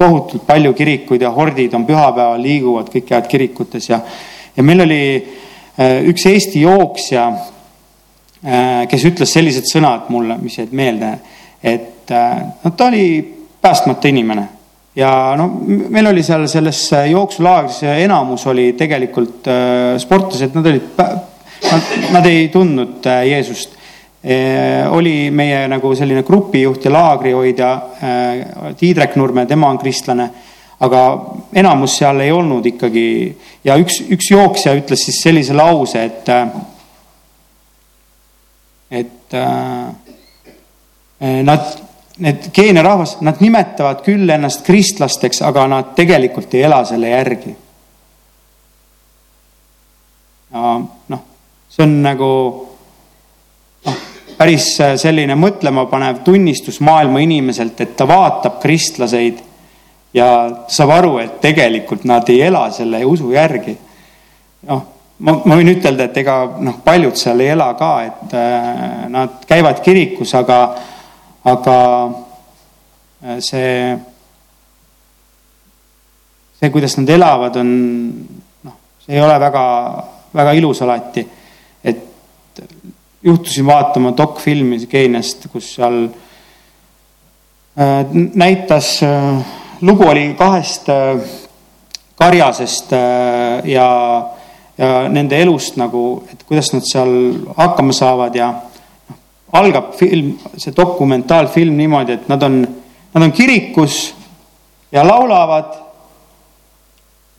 tohutult 0.00 0.46
palju 0.48 0.72
kirikuid 0.74 1.22
ja 1.22 1.30
hordid 1.34 1.74
on 1.76 1.86
pühapäeval, 1.86 2.40
liiguvad, 2.42 2.90
kõik 2.90 3.06
käivad 3.10 3.30
kirikutes 3.30 3.90
ja, 3.92 4.00
ja 4.56 4.66
meil 4.66 4.82
oli 4.86 5.02
äh, 5.14 6.00
üks 6.10 6.26
Eesti 6.30 6.64
jooksja, 6.64 7.26
äh, 8.42 8.84
kes 8.90 9.06
ütles 9.12 9.34
sellised 9.36 9.68
sõnad 9.70 10.10
mulle, 10.10 10.38
mis 10.42 10.58
jäid 10.58 10.74
meelde, 10.74 11.14
et 11.62 12.10
noh, 12.10 12.72
ta 12.74 12.88
oli 12.88 13.04
päästmata 13.62 14.10
inimene. 14.10 14.48
Ja 14.98 15.36
no 15.38 15.44
meil 15.70 16.08
oli 16.10 16.24
seal 16.26 16.48
selles 16.50 16.80
jooksulaagris 17.12 17.84
enamus 17.92 18.42
oli 18.50 18.72
tegelikult 18.74 19.46
sportlased, 20.02 20.56
nad 20.56 20.66
olid, 20.66 20.88
nad, 21.66 21.92
nad 22.12 22.26
ei 22.26 22.48
tundnud 22.48 23.06
Jeesust 23.28 23.80
Eh, 24.22 24.84
oli 24.90 25.30
meie 25.32 25.62
nagu 25.64 25.94
selline 25.96 26.20
grupijuht 26.28 26.84
ja 26.84 26.90
laagrihoidja 26.92 27.68
eh, 28.04 28.74
Tiidrek 28.76 29.14
Nurme, 29.16 29.46
tema 29.48 29.70
on 29.72 29.78
kristlane, 29.80 30.26
aga 30.84 31.00
enamus 31.56 31.94
seal 31.96 32.20
ei 32.20 32.32
olnud 32.36 32.68
ikkagi 32.68 33.04
ja 33.64 33.78
üks, 33.80 34.02
üks 34.12 34.28
jooksja 34.28 34.74
ütles 34.76 35.06
siis 35.06 35.22
sellise 35.24 35.56
lause, 35.56 36.02
et, 36.04 36.28
et 39.00 39.38
nad, 41.48 41.72
need 42.20 42.50
Keenia 42.52 42.84
rahvas, 42.84 43.16
nad 43.24 43.40
nimetavad 43.40 44.04
küll 44.04 44.28
ennast 44.36 44.66
kristlasteks, 44.68 45.40
aga 45.48 45.64
nad 45.78 45.96
tegelikult 45.96 46.60
ei 46.60 46.68
ela 46.68 46.84
selle 46.84 47.16
järgi. 47.16 47.56
noh, 50.52 51.29
see 51.70 51.84
on 51.86 52.00
nagu 52.02 52.30
päris 54.40 54.72
äh, 54.80 54.94
selline 55.00 55.36
mõtlemapanev 55.36 56.22
tunnistus 56.24 56.80
maailma 56.84 57.20
inimeselt, 57.24 57.80
et 57.80 57.96
ta 57.96 58.06
vaatab 58.08 58.58
kristlaseid 58.62 59.42
ja 60.16 60.28
saab 60.68 60.94
aru, 60.96 61.18
et 61.22 61.40
tegelikult 61.42 62.06
nad 62.08 62.28
ei 62.32 62.40
ela 62.48 62.64
selle 62.74 63.02
usu 63.06 63.32
järgi. 63.34 63.76
noh, 64.68 64.82
ma, 65.20 65.34
ma 65.44 65.58
võin 65.58 65.72
ütelda, 65.74 66.08
et 66.08 66.20
ega 66.22 66.36
noh, 66.60 66.80
paljud 66.84 67.18
seal 67.20 67.42
ei 67.44 67.52
ela 67.54 67.72
ka, 67.78 67.90
et 68.08 68.36
äh, 68.36 69.08
nad 69.12 69.42
käivad 69.48 69.82
kirikus, 69.84 70.32
aga, 70.38 70.60
aga 71.52 71.76
äh, 73.24 73.36
see, 73.44 73.74
see, 76.60 76.72
kuidas 76.72 76.96
nad 77.00 77.12
elavad, 77.12 77.60
on 77.60 77.74
noh, 78.64 78.78
see 79.04 79.18
ei 79.18 79.22
ole 79.24 79.36
väga, 79.42 79.66
väga 80.40 80.56
ilus 80.58 80.82
alati. 80.86 81.26
Juhtusin 83.22 83.66
vaatama 83.66 84.12
dokfilmi 84.16 84.86
Keeniast, 84.86 85.46
kus 85.52 85.74
seal 85.74 86.04
äh, 87.78 88.06
näitas, 88.34 89.02
äh, 89.02 89.44
lugu 89.80 90.08
oli 90.08 90.34
kahest 90.38 90.88
äh, 90.88 91.20
karjasest 92.20 92.92
ja, 93.64 93.86
ja 94.78 94.88
nende 95.08 95.38
elust 95.40 95.78
nagu, 95.80 96.22
et 96.32 96.42
kuidas 96.44 96.72
nad 96.74 96.84
seal 96.84 97.12
hakkama 97.56 97.96
saavad 97.96 98.34
ja 98.36 98.50
noh, 98.52 99.16
algab 99.56 99.94
film, 99.96 100.34
see 100.56 100.74
dokumentaalfilm 100.76 101.78
niimoodi, 101.80 102.18
et 102.18 102.28
nad 102.28 102.42
on, 102.44 102.60
nad 103.14 103.24
on 103.24 103.32
kirikus 103.32 104.02
ja 104.92 105.06
laulavad 105.06 105.89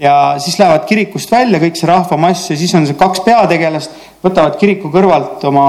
ja 0.01 0.35
siis 0.41 0.57
lähevad 0.59 0.87
kirikust 0.89 1.31
välja 1.31 1.59
kõik 1.61 1.77
see 1.77 1.89
rahvamass 1.89 2.49
ja 2.49 2.57
siis 2.57 2.73
on 2.77 2.87
see 2.89 2.97
kaks 2.97 3.21
peategelast, 3.25 3.93
võtavad 4.23 4.57
kiriku 4.57 4.89
kõrvalt 4.93 5.43
oma 5.49 5.65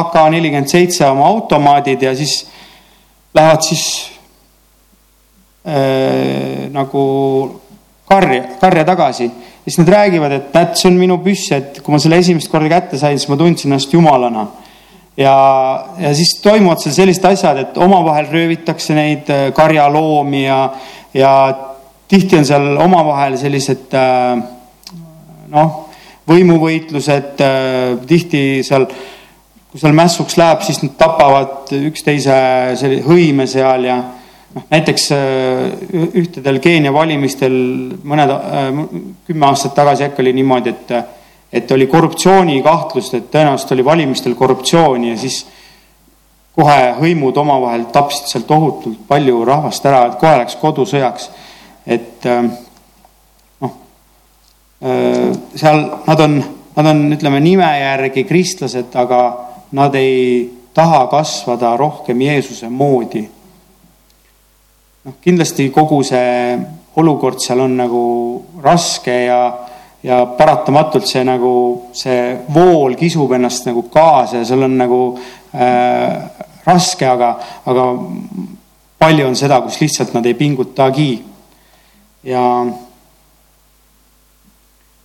AK 0.00 0.16
nelikümmend 0.34 0.70
seitse 0.70 1.06
oma 1.06 1.28
automaadid 1.30 2.02
ja 2.02 2.14
siis 2.18 2.40
lähevad 3.36 3.62
siis 3.62 3.84
äh, 5.68 6.66
nagu 6.74 7.04
karja, 8.10 8.42
karja 8.60 8.84
tagasi. 8.88 9.30
ja 9.30 9.70
siis 9.70 9.78
nad 9.78 9.88
räägivad, 9.94 10.32
et 10.32 10.54
näed, 10.54 10.74
see 10.78 10.90
on 10.90 10.98
minu 10.98 11.18
püss, 11.22 11.50
et 11.54 11.80
kui 11.82 11.94
ma 11.94 12.02
selle 12.02 12.18
esimest 12.22 12.50
korda 12.50 12.70
kätte 12.70 12.98
sain, 12.98 13.18
siis 13.18 13.30
ma 13.30 13.38
tundsin 13.38 13.70
ennast 13.70 13.94
jumalana. 13.94 14.48
ja, 15.16 15.36
ja 16.02 16.14
siis 16.14 16.36
toimuvad 16.42 16.82
seal 16.82 16.94
sellised 16.98 17.30
asjad, 17.30 17.62
et 17.62 17.78
omavahel 17.78 18.26
röövitakse 18.34 18.98
neid 18.98 19.30
äh, 19.30 19.48
karjaloomi 19.54 20.44
ja, 20.44 20.60
ja 21.14 21.32
tihti 22.08 22.38
on 22.38 22.46
seal 22.46 22.76
omavahel 22.82 23.36
sellised 23.40 23.94
äh, 23.96 24.38
noh, 25.52 25.80
võimuvõitlused, 26.28 27.42
äh, 27.42 27.96
tihti 28.06 28.42
seal, 28.66 28.86
kui 29.70 29.82
seal 29.82 29.96
mässuks 29.96 30.38
läheb, 30.40 30.62
siis 30.66 30.82
nad 30.84 30.94
tapavad 31.00 31.72
üksteise 31.76 32.38
hõime 33.06 33.48
seal 33.50 33.88
ja 33.88 33.98
noh, 34.54 34.66
näiteks 34.70 35.10
äh, 35.16 36.08
ühtedel 36.22 36.62
Keenia 36.64 36.94
valimistel 36.94 37.58
mõned, 38.06 38.34
kümme 39.26 39.50
aastat 39.50 39.76
tagasi 39.78 40.08
äkki 40.08 40.24
oli 40.24 40.34
niimoodi, 40.40 40.74
et 40.74 40.98
et 41.56 41.70
oli 41.70 41.86
korruptsioonikahtlust, 41.86 43.14
et 43.14 43.28
tõenäoliselt 43.32 43.70
oli 43.76 43.84
valimistel 43.86 44.34
korruptsiooni 44.36 45.12
ja 45.12 45.16
siis 45.16 45.44
kohe 46.56 46.80
hõimud 46.98 47.36
omavahel 47.38 47.86
tapsid 47.94 48.26
seal 48.28 48.44
tohutult 48.48 49.04
palju 49.08 49.44
rahvast 49.46 49.86
ära, 49.86 50.02
et 50.08 50.18
kohe 50.20 50.34
läks 50.40 50.56
kodusõjaks 50.60 51.28
et 51.86 52.26
äh, 52.26 52.42
noh, 53.60 53.74
äh, 54.82 55.32
seal 55.54 55.82
nad 56.06 56.20
on, 56.20 56.38
nad 56.76 56.90
on, 56.92 57.02
ütleme 57.14 57.40
nime 57.40 57.68
järgi 57.80 58.24
kristlased, 58.26 58.90
aga 58.98 59.20
nad 59.78 59.94
ei 59.94 60.50
taha 60.74 61.06
kasvada 61.10 61.76
rohkem 61.76 62.20
Jeesuse 62.20 62.68
moodi. 62.68 63.22
noh, 65.04 65.14
kindlasti 65.22 65.70
kogu 65.70 66.02
see 66.04 66.58
olukord 66.96 67.38
seal 67.40 67.62
on 67.62 67.76
nagu 67.78 68.02
raske 68.64 69.14
ja, 69.26 69.40
ja 70.02 70.24
paratamatult 70.38 71.06
see 71.06 71.22
nagu, 71.24 71.52
see 71.94 72.34
vool 72.54 72.96
kisub 72.98 73.32
ennast 73.36 73.68
nagu 73.68 73.86
kaasa 73.92 74.40
ja 74.40 74.48
seal 74.48 74.66
on 74.66 74.76
nagu 74.80 75.00
äh, 75.54 76.26
raske, 76.66 77.06
aga, 77.06 77.36
aga 77.68 77.86
palju 78.98 79.26
on 79.28 79.38
seda, 79.38 79.60
kus 79.62 79.78
lihtsalt 79.80 80.16
nad 80.16 80.26
ei 80.26 80.34
pingutagi 80.34 81.10
ja 82.26 82.66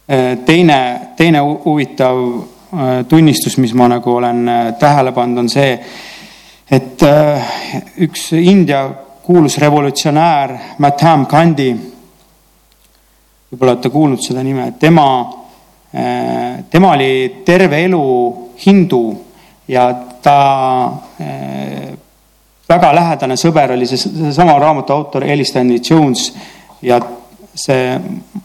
äh, 0.07 0.37
teine, 0.45 1.01
teine 1.17 1.39
huvitav 1.39 2.17
äh, 2.37 3.05
tunnistus, 3.05 3.57
mis 3.57 3.73
ma 3.73 3.87
nagu 3.87 4.15
olen 4.15 4.47
äh, 4.49 4.73
tähele 4.79 5.11
pannud, 5.11 5.43
on 5.43 5.49
see, 5.49 5.75
et 6.71 7.03
üks 7.99 8.29
India 8.39 8.85
kuulus 9.21 9.57
revolutsionäär 9.59 10.53
Mahatma 10.79 11.27
Gandhi, 11.29 11.73
võib-olla 13.51 13.75
olete 13.75 13.91
kuulnud 13.91 14.23
seda 14.23 14.43
nime, 14.43 14.69
tema, 14.79 15.05
tema 16.71 16.93
oli 16.95 17.41
terve 17.43 17.81
elu 17.83 18.05
hindu 18.63 19.01
ja 19.67 19.89
ta 20.23 20.37
väga 22.71 22.93
lähedane 22.95 23.35
sõber 23.35 23.75
oli 23.75 23.89
see, 23.89 23.99
seesama 23.99 24.55
raamatu 24.63 24.95
autor 24.95 25.27
Elis 25.27 25.51
Stanley 25.51 25.83
Jones 25.83 26.29
ja 26.81 26.99
see 27.55 27.99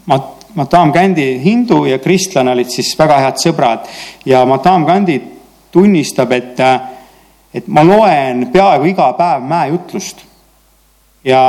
Mat-, 0.05 0.37
Mahatma 0.57 0.91
Gandhi 0.91 1.39
hindu 1.43 1.85
ja 1.85 1.99
kristlane 1.99 2.51
olid 2.51 2.71
siis 2.73 2.95
väga 2.97 3.19
head 3.21 3.37
sõbrad. 3.41 3.85
Ja 4.25 4.41
Mahatma 4.49 4.87
Gandhi 4.87 5.19
tunnistab, 5.71 6.31
et, 6.33 6.57
et 7.53 7.67
ma 7.67 7.83
loen 7.85 8.47
peaaegu 8.53 8.89
iga 8.89 9.11
päev 9.19 9.45
mäejutlust. 9.45 10.25
Ja 11.27 11.41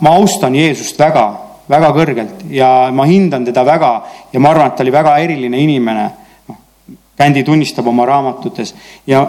ma 0.00 0.16
austan 0.18 0.56
Jeesust 0.58 0.98
väga, 0.98 1.24
väga 1.70 1.94
kõrgelt. 1.94 2.44
Ja 2.50 2.90
ma 2.90 3.06
hindan 3.06 3.46
teda 3.46 3.62
väga 3.66 3.94
ja 4.32 4.42
ma 4.42 4.50
arvan, 4.50 4.72
et 4.72 4.78
ta 4.78 4.82
oli 4.82 4.94
väga 4.94 5.16
eriline 5.22 5.62
inimene. 5.62 6.10
noh, 6.48 6.58
Gandhi 7.18 7.44
tunnistab 7.46 7.86
oma 7.86 8.06
raamatutes. 8.10 8.74
Ja 9.06 9.22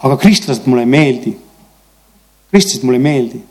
aga 0.00 0.16
kristlased 0.16 0.64
mulle 0.64 0.88
ei 0.88 0.94
meeldi. 0.96 1.36
kristlased 2.48 2.84
mulle 2.84 2.96
ei 2.96 3.08
meeldi 3.12 3.48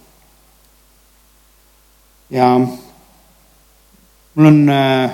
ja 2.34 2.48
mul 4.36 4.46
on 4.50 4.70
äh, 4.70 5.12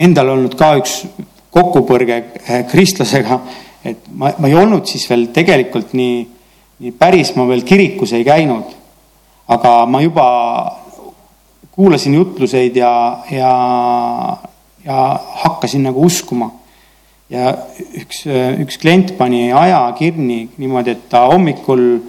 endal 0.00 0.32
olnud 0.32 0.54
ka 0.56 0.72
üks 0.80 1.02
kokkupõrge 1.52 2.16
äh, 2.16 2.62
kristlasega, 2.70 3.40
et 3.84 4.06
ma, 4.08 4.32
ma 4.40 4.48
ei 4.48 4.56
olnud 4.56 4.88
siis 4.88 5.04
veel 5.10 5.28
tegelikult 5.34 5.92
nii, 5.98 6.22
nii 6.82 6.94
päris, 6.96 7.34
ma 7.36 7.44
veel 7.50 7.66
kirikus 7.68 8.14
ei 8.16 8.24
käinud. 8.24 8.78
aga 9.52 9.72
ma 9.90 10.00
juba 10.00 10.26
kuulasin 11.74 12.14
jutluseid 12.14 12.76
ja, 12.76 12.92
ja, 13.30 13.52
ja 14.84 14.98
hakkasin 15.44 15.82
nagu 15.82 16.06
uskuma. 16.08 16.52
ja 17.28 17.52
üks, 18.00 18.24
üks 18.64 18.80
klient 18.80 19.12
pani 19.18 19.52
aja 19.52 19.84
kinni 19.98 20.46
niimoodi, 20.56 20.96
et 20.96 21.08
ta 21.12 21.26
hommikul 21.28 22.00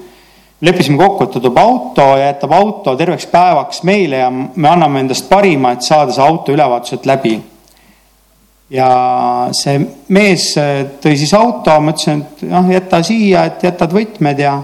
leppisime 0.63 0.97
kokku, 0.97 1.25
et 1.25 1.33
ta 1.35 1.41
toob 1.43 1.57
auto 1.59 2.05
ja 2.17 2.29
jätab 2.29 2.53
auto 2.55 2.95
terveks 2.95 3.25
päevaks 3.31 3.83
meile 3.83 4.21
ja 4.23 4.29
me 4.31 4.69
anname 4.69 5.03
endast 5.03 5.27
parima, 5.29 5.73
et 5.73 5.83
saada 5.83 6.15
see 6.15 6.23
auto 6.23 6.55
ülevaatuselt 6.55 7.07
läbi 7.09 7.35
ja 8.73 8.87
see 9.55 9.81
mees 10.13 10.51
äh, 10.59 10.83
tõi 11.01 11.17
siis 11.19 11.33
auto, 11.37 11.75
ma 11.83 11.93
ütlesin, 11.93 12.23
et 12.23 12.45
noh, 12.49 12.71
jäta 12.73 13.01
siia, 13.05 13.45
et 13.49 13.65
jätad 13.67 13.93
võtmed 13.93 14.41
ja, 14.41 14.55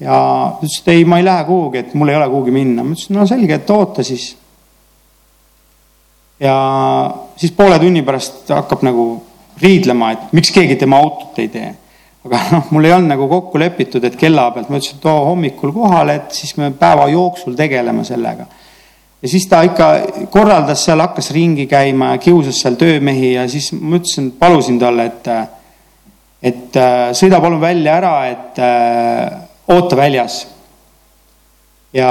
ja 0.00 0.16
ta 0.16 0.64
ütles, 0.64 0.80
et 0.80 0.90
ei, 0.94 1.04
ma 1.08 1.20
ei 1.20 1.26
lähe 1.26 1.44
kuhugi, 1.48 1.82
et 1.82 1.94
mul 1.98 2.12
ei 2.12 2.18
ole 2.18 2.30
kuhugi 2.32 2.54
minna. 2.54 2.86
ma 2.86 2.96
ütlesin, 2.96 3.18
no 3.18 3.28
selge, 3.28 3.60
et 3.60 3.74
oota 3.74 4.06
siis. 4.06 4.30
ja 6.40 6.56
siis 7.36 7.52
poole 7.56 7.78
tunni 7.82 8.02
pärast 8.06 8.50
hakkab 8.54 8.84
nagu 8.86 9.08
riidlema, 9.62 10.12
et 10.14 10.32
miks 10.34 10.50
keegi 10.54 10.78
tema 10.80 11.02
autot 11.02 11.38
ei 11.42 11.50
tee. 11.52 11.72
Aga 12.24 12.42
noh, 12.56 12.68
mul 12.74 12.88
ei 12.88 12.96
olnud 12.96 13.12
nagu 13.14 13.28
kokku 13.28 13.60
lepitud, 13.60 14.04
et 14.04 14.18
kella 14.18 14.50
pealt, 14.54 14.70
ma 14.72 14.80
ütlesin, 14.80 14.98
et 14.98 15.04
too 15.04 15.16
hommikul 15.28 15.72
kohale, 15.76 16.20
et 16.20 16.36
siis 16.36 16.56
me 16.60 16.70
päeva 16.78 17.08
jooksul 17.12 17.56
tegeleme 17.58 18.04
sellega 18.08 18.48
ja 19.24 19.28
siis 19.28 19.46
ta 19.48 19.62
ikka 19.64 19.86
korraldas 20.32 20.82
seal, 20.84 21.00
hakkas 21.00 21.30
ringi 21.32 21.64
käima 21.68 22.12
ja 22.12 22.20
kiusas 22.20 22.58
seal 22.60 22.76
töömehi 22.76 23.32
ja 23.38 23.46
siis 23.48 23.70
ma 23.72 23.96
ütlesin, 23.96 24.34
palusin 24.36 24.76
talle, 24.80 25.06
et, 25.08 25.30
et 26.44 26.76
äh, 26.76 27.06
sõida 27.16 27.40
palun 27.40 27.62
välja 27.62 27.94
ära, 28.02 28.12
et 28.28 28.60
äh, 28.60 29.38
oota 29.72 29.96
väljas. 29.96 30.42
ja 31.94 32.10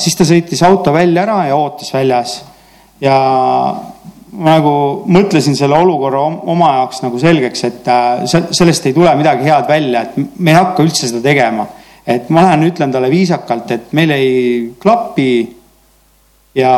siis 0.00 0.16
ta 0.16 0.24
sõitis 0.24 0.62
auto 0.64 0.92
välja 0.94 1.26
ära 1.26 1.42
ja 1.50 1.56
ootas 1.58 1.92
väljas. 1.92 2.38
ja 3.00 3.16
ma 4.34 4.56
nagu 4.56 4.74
mõtlesin 5.14 5.56
selle 5.58 5.78
olukorra 5.78 6.20
oma 6.50 6.72
jaoks 6.78 7.02
nagu 7.04 7.18
selgeks, 7.22 7.64
et 7.68 7.88
äh, 7.90 8.24
sellest 8.26 8.88
ei 8.88 8.96
tule 8.96 9.12
midagi 9.18 9.46
head 9.46 9.68
välja, 9.70 10.04
et 10.04 10.16
me 10.18 10.52
ei 10.52 10.58
hakka 10.58 10.86
üldse 10.86 11.08
seda 11.08 11.22
tegema. 11.24 11.66
et 12.06 12.28
ma 12.28 12.42
lähen 12.44 12.66
ütlen 12.66 12.90
talle 12.92 13.08
viisakalt, 13.08 13.70
et 13.72 13.92
meil 13.96 14.10
ei 14.12 14.32
klapi 14.80 15.28
ja 16.54 16.72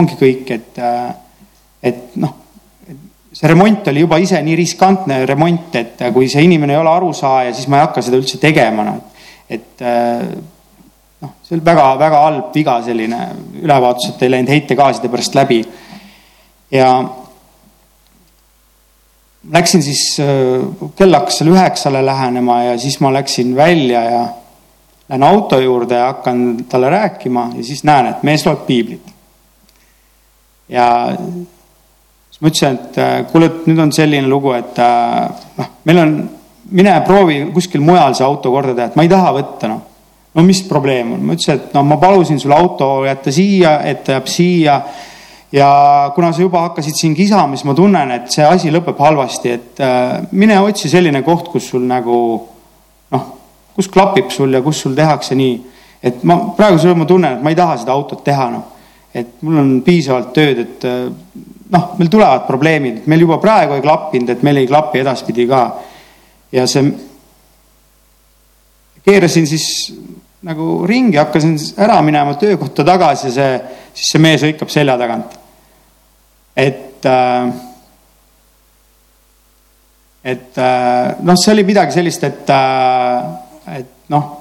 ongi 0.00 0.16
kõik, 0.16 0.48
et, 0.54 0.78
et 1.84 2.16
noh, 2.22 2.32
see 3.36 3.50
remont 3.52 3.90
oli 3.92 4.00
juba 4.06 4.16
ise 4.22 4.40
nii 4.40 4.56
riskantne 4.56 5.18
remont, 5.28 5.76
et 5.76 6.00
kui 6.14 6.30
see 6.32 6.46
inimene 6.48 6.72
ei 6.72 6.80
ole 6.80 6.88
arusaaja, 6.88 7.52
siis 7.52 7.68
ma 7.68 7.82
ei 7.82 7.84
hakka 7.84 8.06
seda 8.06 8.16
üldse 8.16 8.40
tegema, 8.40 8.86
noh. 8.88 9.02
et 9.52 9.84
noh, 11.20 11.34
see 11.44 11.56
oli 11.58 11.66
väga-väga 11.66 12.22
halb 12.24 12.54
viga, 12.54 12.78
selline 12.86 13.20
ülevaatus, 13.62 14.14
et 14.14 14.24
ei 14.24 14.32
läinud 14.32 14.52
heitegaaside 14.52 15.12
pärast 15.12 15.36
läbi. 15.36 15.60
Ja 16.70 16.90
läksin 19.52 19.82
siis, 19.82 20.16
kell 20.96 21.14
hakkas 21.14 21.38
seal 21.38 21.52
üheksale 21.52 22.02
lähenema 22.06 22.62
ja 22.64 22.78
siis 22.78 22.98
ma 23.00 23.12
läksin 23.14 23.54
välja 23.56 24.02
ja 24.10 24.24
Lähen 25.08 25.22
auto 25.22 25.60
juurde 25.60 25.94
ja 25.94 26.06
hakkan 26.06 26.64
talle 26.68 26.90
rääkima 26.90 27.50
ja 27.56 27.64
siis 27.64 27.84
näen, 27.84 28.06
et 28.06 28.22
mees 28.22 28.46
loeb 28.46 28.66
piiblit. 28.66 29.12
ja 30.68 31.12
siis 32.30 32.40
ma 32.40 32.50
ütlesin, 32.50 32.74
et 32.74 32.98
äh, 32.98 33.12
kuule, 33.30 33.46
et 33.46 33.68
nüüd 33.70 33.78
on 33.84 33.92
selline 33.94 34.26
lugu, 34.26 34.50
et 34.58 34.78
äh, 34.82 35.28
noh, 35.60 35.68
meil 35.86 36.00
on, 36.02 36.16
mine 36.74 36.96
proovi 37.06 37.38
kuskil 37.54 37.84
mujal 37.86 38.16
see 38.18 38.26
auto 38.26 38.50
korda 38.50 38.74
teha, 38.74 38.88
et 38.90 38.96
ma 38.98 39.04
ei 39.06 39.12
taha 39.12 39.30
võtta, 39.36 39.70
noh. 39.70 39.84
no 40.34 40.46
mis 40.48 40.64
probleem 40.66 41.14
on, 41.14 41.22
ma 41.22 41.38
ütlesin, 41.38 41.60
et 41.60 41.78
no 41.78 41.84
ma 41.86 42.00
palusin 42.02 42.42
sul 42.42 42.56
auto 42.56 42.90
jätta 43.06 43.30
siia, 43.32 43.76
et 43.86 44.02
ta 44.02 44.18
jääb 44.18 44.26
siia 44.32 44.80
ja 45.52 46.12
kuna 46.14 46.32
sa 46.32 46.42
juba 46.42 46.60
hakkasid 46.60 46.94
siin 46.98 47.14
kisama, 47.14 47.56
siis 47.56 47.64
ma 47.64 47.74
tunnen, 47.74 48.10
et 48.16 48.30
see 48.32 48.44
asi 48.44 48.72
lõpeb 48.74 48.98
halvasti, 49.00 49.50
et 49.52 49.82
äh, 49.84 50.26
mine 50.32 50.58
otsi 50.60 50.90
selline 50.90 51.22
koht, 51.26 51.50
kus 51.52 51.70
sul 51.70 51.86
nagu 51.86 52.18
noh, 53.14 53.26
kus 53.76 53.90
klapib 53.92 54.30
sul 54.34 54.54
ja 54.56 54.62
kus 54.64 54.82
sul 54.82 54.96
tehakse 54.96 55.36
nii. 55.38 55.56
et 56.06 56.22
ma 56.28 56.38
praegusel 56.56 56.90
juhul 56.90 57.02
ma 57.02 57.08
tunnen, 57.08 57.36
et 57.36 57.42
ma 57.42 57.50
ei 57.50 57.58
taha 57.58 57.76
seda 57.82 57.94
autot 57.94 58.24
teha, 58.24 58.48
noh. 58.50 58.64
et 59.14 59.42
mul 59.42 59.58
on 59.62 59.74
piisavalt 59.86 60.32
tööd, 60.36 60.62
et 60.64 60.84
eh, 60.84 61.08
noh, 61.72 61.90
meil 61.98 62.10
tulevad 62.12 62.46
probleemid, 62.46 63.04
meil 63.06 63.24
juba 63.24 63.38
praegu 63.42 63.76
ei 63.76 63.84
klappinud, 63.84 64.30
et 64.34 64.42
meil 64.46 64.62
ei 64.62 64.70
klapi 64.70 65.02
edaspidi 65.02 65.46
ka. 65.50 65.62
ja 66.52 66.66
see, 66.70 66.90
keerasin 69.06 69.46
siis 69.46 69.68
nagu 70.46 70.86
ringi, 70.86 71.18
hakkasin 71.18 71.56
ära 71.82 71.98
minema 72.06 72.36
töökohta 72.38 72.84
tagasi, 72.86 73.32
see, 73.34 73.54
siis 73.96 74.12
see 74.12 74.22
mees 74.22 74.44
hõikab 74.46 74.70
selja 74.70 74.94
tagant. 75.00 75.34
et 76.56 77.04
äh, 77.04 77.50
et 80.24 80.58
äh, 80.58 81.14
noh, 81.20 81.38
see 81.38 81.52
oli 81.52 81.66
midagi 81.66 81.98
sellist, 81.98 82.24
et 82.24 82.50
äh, 82.50 83.78
et 83.80 84.10
noh 84.14 84.34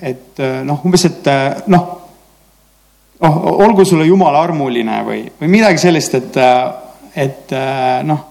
et 0.00 0.40
noh, 0.64 0.80
umbes, 0.88 1.02
et 1.04 1.26
noh, 1.70 1.82
noh, 3.20 3.36
olgu 3.66 3.84
sulle 3.86 4.06
jumal 4.08 4.34
armuline 4.40 4.96
või, 5.06 5.20
või 5.38 5.50
midagi 5.52 5.78
sellist, 5.78 6.16
et, 6.16 6.38
et 7.14 7.54
noh. 8.08 8.29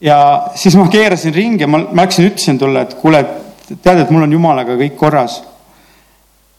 Ja 0.00 0.18
siis 0.54 0.76
ma 0.76 0.88
keerasin 0.92 1.34
ringi 1.34 1.64
ja 1.64 1.68
ma, 1.68 1.78
ma 1.92 2.04
läksin, 2.04 2.28
ütlesin 2.30 2.58
talle, 2.58 2.82
et 2.86 2.94
kuule, 3.00 3.22
et 3.22 3.80
tead, 3.82 4.02
et 4.02 4.10
mul 4.10 4.26
on 4.26 4.32
jumalaga 4.32 4.76
kõik 4.76 4.96
korras. 4.96 5.42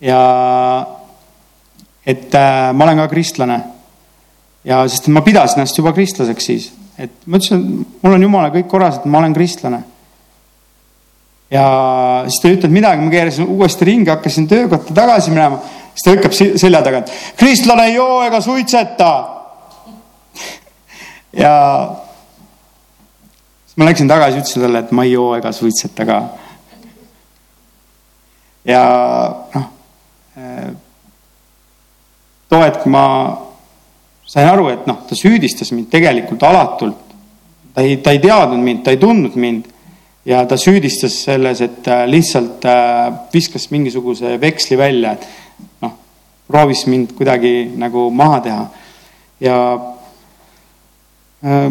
ja 0.01 0.21
et 2.05 2.35
äh, 2.35 2.73
ma 2.73 2.83
olen 2.85 3.03
ka 3.03 3.07
kristlane. 3.07 3.61
ja 4.63 4.83
sest 4.87 5.07
ma 5.07 5.21
pidasin 5.21 5.61
ennast 5.61 5.77
juba 5.77 5.93
kristlaseks 5.93 6.45
siis 6.45 6.71
et 6.97 7.13
ma 7.29 7.37
ütlesin, 7.37 7.61
et 7.61 8.03
mul 8.03 8.15
on 8.17 8.25
jumala 8.25 8.49
kõik 8.53 8.67
korras, 8.71 8.97
et 8.99 9.05
ma 9.05 9.21
olen 9.21 9.35
kristlane. 9.35 9.83
ja 11.53 11.65
siis 12.27 12.41
ta 12.41 12.49
ei 12.49 12.57
ütelnud 12.57 12.75
midagi, 12.75 13.05
ma 13.05 13.13
keerasin 13.13 13.51
uuesti 13.53 13.87
ringi, 13.87 14.11
hakkasin 14.11 14.47
töökotta 14.49 14.95
tagasi 14.95 15.31
minema, 15.31 15.61
siis 15.93 16.03
ta 16.03 16.15
lükkab 16.15 16.35
selja 16.35 16.81
tagant. 16.83 17.13
kristlane 17.37 17.87
ei 17.91 17.95
joo 17.95 18.23
ega 18.25 18.41
suitseta. 18.41 19.11
ja 21.43 21.53
ma 23.77 23.85
läksin 23.85 24.09
tagasi, 24.09 24.41
ütlesin 24.41 24.65
talle, 24.65 24.81
et 24.81 24.91
ma 24.91 25.05
ei 25.05 25.13
joo 25.13 25.31
ega 25.37 25.51
suitseta 25.53 26.05
ka. 26.05 26.21
ja 28.65 28.83
noh, 29.53 29.67
eh, 30.37 30.69
too 32.49 32.61
hetk 32.63 32.85
ma 32.89 33.03
sain 34.27 34.49
aru, 34.49 34.69
et 34.73 34.87
noh, 34.89 35.03
ta 35.07 35.15
süüdistas 35.15 35.71
mind 35.71 35.91
tegelikult 35.93 36.43
alatult. 36.43 37.03
ta 37.73 37.85
ei, 37.85 37.97
ta 38.01 38.11
ei 38.11 38.19
teadnud 38.19 38.63
mind, 38.63 38.83
ta 38.83 38.91
ei 38.91 38.97
tundnud 38.97 39.35
mind 39.37 39.67
ja 40.25 40.41
ta 40.49 40.57
süüdistas 40.57 41.21
selles, 41.23 41.61
et 41.61 41.87
äh, 41.87 42.07
lihtsalt 42.09 42.65
äh, 42.65 43.11
viskas 43.33 43.69
mingisuguse 43.71 44.39
veksli 44.41 44.77
välja, 44.77 45.13
et 45.13 45.27
noh, 45.85 45.93
proovis 46.49 46.87
mind 46.89 47.13
kuidagi 47.15 47.69
nagu 47.77 48.09
maha 48.09 48.41
teha. 48.47 48.65
ja 49.39 49.59
äh, 51.45 51.69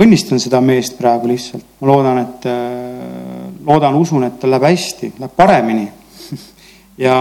õnnistan 0.00 0.40
seda 0.40 0.60
meest 0.64 0.96
praegu 0.98 1.28
lihtsalt, 1.28 1.64
ma 1.80 1.90
loodan, 1.90 2.20
et 2.24 2.46
äh,, 2.48 3.48
loodan, 3.66 3.96
usun, 4.00 4.24
et 4.26 4.38
tal 4.40 4.54
läheb 4.54 4.68
hästi, 4.70 5.14
läheb 5.20 5.36
paremini. 5.36 5.88
Ja 7.00 7.14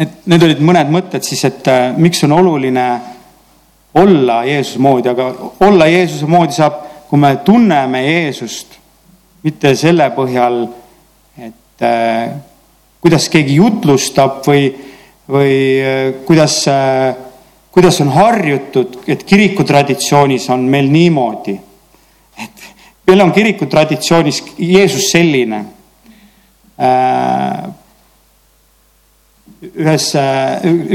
et 0.00 0.24
need 0.28 0.44
olid 0.46 0.62
mõned 0.64 0.88
mõtted 0.92 1.24
siis, 1.26 1.42
et 1.48 1.66
äh, 1.68 1.90
miks 2.00 2.22
on 2.24 2.32
oluline 2.36 2.86
olla 3.96 4.42
Jeesuse 4.48 4.80
moodi, 4.80 5.10
aga 5.12 5.28
olla 5.64 5.88
Jeesuse 5.88 6.28
moodi 6.28 6.56
saab, 6.56 6.82
kui 7.08 7.20
me 7.20 7.34
tunneme 7.44 8.02
Jeesust, 8.04 8.76
mitte 9.44 9.72
selle 9.78 10.08
põhjal, 10.16 10.62
et 11.40 11.84
äh, 11.84 12.34
kuidas 13.00 13.28
keegi 13.32 13.56
jutlustab 13.60 14.42
või, 14.48 14.68
või 15.32 15.54
äh, 15.80 16.02
kuidas 16.28 16.58
äh,, 16.72 17.25
kuidas 17.76 18.00
on 18.00 18.08
harjutud, 18.08 19.02
et 19.04 19.24
kirikutraditsioonis 19.28 20.48
on 20.50 20.62
meil 20.64 20.88
niimoodi. 20.88 21.60
et 22.42 22.62
meil 23.06 23.20
on 23.20 23.32
kirikutraditsioonis 23.32 24.42
Jeesus 24.58 25.10
selline 25.12 25.58
äh, 26.80 27.68
ühes, 29.60 30.08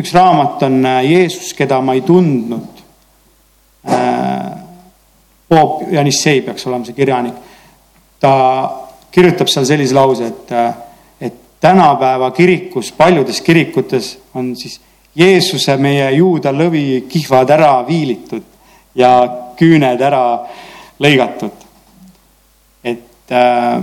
üks 0.02 0.14
raamat 0.18 0.66
on 0.66 0.82
äh, 0.86 1.06
Jeesus, 1.06 1.54
keda 1.54 1.78
ma 1.86 1.94
ei 1.94 2.02
tundnud. 2.02 2.84
Äh, 3.86 4.52
Janissei 5.92 6.42
peaks 6.42 6.66
olema 6.66 6.86
see 6.88 6.98
kirjanik. 6.98 7.38
ta 8.22 8.34
kirjutab 9.12 9.50
seal 9.54 9.66
sellise 9.70 9.94
lause, 9.94 10.34
et, 10.34 10.52
äh, 10.52 10.74
et 11.30 11.42
tänapäeva 11.62 12.32
kirikus, 12.32 12.90
paljudes 12.92 13.42
kirikutes 13.42 14.18
on 14.34 14.56
siis 14.56 14.82
Jeesuse, 15.16 15.76
meie 15.78 16.08
juuda 16.16 16.54
lõvi 16.56 17.04
kihvad 17.12 17.50
ära 17.52 17.74
viilitud 17.88 18.44
ja 18.96 19.12
küüned 19.60 20.02
ära 20.02 20.24
lõigatud. 21.02 21.68
et 22.84 23.32
äh, 23.32 23.82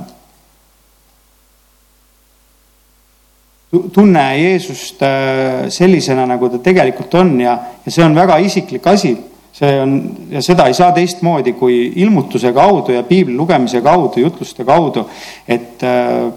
tunne 3.93 4.25
Jeesust 4.39 5.03
äh, 5.03 5.69
sellisena, 5.69 6.25
nagu 6.27 6.49
ta 6.49 6.59
tegelikult 6.65 7.15
on 7.21 7.37
ja, 7.41 7.59
ja 7.85 7.93
see 7.93 8.05
on 8.05 8.17
väga 8.17 8.39
isiklik 8.41 8.87
asi. 8.87 9.17
see 9.59 9.81
on 9.83 9.95
ja 10.31 10.41
seda 10.45 10.69
ei 10.69 10.75
saa 10.77 10.93
teistmoodi 10.95 11.53
kui 11.59 11.81
ilmutuse 11.99 12.53
kaudu 12.55 12.93
ja 12.95 13.03
piibli 13.03 13.35
lugemise 13.35 13.81
kaudu, 13.83 14.21
jutluste 14.21 14.65
kaudu, 14.65 15.09
et, 15.49 15.83
äh, 15.83 16.29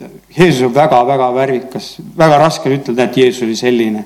et 0.00 0.38
Jeesus 0.38 0.62
on 0.66 0.74
väga-väga 0.74 1.28
värvikas, 1.34 1.96
väga 2.16 2.38
raske 2.38 2.70
on 2.70 2.76
ütelda, 2.78 3.04
et 3.04 3.16
Jeesus 3.16 3.42
oli 3.42 3.56
selline. 3.56 4.04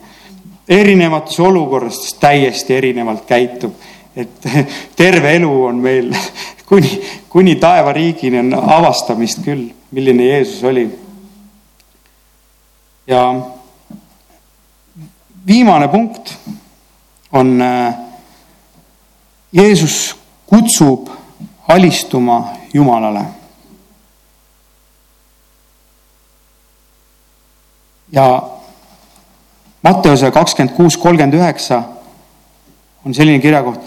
erinevates 0.68 1.40
olukordades 1.40 2.14
täiesti 2.20 2.74
erinevalt 2.74 3.26
käitub, 3.28 3.74
et 4.16 4.46
terve 4.96 5.34
elu 5.36 5.64
on 5.64 5.76
meil 5.76 6.14
kuni, 6.68 7.00
kuni 7.28 7.56
taevariigini 7.56 8.38
on 8.38 8.54
avastamist 8.54 9.44
küll, 9.44 9.68
milline 9.90 10.26
Jeesus 10.26 10.64
oli 10.64 10.88
ja 13.06 13.34
viimane 15.46 15.88
punkt 15.88 16.34
on 17.32 17.62
äh, 17.62 17.94
Jeesus 19.52 20.16
kutsub 20.46 21.08
alistuma 21.68 22.48
Jumalale. 22.74 23.24
Ja 28.14 28.26
Matteuse 29.84 30.30
kakskümmend 30.30 30.76
kuus, 30.76 30.96
kolmkümmend 30.96 31.34
üheksa 31.34 31.82
on 33.04 33.14
selline 33.14 33.42
kirjakoht 33.42 33.80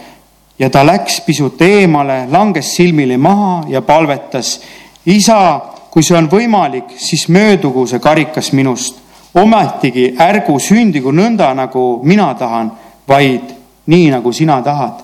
ja 0.60 0.70
ta 0.70 0.86
läks 0.86 1.22
pisut 1.26 1.62
eemale, 1.62 2.26
langes 2.30 2.76
silmili 2.76 3.18
maha 3.18 3.64
ja 3.68 3.82
palvetas. 3.82 4.60
isa, 5.06 5.62
kui 5.90 6.04
see 6.04 6.18
on 6.18 6.30
võimalik, 6.30 6.98
siis 6.98 7.28
möödugu 7.30 7.88
see 7.88 8.00
karikas 8.00 8.52
minust 8.54 9.00
ometigi 9.38 10.16
ärgu 10.20 10.60
sündigu 10.60 11.12
nõnda, 11.12 11.54
nagu 11.54 12.00
mina 12.04 12.34
tahan, 12.34 12.72
vaid 13.08 13.54
nii, 13.86 14.10
nagu 14.12 14.34
sina 14.34 14.62
tahad. 14.62 15.04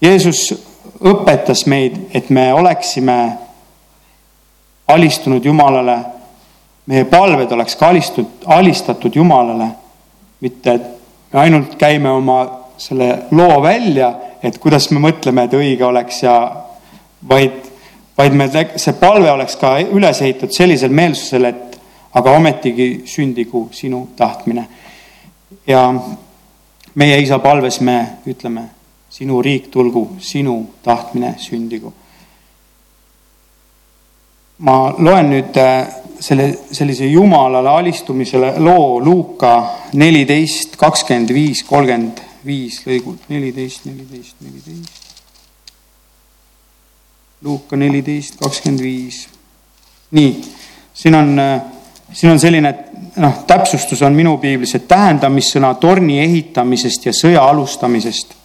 Jeesus 0.00 0.48
õpetas 1.00 1.66
meid, 1.66 1.96
et 2.14 2.30
me 2.30 2.52
oleksime 2.54 3.18
alistunud 4.88 5.44
Jumalale, 5.44 5.98
meie 6.86 7.04
palved 7.04 7.52
oleks 7.52 7.76
ka 7.76 7.88
alistunud, 7.88 8.46
alistatud 8.46 9.16
Jumalale, 9.16 9.68
mitte 10.40 10.74
et 10.74 10.86
me 11.32 11.40
ainult 11.40 11.76
käime 11.78 12.10
oma 12.10 12.40
selle 12.80 13.26
loo 13.30 13.62
välja, 13.62 14.14
et 14.42 14.58
kuidas 14.58 14.88
me 14.90 15.02
mõtleme, 15.02 15.44
et 15.44 15.54
õige 15.54 15.84
oleks 15.84 16.22
ja 16.22 16.34
vaid, 17.28 17.58
vaid 18.16 18.36
me, 18.36 18.48
see 18.50 18.96
palve 19.00 19.30
oleks 19.30 19.58
ka 19.60 19.76
üles 19.84 20.22
ehitatud 20.22 20.56
sellisel 20.56 20.94
meelsusel, 20.96 21.44
et 21.50 21.78
aga 22.16 22.32
ometigi 22.38 23.04
sündigu 23.06 23.68
sinu 23.72 24.08
tahtmine. 24.16 24.66
ja 25.66 25.94
meie 26.94 27.18
isa 27.20 27.38
palves 27.38 27.80
me 27.80 28.18
ütleme, 28.26 28.62
sinu 29.10 29.42
riik 29.42 29.70
tulgu, 29.70 30.16
sinu 30.18 30.66
tahtmine 30.82 31.34
sündigu. 31.38 31.92
ma 34.58 34.94
loen 34.98 35.30
nüüd 35.30 35.56
äh, 35.56 35.86
selle, 36.20 36.58
sellise 36.72 37.06
jumalale 37.06 37.68
alistumisele 37.68 38.54
loo 38.58 39.00
Luuka 39.00 39.54
neliteist, 39.92 40.76
kakskümmend 40.76 41.34
viis, 41.34 41.64
kolmkümmend 41.68 42.20
viis 42.46 42.80
lõigud, 42.86 43.26
neliteist, 43.28 43.84
neliteist, 43.88 44.36
neliteist. 44.40 45.10
Luuka 47.42 47.76
neliteist, 47.76 48.36
kakskümmend 48.40 48.82
viis. 48.84 49.28
nii, 50.10 50.32
siin 50.94 51.14
on 51.14 51.36
siin 52.12 52.32
on 52.32 52.40
selline 52.40 52.74
noh, 53.16 53.44
täpsustus 53.46 54.02
on 54.02 54.14
minu 54.14 54.36
piiblis, 54.38 54.74
et 54.74 54.88
tähendamissõna 54.88 55.74
torni 55.80 56.20
ehitamisest 56.20 57.06
ja 57.06 57.12
sõja 57.14 57.44
alustamisest. 57.48 58.36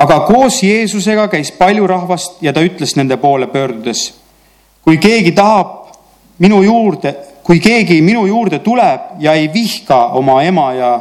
aga 0.00 0.20
koos 0.20 0.62
Jeesusega 0.62 1.28
käis 1.28 1.52
palju 1.52 1.86
rahvast 1.86 2.42
ja 2.42 2.52
ta 2.52 2.60
ütles 2.64 2.96
nende 2.96 3.16
poole 3.16 3.46
pöördudes. 3.46 4.14
kui 4.82 4.98
keegi 4.98 5.32
tahab 5.32 5.79
minu 6.40 6.62
juurde, 6.64 7.14
kui 7.44 7.60
keegi 7.60 8.00
minu 8.02 8.26
juurde 8.26 8.58
tuleb 8.64 9.20
ja 9.20 9.34
ei 9.36 9.50
vihka 9.52 10.06
oma 10.18 10.42
ema 10.42 10.72
ja 10.74 10.92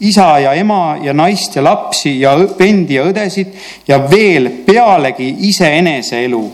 isa 0.00 0.38
ja 0.38 0.52
ema 0.54 0.98
ja 1.02 1.12
naist 1.12 1.56
ja 1.56 1.64
lapsi 1.64 2.20
ja 2.20 2.36
vendi 2.58 2.94
ja 2.94 3.08
õdesid 3.08 3.56
ja 3.88 3.98
veel 4.10 4.50
pealegi 4.66 5.34
iseenese 5.48 6.24
elu, 6.24 6.44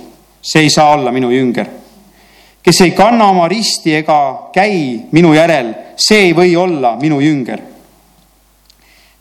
see 0.41 0.65
ei 0.65 0.71
saa 0.71 0.95
olla 0.95 1.13
minu 1.13 1.31
jünger 1.31 1.81
kes 2.63 2.81
ei 2.81 2.91
kanna 2.91 3.29
oma 3.31 3.49
risti 3.49 3.95
ega 3.95 4.51
käi 4.53 5.07
minu 5.13 5.33
järel, 5.35 5.73
see 5.97 6.29
ei 6.29 6.37
või 6.37 6.57
olla 6.57 6.97
minu 7.01 7.21
jünger. 7.21 7.61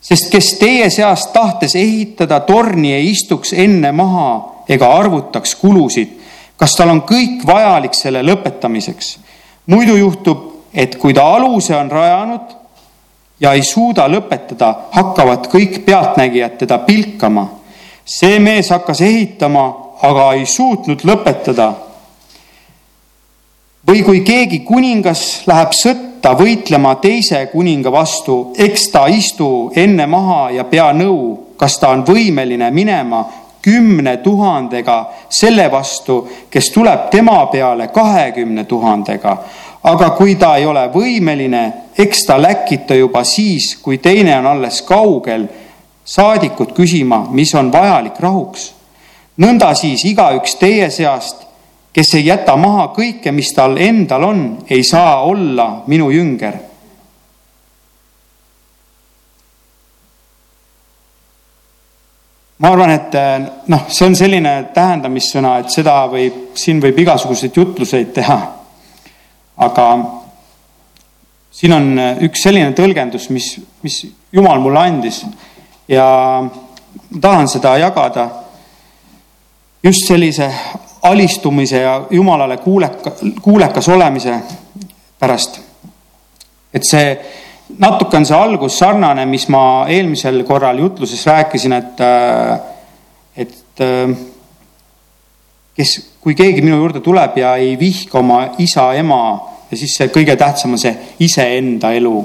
sest 0.00 0.30
kes 0.32 0.54
teie 0.58 0.90
seast 0.90 1.32
tahtes 1.32 1.74
ehitada 1.76 2.40
torni 2.40 2.92
ei 2.92 3.10
istuks 3.10 3.52
enne 3.52 3.92
maha 3.92 4.64
ega 4.68 4.88
arvutaks 4.96 5.54
kulusid, 5.54 6.19
kas 6.60 6.76
tal 6.76 6.92
on 6.92 7.00
kõik 7.08 7.46
vajalik 7.48 7.96
selle 7.96 8.20
lõpetamiseks. 8.22 9.18
muidu 9.66 9.96
juhtub, 9.96 10.38
et 10.74 10.96
kui 10.98 11.14
ta 11.14 11.24
aluse 11.34 11.74
on 11.76 11.90
rajanud 11.90 12.56
ja 13.40 13.52
ei 13.52 13.62
suuda 13.64 14.08
lõpetada, 14.08 14.74
hakkavad 14.92 15.48
kõik 15.48 15.84
pealtnägijad 15.84 16.58
teda 16.58 16.78
pilkama. 16.78 17.48
see 18.04 18.38
mees 18.38 18.70
hakkas 18.70 19.00
ehitama, 19.00 19.76
aga 20.02 20.32
ei 20.32 20.46
suutnud 20.46 21.00
lõpetada 21.04 21.72
või 23.86 24.02
kui 24.04 24.20
keegi 24.20 24.60
kuningas 24.60 25.42
läheb 25.46 25.72
sõtta 25.72 26.34
võitlema 26.36 26.94
teise 27.00 27.46
kuninga 27.52 27.92
vastu, 27.92 28.52
eks 28.58 28.90
ta 28.92 29.06
istu 29.08 29.70
enne 29.76 30.06
maha 30.06 30.50
ja 30.50 30.64
pea 30.64 30.92
nõu, 30.92 31.54
kas 31.56 31.78
ta 31.80 31.88
on 31.88 32.04
võimeline 32.04 32.70
minema 32.70 33.24
kümne 33.62 34.16
tuhandega 34.16 34.98
selle 35.28 35.70
vastu, 35.72 36.28
kes 36.50 36.70
tuleb 36.74 37.10
tema 37.10 37.46
peale 37.46 37.88
kahekümne 37.88 38.64
tuhandega. 38.64 39.36
aga 39.82 40.10
kui 40.10 40.34
ta 40.34 40.56
ei 40.56 40.66
ole 40.66 40.88
võimeline, 40.92 41.72
eks 41.98 42.26
ta 42.26 42.36
läkita 42.42 42.94
juba 42.94 43.24
siis, 43.24 43.76
kui 43.82 43.98
teine 43.98 44.38
on 44.38 44.46
alles 44.46 44.82
kaugel, 44.82 45.48
saadikut 46.04 46.72
küsima, 46.76 47.26
mis 47.30 47.54
on 47.54 47.72
vajalik 47.72 48.20
rahuks. 48.20 48.72
nõnda 49.38 49.74
siis 49.74 50.04
igaüks 50.04 50.54
teie 50.58 50.90
seast 50.90 51.50
kes 51.92 52.14
ei 52.14 52.26
jäta 52.26 52.56
maha 52.56 52.90
kõike, 52.94 53.32
mis 53.34 53.52
tal 53.54 53.76
endal 53.80 54.24
on, 54.24 54.42
ei 54.70 54.82
saa 54.86 55.22
olla 55.26 55.82
minu 55.90 56.10
jünger. 56.10 56.69
Ma 62.60 62.68
arvan, 62.68 62.90
et 62.92 63.14
noh, 63.72 63.86
see 63.88 64.06
on 64.06 64.16
selline 64.16 64.54
tähendamissõna, 64.74 65.58
et 65.62 65.72
seda 65.72 66.02
võib, 66.12 66.50
siin 66.60 66.80
võib 66.82 66.98
igasuguseid 67.00 67.56
jutluseid 67.56 68.12
teha. 68.16 68.40
aga 69.60 69.86
siin 71.52 71.72
on 71.76 71.88
üks 72.26 72.42
selline 72.44 72.72
tõlgendus, 72.76 73.30
mis, 73.30 73.54
mis 73.82 74.02
Jumal 74.32 74.60
mulle 74.62 74.78
andis 74.78 75.24
ja 75.88 76.06
tahan 77.20 77.48
seda 77.48 77.76
jagada 77.80 78.28
just 79.82 80.06
sellise 80.06 80.52
alistumise 81.02 81.80
ja 81.80 82.06
Jumalale 82.10 82.56
kuuleka, 82.56 83.12
kuulekas 83.42 83.88
olemise 83.88 84.34
pärast. 85.18 85.60
et 86.74 86.82
see, 86.90 87.18
natuke 87.78 88.16
on 88.16 88.26
see 88.26 88.36
algus 88.36 88.78
sarnane, 88.78 89.26
mis 89.26 89.46
ma 89.52 89.86
eelmisel 89.88 90.42
korral 90.48 90.78
jutluses 90.78 91.26
rääkisin, 91.26 91.72
et, 91.72 92.02
et 93.36 93.84
kes, 95.76 95.94
kui 96.20 96.34
keegi 96.36 96.64
minu 96.64 96.80
juurde 96.80 97.00
tuleb 97.04 97.38
ja 97.40 97.54
ei 97.60 97.76
vihka 97.80 98.18
oma 98.20 98.42
isa, 98.58 98.90
ema 98.98 99.22
ja 99.70 99.78
siis 99.78 99.94
see 99.96 100.10
kõige 100.12 100.36
tähtsam 100.38 100.74
on 100.74 100.82
see 100.82 100.92
iseenda 101.24 101.92
elu. 101.96 102.16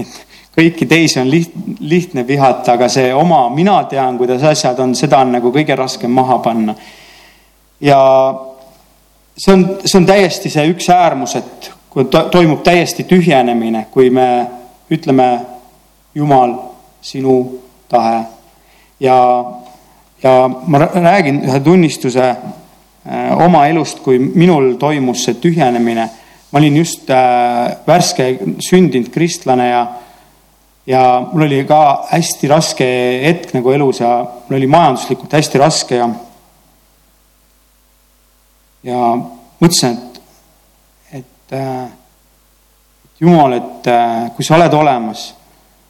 et 0.00 0.20
kõiki 0.54 0.86
teisi 0.88 1.18
on 1.20 1.30
liht, 1.30 1.54
lihtne 1.80 2.26
vihata, 2.26 2.76
aga 2.78 2.88
see 2.88 3.10
oma, 3.14 3.48
mina 3.50 3.80
tean, 3.90 4.18
kuidas 4.18 4.42
asjad 4.46 4.78
on, 4.80 4.94
seda 4.94 5.20
on 5.24 5.34
nagu 5.34 5.50
kõige 5.52 5.76
raskem 5.76 6.12
maha 6.14 6.38
panna 6.44 6.76
ja 7.82 8.00
see 9.36 9.52
on, 9.52 9.64
see 9.84 9.98
on 9.98 10.06
täiesti 10.08 10.52
see 10.52 10.68
üks 10.70 10.88
äärmus, 10.94 11.34
et 11.40 11.70
kui 11.94 12.04
to 12.10 12.24
toimub 12.30 12.62
täiesti 12.66 13.04
tühjenemine, 13.06 13.86
kui 13.94 14.10
me 14.10 14.26
ütleme, 14.90 15.28
Jumal, 16.14 16.52
sinu 17.02 17.60
tahe. 17.90 18.24
ja, 19.00 19.16
ja 20.22 20.32
ma 20.66 20.78
räägin 20.78 21.40
ühe 21.42 21.60
tunnistuse 21.60 22.22
äh, 22.30 23.42
oma 23.46 23.66
elust, 23.66 23.98
kui 24.02 24.18
minul 24.18 24.76
toimus 24.78 25.24
see 25.24 25.34
tühjenemine. 25.34 26.08
ma 26.52 26.58
olin 26.58 26.76
just 26.76 27.10
äh, 27.10 27.76
värske 27.86 28.38
sündinud 28.62 29.10
kristlane 29.10 29.68
ja, 29.68 29.86
ja 30.86 31.02
mul 31.32 31.46
oli 31.48 31.64
ka 31.66 32.06
hästi 32.10 32.48
raske 32.48 32.86
hetk 33.24 33.54
nagu 33.54 33.70
elus 33.74 34.00
ja 34.00 34.20
mul 34.48 34.58
oli 34.58 34.66
majanduslikult 34.70 35.32
hästi 35.32 35.58
raske 35.58 35.98
ja 35.98 36.08
ja 38.84 39.14
mõtlesin, 39.60 39.96
et, 39.96 40.13
et 41.46 41.52
äh, 41.52 41.88
Jumal, 43.20 43.52
et 43.52 43.86
äh, 43.86 44.30
kui 44.34 44.44
sa 44.44 44.56
oled 44.56 44.72
olemas, 44.74 45.28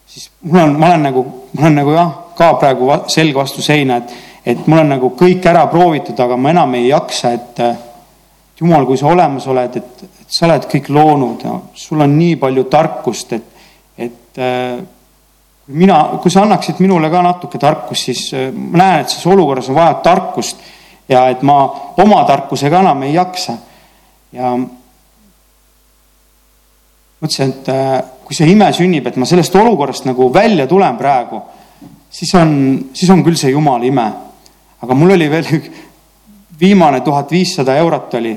siis 0.07 0.29
mul 0.43 0.61
on, 0.61 0.75
ma 0.79 0.91
olen 0.91 1.07
nagu, 1.09 1.25
ma 1.55 1.67
olen 1.67 1.79
nagu 1.81 1.95
jah, 1.95 2.11
ka 2.37 2.51
praegu 2.61 2.91
selg 3.11 3.37
vastu 3.37 3.63
seina, 3.65 3.97
et, 4.03 4.13
et 4.45 4.67
mul 4.67 4.83
on 4.83 4.93
nagu 4.93 5.11
kõik 5.19 5.47
ära 5.49 5.65
proovitud, 5.73 6.19
aga 6.21 6.37
ma 6.37 6.53
enam 6.53 6.77
ei 6.79 6.91
jaksa, 6.91 7.33
et 7.33 7.63
äh, 7.65 7.77
Jumal, 8.61 8.85
kui 8.87 8.99
sa 8.99 9.09
olemas 9.11 9.47
oled, 9.51 9.81
et, 9.81 10.05
et 10.05 10.31
sa 10.31 10.47
oled 10.47 10.69
kõik 10.71 10.93
loonud 10.95 11.41
ja 11.43 11.57
sul 11.75 12.05
on 12.05 12.13
nii 12.15 12.37
palju 12.39 12.69
tarkust, 12.71 13.33
et, 13.35 13.65
et 13.99 14.39
kui 14.39 15.75
mina, 15.81 15.97
kui 16.23 16.31
sa 16.31 16.45
annaksid 16.45 16.79
minule 16.79 17.11
ka 17.11 17.25
natuke 17.25 17.59
tarkust, 17.59 18.13
siis 18.13 18.23
ma 18.55 18.79
näen, 18.79 19.03
et 19.03 19.11
selles 19.11 19.27
olukorras 19.35 19.73
on 19.73 19.79
vaja 19.81 19.97
tarkust 20.07 20.63
ja 21.11 21.27
et 21.33 21.43
ma 21.43 21.59
oma 22.05 22.23
tarkusega 22.29 22.85
enam 22.85 23.03
ei 23.09 23.17
jaksa. 23.17 23.57
ja 24.33 24.55
mõtlesin, 27.23 27.53
et 27.53 27.69
äh, 27.73 27.99
kui 28.25 28.37
see 28.37 28.51
ime 28.51 28.71
sünnib, 28.75 29.07
et 29.07 29.19
ma 29.21 29.29
sellest 29.29 29.55
olukorrast 29.61 30.09
nagu 30.09 30.31
välja 30.33 30.67
tulen 30.71 30.97
praegu, 30.99 31.41
siis 32.11 32.33
on, 32.39 32.55
siis 32.95 33.11
on 33.11 33.25
küll 33.27 33.39
see 33.39 33.53
jumala 33.55 33.85
ime. 33.85 34.09
aga 34.85 34.95
mul 34.95 35.15
oli 35.15 35.31
veel 35.31 35.47
viimane 36.61 37.01
tuhat 37.01 37.31
viissada 37.31 37.77
eurot 37.77 38.15
oli. 38.15 38.37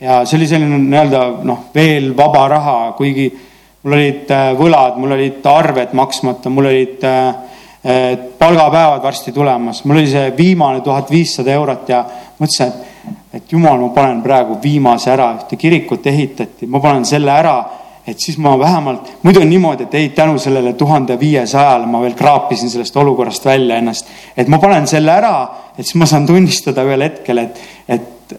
ja 0.00 0.24
see 0.24 0.38
oli 0.38 0.46
selline 0.50 0.78
nii-öelda 0.78 1.22
noh, 1.46 1.64
veel 1.74 2.12
vaba 2.16 2.48
raha, 2.48 2.76
kuigi 2.98 3.30
mul 3.82 3.96
olid 3.98 4.30
äh, 4.30 4.52
võlad, 4.58 4.98
mul 4.98 5.16
olid 5.16 5.46
arved 5.46 5.94
maksmata, 5.98 6.50
mul 6.50 6.70
olid 6.70 7.04
äh, 7.06 7.34
palgapäevad 8.38 9.02
varsti 9.02 9.32
tulemas, 9.34 9.84
mul 9.84 9.98
oli 9.98 10.10
see 10.10 10.32
viimane 10.36 10.80
tuhat 10.86 11.10
viissada 11.10 11.50
eurot 11.54 11.88
ja 11.90 12.04
mõtlesin, 12.38 12.68
et 12.70 12.91
et 13.32 13.52
jumal, 13.52 13.78
ma 13.80 13.88
panen 13.94 14.20
praegu 14.24 14.58
viimase 14.62 15.10
ära, 15.12 15.30
ühte 15.38 15.56
kirikut 15.56 16.06
ehitati, 16.06 16.68
ma 16.68 16.80
panen 16.84 17.06
selle 17.08 17.32
ära, 17.32 17.56
et 18.06 18.20
siis 18.20 18.36
ma 18.42 18.52
vähemalt, 18.58 19.12
muidu 19.22 19.40
on 19.40 19.48
niimoodi, 19.50 19.86
et 19.86 19.94
ei, 19.94 20.08
tänu 20.16 20.38
sellele 20.42 20.72
tuhande 20.78 21.16
viiesajale 21.20 21.86
ma 21.86 22.00
veel 22.02 22.16
kraapisin 22.18 22.70
sellest 22.70 22.96
olukorrast 22.98 23.44
välja 23.46 23.78
ennast. 23.78 24.08
et 24.36 24.48
ma 24.48 24.58
panen 24.58 24.86
selle 24.90 25.12
ära, 25.12 25.36
et 25.76 25.84
siis 25.86 25.96
ma 26.00 26.08
saan 26.10 26.26
tunnistada 26.26 26.84
ühel 26.84 27.06
hetkel, 27.06 27.38
et, 27.44 27.62
et, 27.88 28.34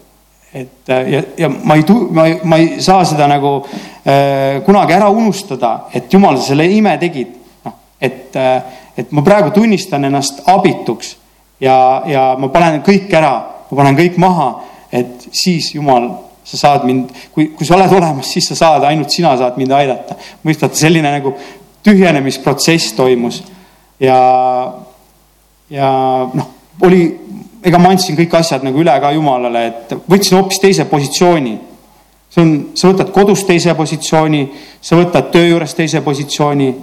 et 0.52 0.92
ja, 1.10 1.22
ja 1.38 1.48
ma 1.48 1.78
ei, 1.80 1.86
ma 2.10 2.26
ei, 2.28 2.36
ma 2.44 2.60
ei 2.60 2.68
saa 2.84 3.04
seda 3.08 3.26
nagu 3.30 3.56
äh, 3.64 4.60
kunagi 4.66 4.94
ära 4.94 5.08
unustada, 5.10 5.74
et 5.94 6.12
jumal, 6.12 6.38
sa 6.38 6.52
selle 6.52 6.68
ime 6.70 6.94
tegid. 7.02 7.34
noh, 7.64 7.78
et 8.00 8.36
äh,, 8.36 8.80
et 8.94 9.10
ma 9.10 9.24
praegu 9.26 9.50
tunnistan 9.50 10.04
ennast 10.06 10.44
abituks 10.46 11.16
ja, 11.58 12.04
ja 12.06 12.28
ma 12.38 12.46
panen 12.54 12.78
kõik 12.86 13.10
ära 13.10 13.34
ma 13.70 13.82
panen 13.82 13.98
kõik 13.98 14.18
maha, 14.22 14.48
et 14.94 15.28
siis 15.34 15.72
Jumal, 15.74 16.08
sa 16.44 16.60
saad 16.60 16.84
mind, 16.86 17.10
kui, 17.32 17.48
kui 17.56 17.66
sa 17.66 17.74
oled 17.78 17.92
olemas, 17.96 18.30
siis 18.30 18.46
sa 18.52 18.56
saad, 18.58 18.84
ainult 18.86 19.10
sina 19.10 19.32
saad 19.40 19.58
mind 19.58 19.72
aidata. 19.74 20.16
mõistate, 20.44 20.78
selline 20.78 21.10
nagu 21.10 21.34
tühjenemisprotsess 21.84 22.94
toimus 22.96 23.42
ja, 24.00 24.18
ja 25.72 25.90
noh, 26.34 26.50
oli, 26.84 27.02
ega 27.64 27.80
ma 27.80 27.94
andsin 27.94 28.16
kõik 28.18 28.36
asjad 28.38 28.64
nagu 28.66 28.80
üle 28.80 28.94
ka 29.00 29.12
Jumalale, 29.14 29.66
et 29.70 29.94
võtsin 30.10 30.38
hoopis 30.38 30.60
teise 30.62 30.86
positsiooni. 30.90 31.58
see 32.34 32.42
on, 32.42 32.54
sa 32.74 32.90
võtad 32.90 33.12
kodus 33.14 33.44
teise 33.46 33.74
positsiooni, 33.74 34.46
sa 34.82 34.98
võtad 34.98 35.30
töö 35.32 35.48
juures 35.54 35.74
teise 35.74 36.00
positsiooni. 36.04 36.74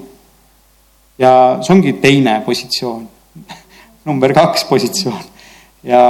ja 1.22 1.34
see 1.62 1.74
ongi 1.76 1.94
teine 2.02 2.42
positsioon 2.46 3.08
number 4.10 4.34
kaks 4.34 4.64
positsioon 4.66 5.24
ja 5.84 6.02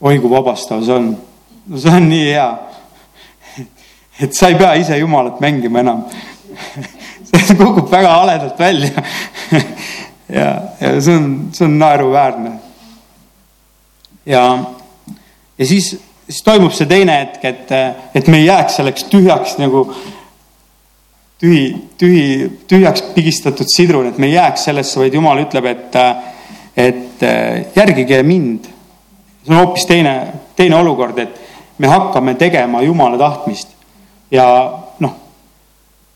oi 0.00 0.18
kui 0.18 0.30
vabastav 0.30 0.84
see 0.84 0.94
on. 0.94 1.16
no 1.66 1.78
see 1.78 1.90
on 1.90 2.08
nii 2.08 2.26
hea. 2.30 2.48
et 4.22 4.34
sa 4.34 4.48
ei 4.48 4.58
pea 4.58 4.74
ise 4.78 4.98
Jumalat 4.98 5.40
mängima 5.40 5.82
enam 5.82 6.04
see 7.32 7.56
kukub 7.58 7.90
väga 7.90 8.12
haledalt 8.20 8.58
välja 8.58 9.04
ja, 10.38 10.48
ja 10.80 11.00
see 11.00 11.16
on, 11.16 11.32
see 11.52 11.66
on 11.66 11.78
naeruväärne. 11.78 12.52
ja, 14.26 14.44
ja 15.58 15.66
siis, 15.66 15.96
siis 16.28 16.42
toimub 16.46 16.72
see 16.76 16.86
teine 16.86 17.18
hetk, 17.24 17.44
et, 17.44 17.74
et 18.14 18.30
me 18.30 18.42
ei 18.42 18.48
jääks 18.48 18.78
selleks 18.78 19.08
tühjaks 19.10 19.58
nagu 19.58 19.84
tühi, 21.42 21.64
tühi, 21.98 22.24
tühjaks 22.70 23.02
pigistatud 23.14 23.70
sidrun, 23.74 24.12
et 24.12 24.18
me 24.18 24.30
ei 24.30 24.38
jääks 24.38 24.70
sellesse, 24.70 25.00
vaid 25.00 25.14
Jumal 25.14 25.42
ütleb, 25.42 25.70
et, 25.70 26.02
et 26.86 27.28
järgige 27.76 28.22
mind 28.26 28.74
see 29.48 29.56
on 29.56 29.64
hoopis 29.64 29.86
teine, 29.88 30.14
teine 30.56 30.76
olukord, 30.76 31.18
et 31.18 31.40
me 31.78 31.88
hakkame 31.88 32.34
tegema 32.34 32.82
Jumala 32.82 33.18
tahtmist 33.18 33.72
ja 34.30 34.46
noh, 35.00 35.14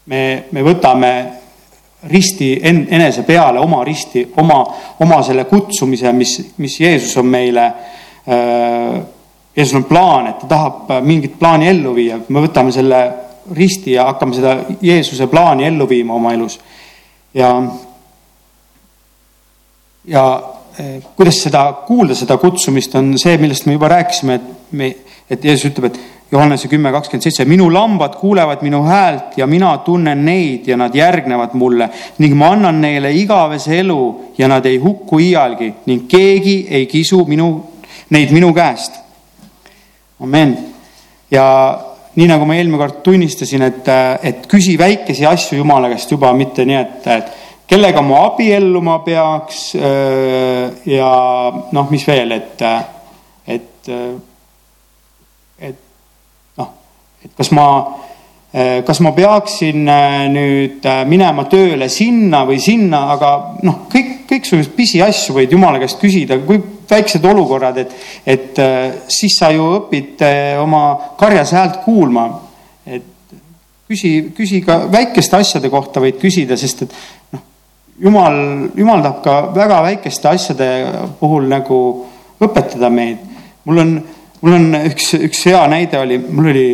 me, 0.07 0.23
me 0.53 0.65
võtame 0.67 1.13
risti 2.11 2.57
en, 2.63 2.85
enese 2.91 3.23
peale, 3.23 3.61
oma 3.63 3.83
risti, 3.87 4.27
oma, 4.43 4.61
oma 5.01 5.23
selle 5.23 5.47
kutsumise, 5.49 6.13
mis, 6.13 6.37
mis 6.59 6.79
Jeesus 6.81 7.17
on 7.23 7.27
meile 7.33 7.67
äh,. 8.29 9.03
Jeesus 9.53 9.75
on 9.77 9.83
plaan, 9.85 10.31
et 10.31 10.39
ta 10.41 10.47
tahab 10.49 10.87
mingit 11.05 11.35
plaani 11.37 11.67
ellu 11.69 11.91
viia, 11.93 12.15
me 12.33 12.41
võtame 12.41 12.73
selle 12.73 13.01
risti 13.53 13.93
ja 13.93 14.07
hakkame 14.09 14.33
seda 14.33 14.55
Jeesuse 14.81 15.27
plaani 15.29 15.67
ellu 15.69 15.85
viima 15.91 16.15
oma 16.17 16.33
elus. 16.33 16.57
ja, 17.37 17.51
ja 20.09 20.25
kuidas 21.17 21.43
seda 21.45 21.67
kuulda, 21.87 22.15
seda 22.17 22.39
kutsumist, 22.41 22.95
on 22.97 23.13
see, 23.21 23.37
millest 23.41 23.67
me 23.67 23.77
juba 23.77 23.91
rääkisime, 23.93 24.35
et 24.39 24.73
me, 24.73 24.89
et 25.31 25.45
Jeesus 25.45 25.71
ütleb, 25.71 25.91
et 25.91 26.01
Johannese 26.33 26.69
kümme 26.69 26.89
kakskümmend 26.95 27.27
seitse, 27.27 27.45
minu 27.45 27.67
lambad 27.73 28.15
kuulevad 28.17 28.63
minu 28.65 28.81
häält 28.87 29.37
ja 29.37 29.47
mina 29.47 29.75
tunnen 29.85 30.25
neid 30.25 30.69
ja 30.69 30.79
nad 30.81 30.95
järgnevad 30.97 31.53
mulle 31.61 31.91
ning 32.25 32.33
ma 32.41 32.55
annan 32.55 32.81
neile 32.81 33.11
igavese 33.13 33.77
elu 33.83 33.99
ja 34.39 34.49
nad 34.49 34.65
ei 34.67 34.79
hukku 34.81 35.21
iialgi 35.21 35.69
ning 35.87 36.07
keegi 36.09 36.57
ei 36.71 36.87
kisu 36.89 37.27
minu, 37.29 37.51
neid 38.11 38.33
minu 38.33 38.53
käest. 38.57 38.97
amen. 40.21 40.57
ja 41.31 41.45
nii 42.17 42.29
nagu 42.29 42.49
ma 42.49 42.57
eelmine 42.57 42.81
kord 42.81 43.03
tunnistasin, 43.05 43.63
et, 43.69 43.89
et 44.23 44.49
küsi 44.49 44.79
väikesi 44.79 45.27
asju 45.27 45.59
Jumala 45.61 45.93
käest 45.93 46.11
juba, 46.13 46.33
mitte 46.33 46.65
nii, 46.65 46.81
et, 46.81 47.07
et 47.13 47.52
kellega 47.69 48.03
ma 48.05 48.27
abielluma 48.27 48.99
peaks 49.05 49.73
ja 50.89 51.11
noh, 51.73 51.91
mis 51.91 52.05
veel, 52.07 52.35
et, 52.37 52.65
et, 53.47 53.91
et 55.59 55.79
noh, 56.59 56.73
et 57.25 57.33
kas 57.39 57.53
ma, 57.57 57.67
kas 58.87 59.01
ma 59.05 59.15
peaksin 59.17 59.89
nüüd 60.35 60.89
minema 61.09 61.47
tööle 61.53 61.89
sinna 61.93 62.43
või 62.49 62.61
sinna, 62.63 63.07
aga 63.15 63.33
noh, 63.65 63.85
kõik, 63.93 64.13
kõiksuguseid 64.33 64.75
pisiasju 64.77 65.39
võid 65.39 65.55
jumala 65.57 65.81
käest 65.83 66.01
küsida, 66.03 66.39
kui 66.45 66.61
väiksed 66.93 67.25
olukorrad, 67.25 67.79
et, 67.81 67.95
et 68.29 68.61
siis 69.09 69.39
sa 69.39 69.49
ju 69.55 69.71
õpid 69.79 70.21
oma 70.61 71.15
karjas 71.21 71.55
häält 71.57 71.81
kuulma. 71.87 72.27
et 72.85 73.09
küsi, 73.89 74.33
küsi 74.37 74.61
ka 74.65 74.83
väikeste 74.93 75.41
asjade 75.41 75.71
kohta 75.73 76.01
võid 76.05 76.21
küsida, 76.21 76.57
sest 76.61 76.85
et 76.85 76.95
noh 77.33 77.49
jumal, 78.03 78.37
jumal 78.77 79.03
tahab 79.03 79.23
ka 79.23 79.35
väga 79.55 79.83
väikeste 79.87 80.29
asjade 80.29 80.69
puhul 81.21 81.47
nagu 81.51 81.79
õpetada 82.43 82.91
meid. 82.91 83.19
mul 83.65 83.79
on, 83.79 83.93
mul 84.41 84.57
on 84.57 84.81
üks, 84.89 85.13
üks 85.29 85.45
hea 85.47 85.61
näide 85.71 86.01
oli, 86.01 86.19
mul 86.19 86.51
oli 86.51 86.67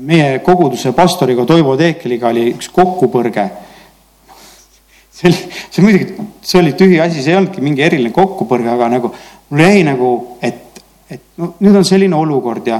meie 0.00 0.38
koguduse 0.44 0.92
pastoriga 0.92 1.46
Toivo 1.48 1.76
Teekeliga 1.76 2.30
oli 2.30 2.50
üks 2.54 2.70
kokkupõrge. 2.72 3.48
see 5.10 5.28
oli, 5.28 5.42
see 5.70 5.84
muidugi, 5.84 6.28
see 6.42 6.60
oli 6.62 6.72
tühi 6.78 7.00
asi, 7.02 7.22
see 7.22 7.34
ei 7.34 7.40
olnudki 7.40 7.64
mingi 7.64 7.82
eriline 7.84 8.14
kokkupõrge, 8.14 8.70
aga 8.70 8.88
nagu 8.94 9.12
mul 9.50 9.64
jäi 9.66 9.82
nagu, 9.84 10.14
et, 10.42 10.82
et 11.10 11.26
no 11.40 11.54
nüüd 11.58 11.82
on 11.82 11.84
selline 11.84 12.16
olukord 12.16 12.70
ja 12.70 12.78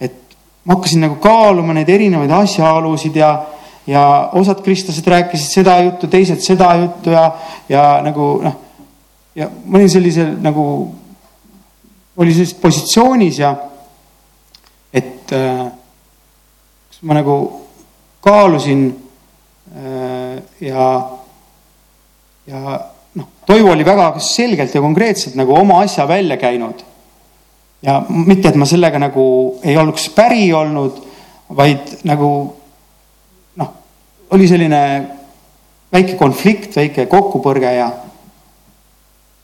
et 0.00 0.36
ma 0.64 0.78
hakkasin 0.78 1.04
nagu 1.04 1.20
kaaluma 1.22 1.76
neid 1.76 1.92
erinevaid 1.92 2.32
asjaolusid 2.40 3.20
ja 3.20 3.34
ja 3.90 4.30
osad 4.32 4.62
kristlased 4.62 5.06
rääkisid 5.06 5.50
seda 5.50 5.78
juttu, 5.82 6.06
teised 6.06 6.42
seda 6.44 6.70
juttu 6.78 7.10
ja, 7.10 7.24
ja 7.68 7.84
nagu 8.04 8.36
noh, 8.44 8.56
ja 9.34 9.48
ma 9.64 9.78
olin 9.78 9.90
sellisel 9.90 10.36
nagu, 10.42 10.64
oli 12.16 12.34
sellises 12.34 12.54
positsioonis 12.62 13.40
ja 13.42 13.54
et 14.94 15.32
äh, 15.34 15.64
ma 17.02 17.16
nagu 17.18 17.36
kaalusin 18.22 18.86
äh, 19.74 20.38
ja, 20.60 20.86
ja 22.46 22.62
noh, 23.14 23.28
Toivo 23.46 23.74
oli 23.74 23.86
väga 23.86 24.12
selgelt 24.22 24.74
ja 24.74 24.84
konkreetselt 24.84 25.34
nagu 25.40 25.56
oma 25.56 25.80
asja 25.82 26.06
välja 26.08 26.36
käinud. 26.36 26.86
ja 27.82 28.02
mitte, 28.08 28.48
et 28.48 28.60
ma 28.60 28.66
sellega 28.68 28.98
nagu 29.00 29.26
ei 29.64 29.76
oleks 29.80 30.10
päri 30.14 30.52
olnud, 30.52 31.00
vaid 31.56 32.04
nagu 32.04 32.59
oli 34.30 34.48
selline 34.48 34.82
väike 35.92 36.16
konflikt, 36.18 36.76
väike 36.76 37.06
kokkupõrge 37.10 37.72
ja, 37.74 37.90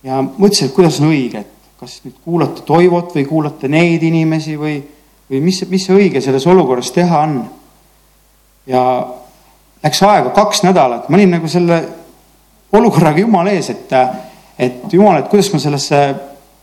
ja 0.06 0.22
mõtlesin, 0.22 0.70
et 0.70 0.76
kuidas 0.76 1.00
on 1.02 1.10
õige, 1.10 1.42
et 1.42 1.80
kas 1.80 1.98
nüüd 2.04 2.16
kuulata 2.24 2.64
Toivot 2.66 3.14
või 3.16 3.26
kuulata 3.28 3.68
neid 3.68 4.04
inimesi 4.06 4.56
või, 4.60 4.78
või 5.30 5.42
mis, 5.44 5.60
mis 5.70 5.88
õige 5.92 6.22
selles 6.24 6.46
olukorras 6.46 6.92
teha 6.94 7.22
on. 7.26 7.38
ja 8.66 8.82
läks 9.82 10.02
aega 10.02 10.30
kaks 10.34 10.62
nädalat, 10.66 11.08
ma 11.08 11.18
olin 11.18 11.36
nagu 11.36 11.48
selle 11.48 11.82
olukorraga 12.74 13.20
jumala 13.22 13.52
ees, 13.54 13.70
et, 13.70 13.92
et 14.58 14.92
jumal, 14.92 15.20
et 15.20 15.28
kuidas 15.30 15.52
ma 15.52 15.60
sellesse, 15.62 16.00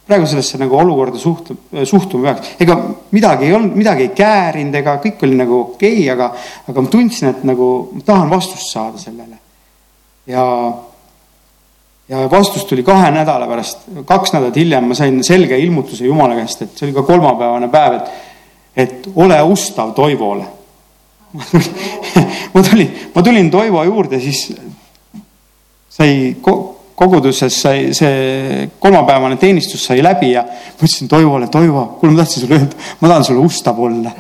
praegu 0.08 0.28
sellesse 0.28 0.60
nagu 0.60 0.78
olukorda 0.78 1.20
suht-, 1.20 1.54
suhtuma 1.88 2.34
peaks. 2.34 2.56
ega 2.64 2.78
midagi 3.16 3.48
ei 3.48 3.54
olnud, 3.56 3.76
midagi 3.80 4.08
ei 4.08 4.16
käärinud, 4.18 4.76
ega 4.82 4.98
kõik 5.04 5.24
oli 5.28 5.38
nagu 5.40 5.60
okei 5.62 6.02
okay,, 6.02 6.10
aga, 6.14 6.32
aga 6.72 6.86
ma 6.86 6.92
tundsin, 6.92 7.30
et 7.32 7.46
nagu 7.48 7.70
ma 7.94 8.04
tahan 8.06 8.34
vastust 8.34 8.74
saada 8.74 9.00
sellele. 9.02 9.40
ja, 10.28 10.46
ja 12.10 12.26
vastus 12.32 12.66
tuli 12.70 12.84
kahe 12.84 13.12
nädala 13.16 13.48
pärast, 13.48 13.88
kaks 14.06 14.36
nädalat 14.36 14.60
hiljem 14.60 14.92
ma 14.92 14.98
sain 14.98 15.24
selge 15.24 15.60
ilmutuse 15.60 16.06
Jumala 16.10 16.36
käest, 16.42 16.66
et 16.66 16.76
see 16.76 16.90
oli 16.90 16.98
ka 16.98 17.06
kolmapäevane 17.08 17.72
päev, 17.72 18.02
et, 18.02 18.12
et 18.76 19.10
ole 19.16 19.40
ustav 19.56 19.96
Toivole 19.96 20.52
ma 22.54 22.62
tulin, 22.62 22.92
ma 23.16 23.24
tulin 23.24 23.52
Toivo 23.52 23.84
juurde, 23.84 24.20
siis 24.20 24.52
sai 25.90 26.36
koguduses 26.96 27.62
sai 27.62 27.94
see 27.98 28.70
kolmapäevane 28.80 29.38
teenistus 29.42 29.86
sai 29.86 30.04
läbi 30.04 30.32
ja 30.32 30.44
ma 30.46 30.86
ütlesin 30.86 31.10
Toivole, 31.10 31.48
Toivo, 31.48 31.86
kuule, 32.00 32.14
ma 32.14 32.22
tahtsin 32.22 32.44
sulle 32.44 32.60
öelda, 32.60 32.88
ma 33.02 33.08
tahan 33.08 33.26
sulle 33.26 33.46
ustav 33.46 33.80
olla 33.80 34.12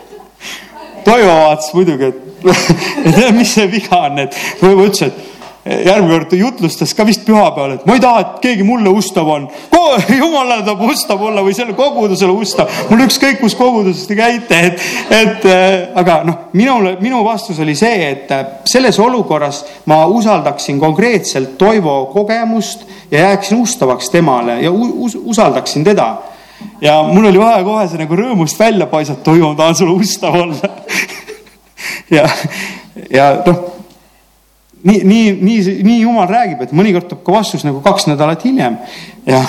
Toivo 1.04 1.36
vaatas 1.44 1.72
muidugi, 1.74 2.04
et 3.08 3.30
mis 3.36 3.54
see 3.54 3.68
viga 3.72 4.04
on, 4.10 4.18
et 4.26 4.36
Toivo 4.60 4.86
ütles, 4.88 5.08
et 5.08 5.39
järgmine 5.64 6.14
kord 6.14 6.32
jutlustas 6.32 6.94
ka 6.96 7.04
vist 7.04 7.26
pühapäeval, 7.26 7.74
et 7.76 7.82
ma 7.86 7.96
ei 7.96 8.00
taha, 8.00 8.20
et 8.22 8.38
keegi 8.44 8.64
mulle 8.64 8.88
ustav 8.96 9.28
on. 9.28 9.46
jumalale 10.22 10.62
tahab 10.64 10.84
ustav 10.88 11.20
olla 11.28 11.42
või 11.44 11.52
selle 11.56 11.74
kogudusele 11.76 12.32
ustav. 12.32 12.70
mul 12.88 13.04
ükskõik, 13.04 13.40
kus 13.42 13.56
koguduses 13.58 14.06
te 14.08 14.16
käite, 14.16 14.60
et, 14.70 14.86
et 15.12 15.46
äh, 15.50 15.74
aga 16.00 16.20
noh, 16.24 16.38
minule, 16.56 16.94
minu 17.04 17.20
vastus 17.26 17.60
oli 17.60 17.74
see, 17.76 18.08
et 18.08 18.32
äh, 18.32 18.46
selles 18.64 18.98
olukorras 19.02 19.62
ma 19.90 20.04
usaldaksin 20.08 20.80
konkreetselt 20.80 21.58
Toivo 21.60 22.06
kogemust 22.12 22.86
ja 23.10 23.26
jääksin 23.26 23.60
ustavaks 23.60 24.08
temale 24.10 24.60
ja 24.62 24.72
us 24.72 25.18
usaldaksin 25.20 25.84
teda. 25.84 26.14
ja 26.80 27.02
mul 27.02 27.24
oli 27.28 27.40
vaja 27.40 27.64
kohe 27.64 27.84
see 27.88 28.00
nagu 28.00 28.16
rõõmust 28.16 28.58
välja 28.58 28.88
paisata, 28.88 29.20
Toivo, 29.28 29.52
ma 29.52 29.60
tahan 29.60 29.76
sulle 29.76 30.00
ustav 30.00 30.40
olla 30.40 30.72
ja, 32.16 32.24
ja 33.10 33.34
noh 33.44 33.69
nii, 34.84 35.00
nii, 35.04 35.32
nii, 35.40 35.82
nii 35.84 36.00
jumal 36.00 36.28
räägib, 36.30 36.62
et 36.64 36.72
mõnikord 36.76 37.08
tuleb 37.08 37.24
ka 37.26 37.34
vastus 37.34 37.64
nagu 37.66 37.82
kaks 37.84 38.06
nädalat 38.08 38.44
hiljem 38.44 38.78
ja, 39.28 39.42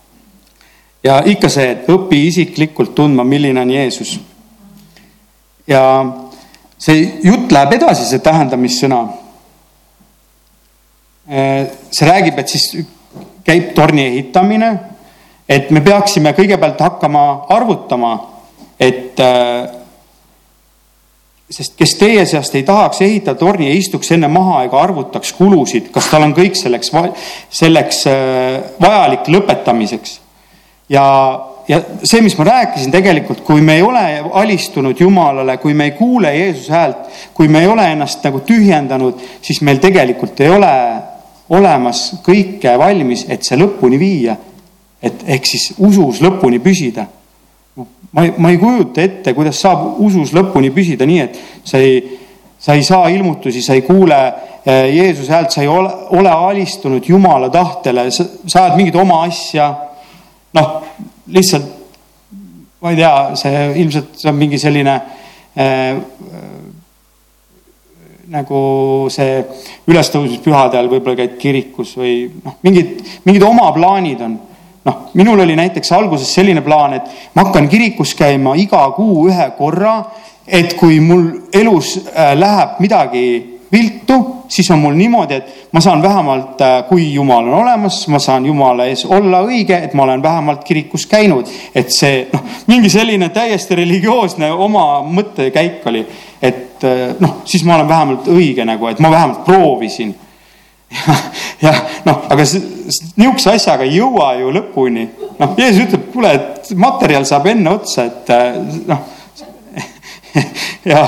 ja 1.06 1.20
ikka 1.32 1.48
see, 1.52 1.70
et 1.74 1.88
õpi 1.92 2.26
isiklikult 2.28 2.94
tundma, 2.96 3.24
milline 3.24 3.62
on 3.62 3.72
Jeesus. 3.72 4.18
ja 5.66 5.82
see 6.80 7.02
jutt 7.24 7.52
läheb 7.52 7.76
edasi, 7.76 8.06
see 8.08 8.22
tähendamissõna. 8.24 9.00
see 11.30 12.06
räägib, 12.08 12.38
et 12.40 12.48
siis 12.48 12.86
käib 13.46 13.68
torni 13.74 14.06
ehitamine, 14.08 14.70
et 15.48 15.70
me 15.70 15.80
peaksime 15.80 16.32
kõigepealt 16.34 16.80
hakkama 16.80 17.24
arvutama, 17.54 18.14
et 18.80 19.20
sest 21.50 21.74
kes 21.78 21.96
teie 21.98 22.22
seast 22.30 22.54
ei 22.54 22.62
tahaks 22.66 23.02
ehitada 23.02 23.38
torni 23.38 23.66
ja 23.68 23.74
istuks 23.74 24.12
enne 24.14 24.28
maha 24.30 24.64
ega 24.68 24.78
arvutaks 24.84 25.32
kulusid, 25.34 25.90
kas 25.94 26.06
tal 26.10 26.28
on 26.28 26.34
kõik 26.36 26.58
selleks, 26.58 26.92
selleks 27.60 28.04
äh, 28.10 28.58
vajalik 28.82 29.30
lõpetamiseks. 29.34 30.18
ja, 30.94 31.04
ja 31.68 31.80
see, 32.04 32.22
mis 32.22 32.38
ma 32.38 32.46
rääkisin 32.46 32.94
tegelikult, 32.94 33.42
kui 33.46 33.64
me 33.66 33.80
ei 33.80 33.82
ole 33.82 34.04
alistunud 34.42 35.00
Jumalale, 35.00 35.58
kui 35.58 35.74
me 35.74 35.90
ei 35.90 35.96
kuule 35.98 36.34
Jeesuse 36.36 36.72
häält, 36.72 37.06
kui 37.34 37.48
me 37.48 37.64
ei 37.64 37.70
ole 37.70 37.90
ennast 37.96 38.22
nagu 38.26 38.44
tühjendanud, 38.46 39.18
siis 39.42 39.62
meil 39.66 39.82
tegelikult 39.82 40.40
ei 40.40 40.54
ole 40.54 40.74
olemas 41.50 42.12
kõike 42.22 42.76
valmis, 42.78 43.26
et 43.28 43.42
see 43.42 43.58
lõpuni 43.58 43.98
viia. 43.98 44.36
et 45.02 45.22
ehk 45.26 45.46
siis 45.48 45.70
usus 45.80 46.18
lõpuni 46.20 46.58
püsida 46.60 47.06
ma 48.12 48.24
ei, 48.26 48.32
ma 48.36 48.50
ei 48.50 48.58
kujuta 48.58 49.02
ette, 49.02 49.34
kuidas 49.34 49.60
saab 49.62 50.00
usus 50.02 50.34
lõpuni 50.36 50.72
püsida 50.74 51.06
nii, 51.06 51.20
et 51.26 51.40
sa 51.64 51.78
ei, 51.78 52.00
sa 52.58 52.76
ei 52.78 52.84
saa 52.86 53.10
ilmutusi, 53.12 53.62
sa 53.62 53.76
ei 53.78 53.84
kuule 53.86 54.18
eh, 54.64 54.88
Jeesuse 54.96 55.32
häält, 55.32 55.54
sa 55.54 55.62
ei 55.64 55.70
ole, 55.70 55.92
ole 56.18 56.30
alistunud 56.30 57.06
Jumala 57.06 57.50
tahtele, 57.52 58.08
sa 58.10 58.64
ajad 58.64 58.78
mingit 58.78 58.98
oma 59.00 59.22
asja. 59.28 59.70
noh, 60.54 60.70
lihtsalt 61.30 61.76
ma 62.80 62.90
ei 62.90 62.96
tea, 62.96 63.14
see 63.36 63.64
ilmselt 63.82 64.16
see 64.18 64.30
on 64.30 64.38
mingi 64.40 64.58
selline 64.58 64.94
äh, 65.54 65.98
nagu 68.30 68.60
see 69.12 69.40
ülestõusmispühade 69.90 70.78
ajal 70.78 70.88
võib-olla 70.92 71.18
käid 71.18 71.36
kirikus 71.40 71.96
või 71.98 72.28
noh, 72.44 72.56
mingid, 72.64 73.00
mingid 73.26 73.44
oma 73.44 73.68
plaanid 73.74 74.22
on 74.24 74.38
noh, 74.84 75.10
minul 75.14 75.40
oli 75.40 75.56
näiteks 75.56 75.92
alguses 75.92 76.34
selline 76.34 76.60
plaan, 76.64 76.94
et 76.96 77.08
ma 77.34 77.46
hakkan 77.46 77.68
kirikus 77.68 78.14
käima 78.18 78.54
iga 78.56 78.82
kuu 78.96 79.28
ühe 79.28 79.50
korra, 79.58 80.00
et 80.46 80.74
kui 80.78 81.00
mul 81.00 81.30
elus 81.52 81.96
äh, 82.08 82.34
läheb 82.38 82.80
midagi 82.80 83.24
viltu, 83.72 84.44
siis 84.48 84.70
on 84.70 84.80
mul 84.82 84.96
niimoodi, 84.98 85.34
et 85.34 85.68
ma 85.72 85.80
saan 85.80 86.02
vähemalt, 86.02 86.60
äh, 86.60 86.84
kui 86.88 87.12
Jumal 87.14 87.46
on 87.48 87.54
olemas, 87.62 88.02
ma 88.08 88.18
saan 88.18 88.46
Jumala 88.46 88.88
ees 88.90 89.04
olla 89.04 89.44
õige, 89.46 89.76
et 89.84 89.94
ma 89.94 90.02
olen 90.08 90.22
vähemalt 90.22 90.64
kirikus 90.64 91.06
käinud. 91.06 91.46
et 91.74 91.92
see 91.94 92.26
noh, 92.32 92.42
mingi 92.66 92.90
selline 92.90 93.28
täiesti 93.28 93.78
religioosne 93.78 94.50
oma 94.52 95.02
mõttekäik 95.06 95.86
oli, 95.86 96.06
et 96.42 96.84
äh, 96.84 97.14
noh, 97.20 97.42
siis 97.44 97.64
ma 97.64 97.76
olen 97.76 97.88
vähemalt 97.88 98.32
õige 98.32 98.66
nagu, 98.66 98.88
et 98.90 98.98
ma 98.98 99.10
vähemalt 99.10 99.44
proovisin 99.44 100.16
ja, 100.90 101.16
ja 101.64 101.72
noh, 102.04 102.24
aga 102.30 102.44
nihukese 103.16 103.54
asjaga 103.54 103.86
ei 103.86 103.96
jõua 103.98 104.32
ju 104.40 104.52
lõpuni. 104.54 105.06
noh, 105.38 105.56
Jeesus 105.58 105.86
ütleb, 105.86 106.06
kuule, 106.12 106.34
et 106.36 106.72
materjal 106.76 107.26
saab 107.28 107.50
enne 107.52 107.74
otsa, 107.78 108.06
et 108.10 108.32
äh, 108.34 108.60
noh. 108.90 109.08
ja, 110.92 111.04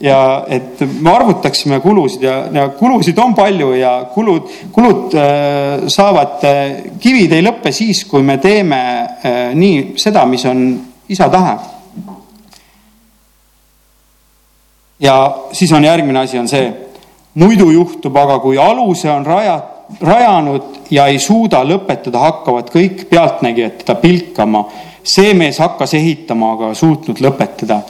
ja 0.00 0.20
et 0.52 0.80
me 1.00 1.12
arvutaksime 1.12 1.78
kulusid 1.80 2.26
ja, 2.26 2.34
ja 2.52 2.66
kulusid 2.76 3.18
on 3.18 3.34
palju 3.34 3.70
ja 3.78 3.92
kulud, 4.12 4.50
kulud 4.72 5.14
äh, 5.16 5.86
saavad, 5.92 6.44
äh, 6.44 6.74
kivid 7.00 7.32
ei 7.32 7.44
lõppe 7.44 7.72
siis, 7.72 8.04
kui 8.08 8.24
me 8.26 8.36
teeme 8.42 8.82
äh, 9.24 9.54
nii 9.56 9.96
seda, 10.00 10.26
mis 10.28 10.44
on 10.48 10.68
isa 11.08 11.30
tahe. 11.32 11.56
ja 15.00 15.14
siis 15.52 15.72
on 15.76 15.84
järgmine 15.84 16.22
asi 16.24 16.38
on 16.38 16.48
see 16.48 16.70
muidu 17.36 17.70
juhtub 17.72 18.16
aga, 18.16 18.38
kui 18.40 18.58
aluse 18.60 19.10
on 19.12 19.24
raja, 19.26 19.56
rajanud 20.00 20.90
ja 20.90 21.06
ei 21.12 21.18
suuda 21.22 21.62
lõpetada, 21.66 22.22
hakkavad 22.24 22.70
kõik 22.72 23.06
pealtnägijad 23.10 23.82
teda 23.82 23.98
pilkama. 24.00 24.66
see 25.06 25.34
mees 25.38 25.58
hakkas 25.62 25.94
ehitama, 25.94 26.52
aga 26.52 26.74
suutnud 26.74 27.20
lõpetada. 27.22 27.80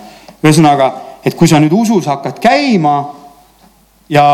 ühesõnaga, 0.43 0.93
et 1.25 1.35
kui 1.35 1.49
sa 1.49 1.61
nüüd 1.61 1.73
usus 1.73 2.07
hakkad 2.07 2.39
käima 2.39 2.97
ja 4.09 4.25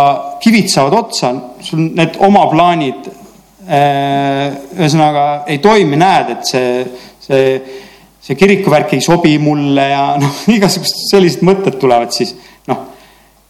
kivid 0.41 0.69
saavad 0.69 0.93
otsa, 0.93 1.35
sul 1.61 1.79
need 1.95 2.17
oma 2.19 2.47
plaanid 2.51 3.07
äh, 3.69 4.53
ühesõnaga 4.79 5.45
ei 5.47 5.59
toimi, 5.59 5.97
näed, 5.97 6.31
et 6.31 6.45
see, 6.47 6.85
see, 7.21 7.63
see 8.21 8.37
kirikuvärk 8.37 8.97
ei 8.97 9.01
sobi 9.01 9.39
mulle 9.39 9.87
ja 9.93 10.17
noh, 10.21 10.43
igasugused 10.57 11.07
sellised 11.13 11.45
mõtted 11.45 11.79
tulevad 11.79 12.13
siis 12.17 12.35
noh 12.67 12.92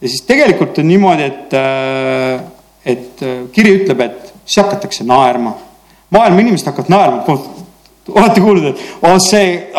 ja 0.02 0.10
siis 0.10 0.22
tegelikult 0.26 0.78
on 0.82 0.88
niimoodi, 0.90 1.26
et, 1.30 1.54
äh, 1.54 2.40
et 2.84 3.22
äh, 3.22 3.42
kiri 3.54 3.76
ütleb, 3.80 4.02
et 4.04 4.32
siis 4.44 4.62
hakatakse 4.64 5.06
naerma. 5.06 5.54
maailma 6.12 6.42
inimesed 6.42 6.68
hakkavad 6.68 6.90
naerma, 6.92 7.36
olete 8.12 8.42
kuulnud, 8.42 8.64
et 8.72 8.80
oh, 9.06 9.14
see 9.22 9.70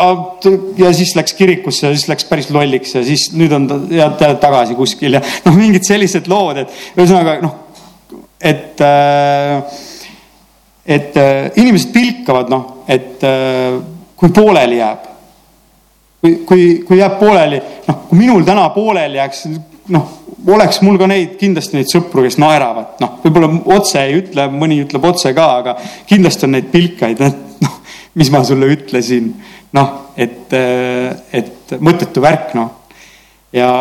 ja 0.80 0.92
siis 0.96 1.12
läks 1.14 1.36
kirikusse 1.36 1.86
ja 1.86 1.92
siis 1.92 2.08
läks 2.08 2.24
päris 2.26 2.48
lolliks 2.50 2.94
ja 2.96 3.02
siis 3.04 3.28
nüüd 3.36 3.52
on 3.52 3.68
ta 3.68 3.76
ja 3.92 4.08
tagasi 4.40 4.74
kuskil 4.78 5.18
ja 5.18 5.20
noh, 5.44 5.58
mingid 5.58 5.84
sellised 5.86 6.30
lood, 6.32 6.62
et 6.64 6.72
ühesõnaga 6.96 7.36
noh, 7.44 7.58
et 8.40 8.80
äh, 8.80 9.82
et 10.84 11.16
inimesed 11.56 11.94
pilkavad, 11.94 12.50
noh, 12.52 12.64
et 12.92 13.22
kui 14.20 14.28
pooleli 14.36 14.76
jääb. 14.76 15.06
kui, 16.20 16.34
kui, 16.48 16.64
kui 16.88 16.98
jääb 16.98 17.14
pooleli, 17.20 17.60
noh, 17.88 18.02
kui 18.08 18.18
minul 18.18 18.44
täna 18.44 18.66
pooleli 18.72 19.16
jääks, 19.16 19.46
noh, 19.92 20.12
oleks 20.48 20.80
mul 20.84 20.98
ka 21.00 21.08
neid, 21.10 21.34
kindlasti 21.40 21.78
neid 21.78 21.90
sõpru, 21.90 22.24
kes 22.24 22.38
naeravad, 22.40 22.96
noh, 23.02 23.18
võib-olla 23.24 23.50
otse 23.76 24.00
ei 24.04 24.18
ütle, 24.20 24.46
mõni 24.52 24.80
ütleb 24.84 25.04
otse 25.08 25.34
ka, 25.36 25.48
aga 25.60 25.76
kindlasti 26.08 26.48
on 26.48 26.54
neid 26.56 26.70
pilkaid, 26.72 27.20
et 27.20 27.64
noh, 27.64 27.76
mis 28.20 28.30
ma 28.32 28.44
sulle 28.46 28.70
ütlesin, 28.72 29.32
noh, 29.76 29.92
et, 30.16 30.54
et 30.54 31.76
mõttetu 31.84 32.22
värk, 32.24 32.54
noh. 32.58 32.70
ja, 33.52 33.72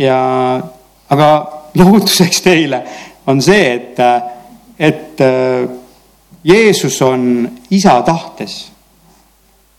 ja 0.00 0.18
aga 1.08 1.28
lohutuseks 1.78 2.42
teile 2.44 2.82
on 3.28 3.42
see, 3.44 3.68
et, 3.76 4.00
et 4.78 5.22
Jeesus 6.48 6.96
on 7.04 7.48
isa 7.74 7.98
tahtes. 8.06 8.72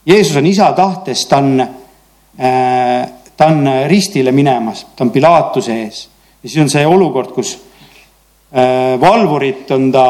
Jeesus 0.05 0.37
on 0.37 0.45
isa 0.45 0.71
tahtes, 0.77 1.25
ta 1.29 1.39
on 1.41 1.61
äh,, 1.61 3.18
ta 3.39 3.47
on 3.47 3.63
ristile 3.87 4.33
minemas, 4.35 4.83
ta 4.95 5.05
on 5.05 5.11
Pilaatuse 5.15 5.75
ees 5.85 5.99
ja 6.43 6.49
siis 6.49 6.59
on 6.59 6.71
see 6.71 6.83
olukord, 6.87 7.31
kus 7.31 7.53
äh, 8.51 8.99
valvurid 8.99 9.71
on 9.75 9.87
ta 9.95 10.05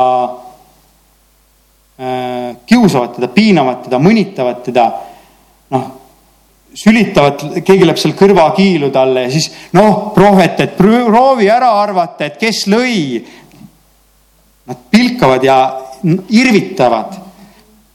äh,, 2.02 2.58
kiusavad 2.66 3.14
teda, 3.20 3.30
piinavad 3.34 3.84
teda, 3.86 4.00
mõnitavad 4.02 4.64
teda, 4.66 4.86
noh, 5.76 5.88
sülitavad, 6.74 7.44
keegi 7.66 7.86
läheb 7.86 8.00
seal 8.02 8.16
kõrvakiilu 8.18 8.90
talle 8.94 9.28
ja 9.28 9.34
siis 9.34 9.50
noh, 9.78 10.10
prohvet, 10.16 10.66
et 10.66 10.74
proovi 10.78 11.50
ära 11.50 11.72
arvata, 11.82 12.30
et 12.30 12.42
kes 12.42 12.66
lõi. 12.70 12.98
Nad 14.70 14.84
pilkavad 14.94 15.42
ja 15.42 15.56
irvitavad, 16.30 17.16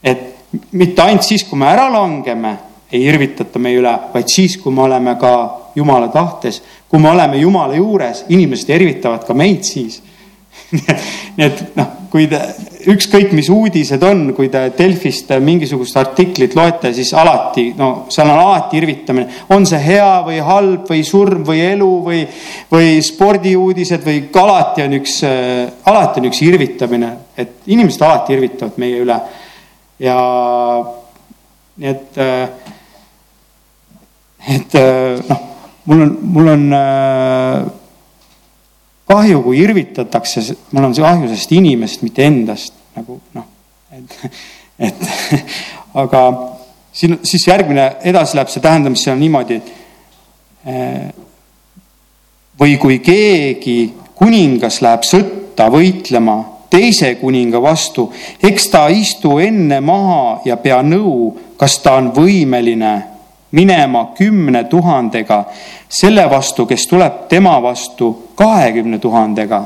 et 0.03 0.25
mitte 0.75 1.05
ainult 1.05 1.23
siis, 1.23 1.45
kui 1.47 1.59
me 1.59 1.69
ära 1.71 1.85
langeme, 1.87 2.51
ei 2.95 3.05
irvitata 3.11 3.59
meie 3.59 3.79
üle, 3.81 3.93
vaid 4.13 4.31
siis, 4.31 4.57
kui 4.61 4.73
me 4.73 4.87
oleme 4.87 5.17
ka 5.19 5.35
Jumala 5.75 6.07
tahtes 6.07 6.61
kui 6.95 7.01
me 7.01 7.09
oleme 7.11 7.37
Jumala 7.37 7.75
juures, 7.75 8.25
inimesed 8.31 8.69
ervitavad 8.71 9.25
ka 9.27 9.35
meid 9.35 9.65
siis 9.67 10.01
nii 11.35 11.43
et 11.43 11.61
noh, 11.75 11.89
kui 12.09 12.25
te, 12.31 12.39
ükskõik 12.89 13.33
mis 13.35 13.49
uudised 13.51 14.01
on, 14.07 14.21
kui 14.37 14.47
te 14.51 14.61
Delfist 14.77 15.33
mingisugust 15.43 15.97
artiklit 15.99 16.55
loete, 16.55 16.93
siis 16.95 17.11
alati, 17.17 17.65
no 17.77 17.89
seal 18.13 18.31
on 18.31 18.39
alati 18.39 18.79
irvitamine. 18.79 19.43
on 19.51 19.67
see 19.67 19.81
hea 19.83 20.07
või 20.25 20.39
halb 20.47 20.87
või 20.89 21.03
surm 21.05 21.43
või 21.47 21.59
elu 21.67 21.91
või, 22.07 22.21
või 22.71 22.95
spordiuudised 23.03 24.07
või 24.07 24.23
alati 24.41 24.85
on 24.87 24.95
üks, 25.01 25.17
alati 25.91 26.23
on 26.23 26.29
üks 26.31 26.41
irvitamine, 26.47 27.11
et 27.35 27.67
inimesed 27.75 28.07
alati 28.07 28.37
irvitavad 28.37 28.79
meie 28.81 29.03
üle. 29.03 29.19
ja 29.99 30.17
nii 31.75 31.91
et, 31.91 32.23
et 34.53 34.79
noh 35.29 35.43
mul 35.85 36.01
on, 36.01 36.17
mul 36.21 36.47
on 36.47 36.73
äh, 36.73 37.65
kahju, 39.07 39.41
kui 39.43 39.59
irvitatakse, 39.61 40.43
mul 40.71 40.89
on 40.89 40.95
kahju 40.97 41.29
sellest 41.29 41.53
inimesest, 41.53 42.05
mitte 42.05 42.25
endast 42.25 42.73
nagu 42.95 43.19
noh, 43.35 43.45
et, 43.93 44.17
et 44.89 45.05
aga 46.01 46.23
siin 46.95 47.19
siis 47.27 47.45
järgmine 47.47 47.91
edasi 48.07 48.37
läheb 48.37 48.51
see 48.51 48.63
tähendamisse 48.63 49.13
on 49.13 49.21
niimoodi, 49.21 49.59
et 49.61 50.73
äh, 50.73 51.07
või 52.59 52.77
kui 52.81 52.99
keegi 53.03 53.79
kuningas 54.15 54.81
läheb 54.81 55.05
sõtta 55.05 55.69
võitlema 55.69 56.39
teise 56.71 57.13
kuninga 57.19 57.61
vastu, 57.61 58.07
eks 58.41 58.71
ta 58.73 58.87
istu 58.91 59.37
enne 59.39 59.77
maha 59.85 60.39
ja 60.47 60.57
pea 60.57 60.81
nõu, 60.83 61.29
kas 61.59 61.77
ta 61.83 61.99
on 61.99 62.09
võimeline 62.15 62.95
minema 63.55 64.11
kümne 64.17 64.65
tuhandega 64.69 65.43
selle 65.89 66.27
vastu, 66.29 66.65
kes 66.67 66.87
tuleb 66.91 67.27
tema 67.31 67.55
vastu 67.63 68.11
kahekümne 68.35 68.99
tuhandega. 68.99 69.63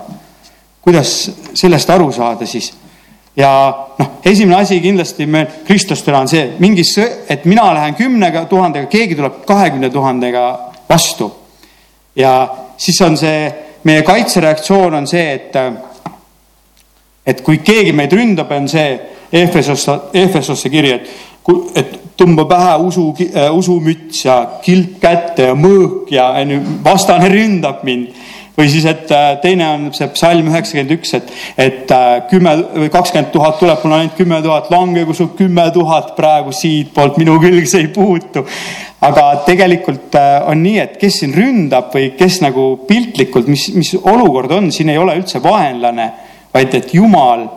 kuidas 0.81 1.31
sellest 1.53 1.89
aru 1.89 2.11
saada 2.11 2.45
siis? 2.45 2.73
ja 3.35 3.51
noh, 3.99 4.11
esimene 4.25 4.61
asi 4.61 4.79
kindlasti 4.81 5.25
me 5.25 5.47
kristlastena 5.67 6.19
on 6.19 6.27
see, 6.27 6.53
mingi, 6.59 6.83
et 7.29 7.45
mina 7.45 7.73
lähen 7.73 7.95
kümne 7.95 8.31
tuhandega, 8.49 8.87
keegi 8.87 9.15
tuleb 9.15 9.43
kahekümne 9.45 9.89
tuhandega 9.89 10.45
vastu. 10.89 11.31
ja 12.15 12.47
siis 12.77 13.01
on 13.01 13.17
see, 13.17 13.53
meie 13.83 14.01
kaitsereaktsioon 14.03 14.93
on 14.93 15.07
see, 15.07 15.33
et, 15.33 15.55
et 17.25 17.41
kui 17.41 17.57
keegi 17.57 17.91
meid 17.93 18.13
ründab, 18.13 18.51
on 18.51 18.67
see 18.69 18.99
Efesosse, 19.33 19.91
Efesosse 20.13 20.69
kiri, 20.69 20.91
et, 20.91 21.09
et 21.75 21.99
tõmba 22.19 22.45
pähe 22.49 22.73
usu, 22.83 23.11
äh, 23.29 23.47
usumüts 23.55 24.25
ja 24.25 24.39
kilp 24.63 24.99
kätte 25.01 25.49
ja 25.49 25.55
mõõk 25.57 26.11
ja 26.13 26.31
onju, 26.41 26.59
vastane 26.85 27.29
ründab 27.31 27.85
mind. 27.87 28.27
või 28.59 28.67
siis, 28.67 28.83
et 28.91 29.07
äh, 29.15 29.37
teine 29.39 29.67
on 29.71 29.83
see 29.95 30.07
psalm 30.11 30.49
üheksakümmend 30.51 30.89
üks, 30.97 31.13
et, 31.15 31.29
et 31.55 31.91
äh, 31.95 32.07
kümme 32.27 32.57
või 32.73 32.89
kakskümmend 32.91 33.31
tuhat 33.31 33.55
tuleb, 33.59 33.79
mul 33.83 33.93
on 33.93 33.99
ainult 34.01 34.17
kümme 34.17 34.41
tuhat, 34.43 34.67
langegu 34.73 35.15
su 35.15 35.29
kümme 35.37 35.69
tuhat 35.71 36.11
praegu 36.17 36.51
siitpoolt 36.51 37.21
minu 37.21 37.37
külge, 37.39 37.63
see 37.71 37.85
ei 37.85 37.93
puutu. 37.95 38.43
aga 38.99 39.29
tegelikult 39.45 40.17
on 40.51 40.59
nii, 40.59 40.75
et 40.83 40.97
kes 40.99 41.21
siin 41.21 41.31
ründab 41.31 41.93
või 41.95 42.09
kes 42.19 42.41
nagu 42.43 42.65
piltlikult, 42.87 43.47
mis, 43.47 43.69
mis 43.79 43.93
olukord 43.95 44.51
on, 44.51 44.73
siin 44.75 44.91
ei 44.91 44.99
ole 44.99 45.15
üldse 45.21 45.39
vaenlane, 45.39 46.11
vaid 46.51 46.75
et 46.75 46.93
Jumal 46.93 47.47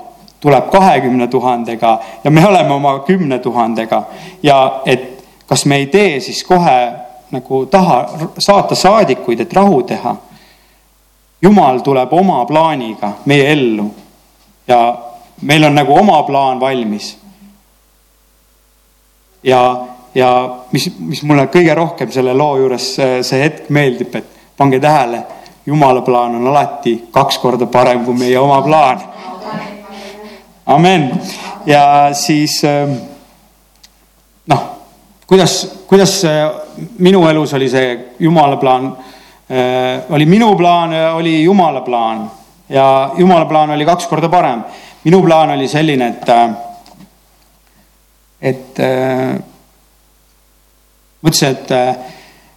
tuleb 0.43 0.71
kahekümne 0.71 1.27
tuhandega 1.27 1.99
ja 2.25 2.31
me 2.31 2.47
oleme 2.47 2.75
oma 2.75 2.99
kümne 2.99 3.39
tuhandega 3.39 4.03
ja 4.43 4.83
et 4.87 5.25
kas 5.47 5.65
me 5.67 5.77
ei 5.77 5.87
tee 5.87 6.21
siis 6.21 6.45
kohe 6.45 6.93
nagu 7.31 7.67
taha 7.67 8.09
saata 8.39 8.75
saadikuid, 8.75 9.41
et 9.41 9.53
rahu 9.53 9.83
teha. 9.83 10.17
jumal 11.43 11.79
tuleb 11.79 12.13
oma 12.13 12.45
plaaniga 12.45 13.13
meie 13.25 13.53
ellu 13.53 13.87
ja 14.69 14.99
meil 15.43 15.65
on 15.65 15.75
nagu 15.75 15.99
oma 15.99 16.23
plaan 16.23 16.61
valmis. 16.61 17.19
ja, 19.43 19.87
ja 20.15 20.57
mis, 20.73 20.91
mis 20.99 21.23
mulle 21.23 21.47
kõige 21.47 21.75
rohkem 21.75 22.11
selle 22.13 22.35
loo 22.35 22.57
juures 22.57 22.95
see 22.97 23.43
hetk 23.43 23.71
meeldib, 23.71 24.15
et 24.15 24.27
pange 24.57 24.81
tähele, 24.81 25.23
jumala 25.67 26.03
plaan 26.03 26.35
on 26.35 26.47
alati 26.47 27.09
kaks 27.11 27.39
korda 27.39 27.67
parem 27.67 28.05
kui 28.05 28.15
meie 28.15 28.39
oma 28.39 28.63
plaan 28.63 29.12
amen. 30.67 31.21
ja 31.67 32.11
siis 32.13 32.65
ähm, 32.65 32.93
noh, 34.47 34.63
kuidas, 35.27 35.83
kuidas 35.87 36.23
minu 36.99 37.27
elus 37.29 37.55
oli 37.55 37.69
see 37.69 38.15
jumala 38.19 38.57
plaan, 38.57 38.93
äh, 39.51 40.03
oli 40.11 40.27
minu 40.27 40.55
plaan 40.57 40.95
oli 41.15 41.43
jumala 41.43 41.81
plaan 41.81 42.31
ja 42.69 43.11
jumala 43.19 43.45
plaan 43.45 43.71
oli 43.71 43.85
kaks 43.85 44.07
korda 44.07 44.29
parem. 44.29 44.65
minu 45.05 45.23
plaan 45.23 45.51
oli 45.51 45.69
selline, 45.69 46.09
et, 46.09 46.29
äh, 46.29 46.51
et 48.41 48.81
äh, 48.81 49.39
mõtlesin, 51.23 51.49
et, 51.49 51.71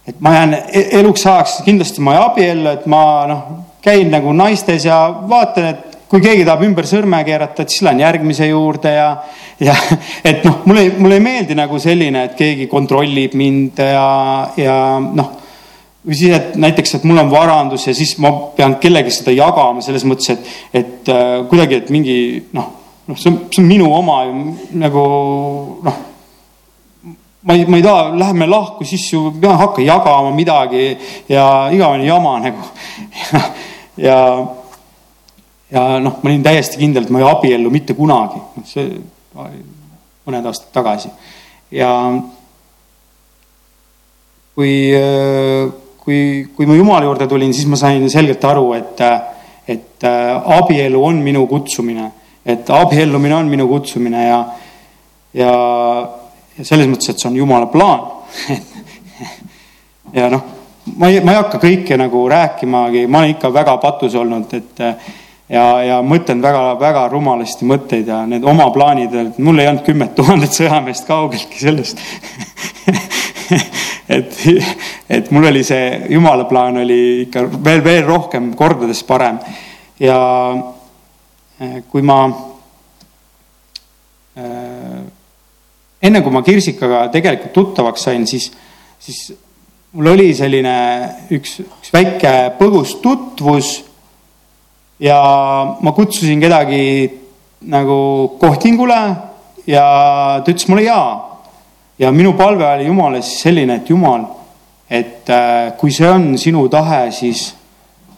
et 0.06 0.20
ma 0.20 0.34
jään 0.34 0.54
e-, 0.54 0.88
eluks 1.00 1.26
ajaks 1.26 1.60
kindlasti 1.64 2.00
ma 2.00 2.14
ei 2.14 2.22
abiellu, 2.22 2.70
et 2.70 2.86
ma 2.86 3.02
noh, 3.26 3.42
käin 3.82 4.10
nagu 4.10 4.32
naistes 4.32 4.84
ja 4.84 5.00
vaatan, 5.28 5.66
et 5.66 5.85
kui 6.10 6.22
keegi 6.22 6.44
tahab 6.46 6.62
ümber 6.66 6.86
sõrme 6.88 7.18
keerata, 7.26 7.64
et 7.64 7.72
siis 7.74 7.82
lähen 7.86 8.02
järgmise 8.04 8.48
juurde 8.50 8.92
ja, 8.94 9.08
ja 9.62 9.74
et 10.30 10.44
noh, 10.46 10.62
mulle, 10.68 10.88
mulle 10.98 11.18
ei 11.18 11.24
meeldi 11.24 11.56
nagu 11.58 11.80
selline, 11.82 12.26
et 12.28 12.38
keegi 12.38 12.68
kontrollib 12.70 13.34
mind 13.38 13.82
ja, 13.82 14.06
ja 14.60 14.78
noh, 15.02 15.32
või 16.06 16.18
siis, 16.18 16.34
et 16.36 16.58
näiteks, 16.62 16.98
et 16.98 17.06
mul 17.08 17.18
on 17.24 17.30
varandus 17.32 17.88
ja 17.88 17.94
siis 17.96 18.16
ma 18.22 18.30
pean 18.56 18.78
kellegi 18.82 19.14
seda 19.14 19.34
jagama 19.34 19.82
selles 19.84 20.06
mõttes, 20.06 20.36
et, 20.36 20.52
et 20.82 21.14
äh, 21.14 21.38
kuidagi, 21.50 21.82
et 21.82 21.94
mingi 21.94 22.18
noh, 22.54 22.68
noh, 23.08 23.18
see 23.18 23.32
on, 23.32 23.40
see 23.50 23.64
on 23.64 23.70
minu 23.70 23.90
oma 23.94 24.20
ju 24.28 24.36
nagu 24.82 25.06
noh 25.86 26.04
ma 27.46 27.54
ei, 27.54 27.64
ma 27.70 27.78
ei 27.78 27.82
taha, 27.82 28.10
läheme 28.18 28.46
lahku, 28.50 28.84
siis 28.84 29.04
ju 29.12 29.30
hakka 29.42 29.82
jagama 29.82 30.32
midagi 30.34 30.96
ja 31.30 31.68
igavene 31.70 32.06
jama 32.06 32.40
nagu. 32.42 32.64
ja, 33.30 33.42
ja 33.96 34.16
ja 35.70 35.98
noh, 36.02 36.18
ma 36.22 36.30
olin 36.30 36.44
täiesti 36.44 36.78
kindel, 36.80 37.06
et 37.06 37.12
ma 37.14 37.20
ei 37.22 37.28
abiellu 37.28 37.70
mitte 37.74 37.96
kunagi, 37.98 38.40
noh 38.56 38.66
see 38.68 38.90
mõned 40.26 40.48
aastad 40.48 40.72
tagasi. 40.74 41.10
Ja 41.74 41.90
kui, 44.54 44.74
kui, 46.02 46.20
kui 46.56 46.68
ma 46.68 46.76
Jumala 46.78 47.08
juurde 47.08 47.28
tulin, 47.30 47.54
siis 47.54 47.68
ma 47.70 47.78
sain 47.80 48.06
selgelt 48.10 48.44
aru, 48.46 48.70
et, 48.78 49.02
et 49.68 50.06
abielu 50.06 51.02
on 51.02 51.18
minu 51.22 51.46
kutsumine, 51.50 52.10
et 52.46 52.70
abiellumine 52.70 53.36
on 53.36 53.50
minu 53.50 53.68
kutsumine 53.70 54.26
ja, 54.28 54.40
ja, 55.34 55.52
ja 56.56 56.66
selles 56.66 56.88
mõttes, 56.90 57.10
et 57.12 57.22
see 57.22 57.30
on 57.32 57.40
Jumala 57.42 57.70
plaan. 57.72 58.06
Ja 60.14 60.28
noh, 60.30 60.44
ma 60.96 61.08
ei, 61.10 61.18
ma 61.20 61.32
ei 61.34 61.36
hakka 61.40 61.58
kõike 61.60 61.96
nagu 61.98 62.20
rääkimagi, 62.30 63.02
ma 63.10 63.18
olen 63.18 63.32
ikka 63.34 63.50
väga 63.52 63.74
patus 63.82 64.14
olnud, 64.16 64.52
et 64.54 64.78
ja, 65.48 65.64
ja 65.84 66.00
mõtlen 66.02 66.42
väga-väga 66.42 67.06
rumalasti 67.12 67.66
mõtteid 67.68 68.08
ja 68.10 68.22
need 68.28 68.44
oma 68.46 68.68
plaanid, 68.74 69.14
et 69.14 69.38
mul 69.38 69.62
ei 69.62 69.68
olnud 69.70 69.84
kümmet 69.86 70.14
tuhandet 70.18 70.56
sõjameest 70.56 71.06
kaugeltki 71.08 71.62
sellest 71.62 72.02
et, 74.16 74.40
et 75.08 75.30
mul 75.34 75.48
oli 75.50 75.62
see 75.66 76.10
jumala 76.12 76.46
plaan 76.50 76.82
oli 76.82 77.26
ikka 77.26 77.46
veel, 77.56 77.84
veel 77.84 78.04
rohkem 78.06 78.52
kordades 78.58 79.02
parem. 79.06 79.38
ja 80.00 80.18
eh, 81.60 81.82
kui 81.90 82.02
ma 82.02 82.20
äh, 84.36 85.02
enne 86.02 86.22
kui 86.22 86.34
ma 86.34 86.42
Kirsikaga 86.46 87.06
tegelikult 87.14 87.54
tuttavaks 87.54 88.08
sain, 88.08 88.26
siis, 88.26 88.50
siis 88.98 89.30
mul 89.96 90.12
oli 90.12 90.32
selline 90.36 90.76
üks, 91.34 91.60
üks 91.64 91.92
väike 91.94 92.34
põgus 92.58 92.98
tutvus 93.02 93.78
ja 95.00 95.18
ma 95.80 95.92
kutsusin 95.92 96.40
kedagi 96.40 97.10
nagu 97.68 97.98
kohtingule 98.40 99.00
ja 99.66 99.84
ta 100.44 100.52
ütles 100.52 100.68
mulle 100.68 100.86
jaa. 100.86 101.42
ja 101.98 102.12
minu 102.12 102.32
palve 102.36 102.66
oli 102.66 102.86
Jumala 102.86 103.20
siis 103.22 103.42
selline, 103.42 103.80
et 103.80 103.90
Jumal, 103.90 104.26
et 104.90 105.30
äh, 105.30 105.72
kui 105.78 105.92
see 105.92 106.08
on 106.08 106.34
sinu 106.38 106.68
tahe, 106.68 107.10
siis 107.10 107.54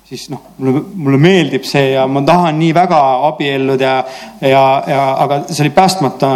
siis 0.08 0.30
noh, 0.32 0.40
mulle, 0.56 0.80
mulle 0.96 1.18
meeldib 1.20 1.66
see 1.68 1.90
ja 1.92 2.06
ma 2.08 2.22
tahan 2.24 2.56
nii 2.56 2.72
väga 2.72 2.98
abielluda 3.28 3.84
ja, 3.84 3.96
ja, 4.40 4.62
ja 4.88 5.02
aga 5.24 5.42
see 5.50 5.66
oli 5.66 5.72
päästmata 5.76 6.30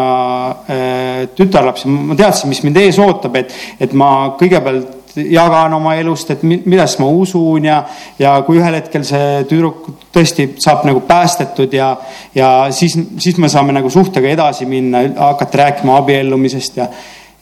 äh, 0.68 1.22
tütarlaps 1.36 1.86
ma 1.88 2.16
teadsin, 2.18 2.52
mis 2.52 2.60
mind 2.66 2.76
ees 2.82 3.00
ootab, 3.00 3.38
et, 3.40 3.54
et 3.80 3.94
ma 3.96 4.34
kõigepealt 4.40 5.01
jagan 5.16 5.74
oma 5.76 5.94
elust, 6.00 6.30
et 6.34 6.42
millest 6.46 7.00
ma 7.02 7.08
usun 7.12 7.64
ja, 7.68 7.82
ja 8.18 8.34
kui 8.46 8.60
ühel 8.60 8.76
hetkel 8.78 9.04
see 9.06 9.42
tüdruk 9.50 9.88
tõesti 10.14 10.52
saab 10.62 10.86
nagu 10.88 11.02
päästetud 11.08 11.72
ja, 11.76 11.94
ja 12.34 12.52
siis, 12.74 12.96
siis 13.20 13.40
me 13.42 13.50
saame 13.52 13.74
nagu 13.76 13.90
suhtega 13.92 14.30
edasi 14.32 14.68
minna, 14.68 15.04
hakata 15.16 15.64
rääkima 15.64 15.98
abiellumisest 16.02 16.80
ja 16.80 16.88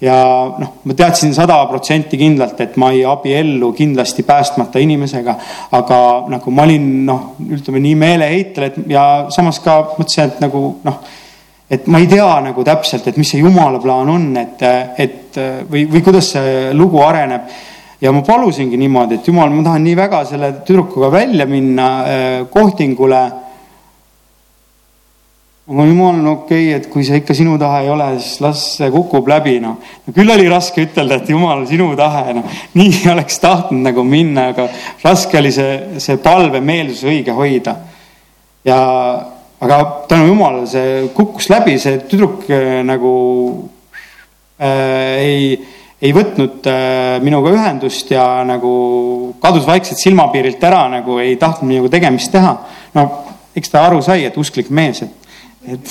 ja 0.01 0.17
noh, 0.57 0.77
ma 0.89 0.95
teadsin 0.97 1.35
sada 1.37 1.59
protsenti 1.69 2.17
kindlalt, 2.17 2.61
et 2.65 2.77
ma 2.81 2.89
ei 2.95 3.03
abiellu 3.05 3.73
kindlasti 3.77 4.25
päästmata 4.25 4.81
inimesega, 4.81 5.35
aga 5.77 5.99
nagu 6.33 6.55
ma 6.57 6.65
olin 6.65 6.87
noh, 7.05 7.35
ütleme 7.59 7.83
nii 7.85 7.99
meeleheitel, 8.01 8.71
et 8.71 8.79
ja 8.89 9.05
samas 9.35 9.61
ka 9.61 9.77
mõtlesin, 9.99 10.33
et 10.33 10.41
nagu 10.41 10.63
noh, 10.87 11.03
et 11.71 11.87
ma 11.87 12.01
ei 12.03 12.09
tea 12.11 12.31
nagu 12.43 12.65
täpselt, 12.67 13.07
et 13.07 13.19
mis 13.21 13.29
see 13.31 13.43
jumala 13.45 13.79
plaan 13.83 14.09
on, 14.11 14.31
et, 14.41 14.65
et 14.99 15.39
või, 15.71 15.85
või 15.91 16.03
kuidas 16.03 16.33
see 16.35 16.73
lugu 16.75 16.99
areneb. 17.07 17.47
ja 18.01 18.11
ma 18.13 18.23
palusingi 18.25 18.79
niimoodi, 18.81 19.21
et 19.21 19.29
jumal, 19.29 19.53
ma 19.53 19.63
tahan 19.63 19.85
nii 19.85 19.97
väga 19.97 20.25
selle 20.25 20.53
tüdrukuga 20.67 21.11
välja 21.13 21.47
minna 21.47 21.89
eh, 22.09 22.43
kohtingule 22.51 23.21
aga 25.71 25.85
jumal, 25.87 26.17
no 26.19 26.33
okei 26.33 26.71
okay,, 26.71 26.79
et 26.81 26.87
kui 26.91 27.05
see 27.07 27.21
ikka 27.21 27.35
sinu 27.37 27.55
tahe 27.61 27.85
ei 27.85 27.91
ole, 27.93 28.09
siis 28.19 28.41
las 28.43 28.63
see 28.81 28.89
kukub 28.91 29.29
läbi, 29.31 29.61
noh. 29.63 29.77
no 29.79 30.15
küll 30.17 30.33
oli 30.35 30.49
raske 30.51 30.83
ütelda, 30.83 31.21
et 31.21 31.31
jumal, 31.31 31.63
sinu 31.71 31.93
tahe, 31.99 32.35
noh. 32.35 32.57
nii 32.75 33.05
oleks 33.13 33.39
tahtnud 33.39 33.87
nagu 33.87 34.03
minna, 34.03 34.49
aga 34.51 34.67
raske 35.05 35.39
oli 35.39 35.53
see, 35.55 36.01
see 36.03 36.19
palve 36.25 36.59
meelsuse 36.65 37.13
õige 37.13 37.37
hoida. 37.37 37.77
ja, 38.67 38.81
aga 39.61 39.81
tänu 40.09 40.31
jumalale 40.31 40.67
see 40.69 41.11
kukkus 41.17 41.51
läbi, 41.53 41.77
see 41.81 42.01
tüdruk 42.09 42.47
äh, 42.49 42.81
nagu 42.87 43.13
äh, 44.57 45.21
ei, 45.21 45.51
ei 46.01 46.13
võtnud 46.17 46.69
äh, 46.71 47.19
minuga 47.25 47.53
ühendust 47.53 48.11
ja 48.13 48.25
nagu 48.49 48.73
kadus 49.43 49.69
vaikselt 49.69 50.01
silmapiirilt 50.01 50.65
ära, 50.65 50.87
nagu 50.93 51.19
ei 51.21 51.37
tahtnud 51.41 51.69
minuga 51.69 51.93
tegemist 51.97 52.33
teha. 52.33 52.57
no 52.97 53.07
eks 53.57 53.73
ta 53.73 53.85
aru 53.89 54.01
sai, 54.05 54.25
et 54.29 54.39
usklik 54.41 54.71
mees, 54.73 55.03
et 55.05 55.21
et 55.69 55.91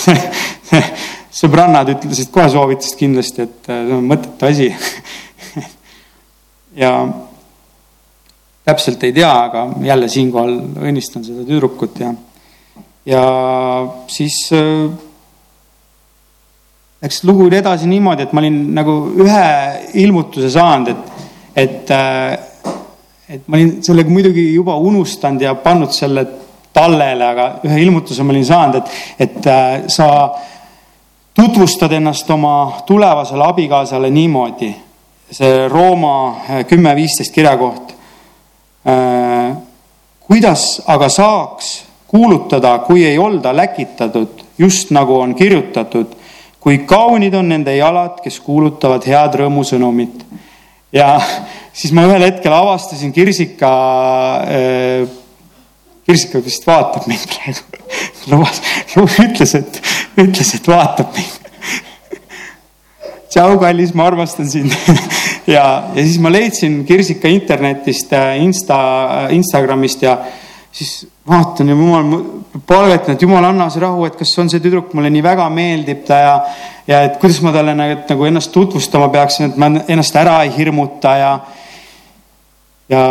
sõbrannad 1.40 1.92
ütlesid, 1.94 2.32
kohe 2.34 2.48
soovitasid 2.50 2.98
kindlasti, 2.98 3.46
et 3.46 3.70
see 3.70 3.98
on 4.00 4.08
mõttetu 4.10 4.48
asi 4.50 4.72
ja 6.84 6.94
täpselt 8.66 9.04
ei 9.06 9.14
tea, 9.14 9.30
aga 9.30 9.68
jälle 9.86 10.10
siinkohal 10.10 10.58
õnnistan 10.90 11.26
seda 11.26 11.46
tüdrukut 11.46 12.02
ja, 12.02 12.16
ja 13.10 13.24
siis 14.08 14.38
äh, 14.54 14.92
läks 17.02 17.24
lugu 17.24 17.48
edasi 17.54 17.88
niimoodi, 17.90 18.28
et 18.28 18.34
ma 18.34 18.44
olin 18.44 18.60
nagu 18.76 18.96
ühe 19.24 19.46
ilmutuse 20.04 20.52
saanud, 20.54 20.92
et, 20.92 21.26
et, 21.64 21.94
äh, 21.96 22.76
et 23.30 23.48
ma 23.48 23.58
olin 23.58 23.78
sellega 23.86 24.14
muidugi 24.14 24.50
juba 24.54 24.76
unustanud 24.78 25.42
ja 25.42 25.56
pannud 25.64 25.96
selle 25.96 26.26
tallele, 26.76 27.26
aga 27.26 27.50
ühe 27.66 27.82
ilmutuse 27.86 28.24
ma 28.24 28.36
olin 28.36 28.46
saanud, 28.46 28.82
et, 28.82 28.94
et 29.26 29.50
äh, 29.50 29.88
sa 29.90 30.10
tutvustad 31.34 31.98
ennast 31.98 32.30
oma 32.36 32.84
tulevasele 32.86 33.48
abikaasale 33.48 34.12
niimoodi. 34.12 34.76
see 35.30 35.68
Rooma 35.70 36.42
kümme 36.68 36.96
viisteist 36.98 37.30
kirjakoht. 37.34 37.92
Äh, 38.90 39.54
kuidas 40.26 40.82
aga 40.90 41.10
saaks 41.10 41.89
kuulutada, 42.10 42.74
kui 42.88 43.06
ei 43.06 43.18
olda 43.22 43.54
läkitatud, 43.56 44.42
just 44.58 44.90
nagu 44.96 45.20
on 45.22 45.36
kirjutatud, 45.38 46.16
kui 46.60 46.82
kaunid 46.90 47.38
on 47.38 47.52
nende 47.54 47.76
jalad, 47.78 48.18
kes 48.24 48.40
kuulutavad 48.44 49.06
head 49.08 49.38
rõõmusõnumit. 49.44 50.26
ja 50.92 51.20
siis 51.74 51.94
ma 51.94 52.08
ühel 52.10 52.26
hetkel 52.26 52.54
avastasin 52.54 53.14
Kirsika 53.14 53.74
Kirsika 56.10 56.40
vist 56.42 56.64
vaatab 56.66 57.06
mind 57.06 57.26
praegu. 57.30 57.84
lubas, 58.32 58.62
ütles, 59.22 59.52
et, 59.60 59.76
ütles, 60.18 60.54
et 60.58 60.68
vaatab 60.68 61.12
mind. 61.14 61.36
tšau, 63.30 63.60
kallis, 63.62 63.94
ma 63.94 64.08
armastan 64.10 64.50
sind 64.50 64.74
ja, 65.56 65.64
ja 65.94 66.02
siis 66.02 66.18
ma 66.18 66.32
leidsin 66.34 66.82
Kirsika 66.90 67.30
internetist, 67.30 68.10
äh, 68.18 68.40
Insta, 68.42 68.80
äh, 69.28 69.36
Instagramist 69.38 70.02
ja 70.02 70.18
siis 70.80 71.08
vaatan 71.28 71.68
ja 71.68 71.76
jumal, 71.76 72.22
palvetan, 72.68 73.16
et 73.16 73.24
jumal, 73.24 73.44
anna 73.44 73.68
see 73.72 73.82
rahu, 73.84 74.06
et 74.08 74.16
kas 74.20 74.32
on 74.40 74.52
see 74.52 74.62
tüdruk, 74.64 74.94
mulle 74.96 75.12
nii 75.12 75.24
väga 75.26 75.50
meeldib 75.52 76.06
ta 76.08 76.20
ja, 76.22 76.36
ja 76.88 77.02
et 77.08 77.18
kuidas 77.20 77.42
ma 77.44 77.52
talle 77.56 77.76
nagu, 77.76 77.98
nagu 78.08 78.30
ennast 78.30 78.54
tutvustama 78.56 79.10
peaksin, 79.12 79.50
et 79.50 79.60
ma 79.60 79.72
ennast 79.82 80.16
ära 80.20 80.38
ei 80.46 80.54
hirmuta 80.56 81.16
ja, 81.20 81.34
ja 82.94 83.04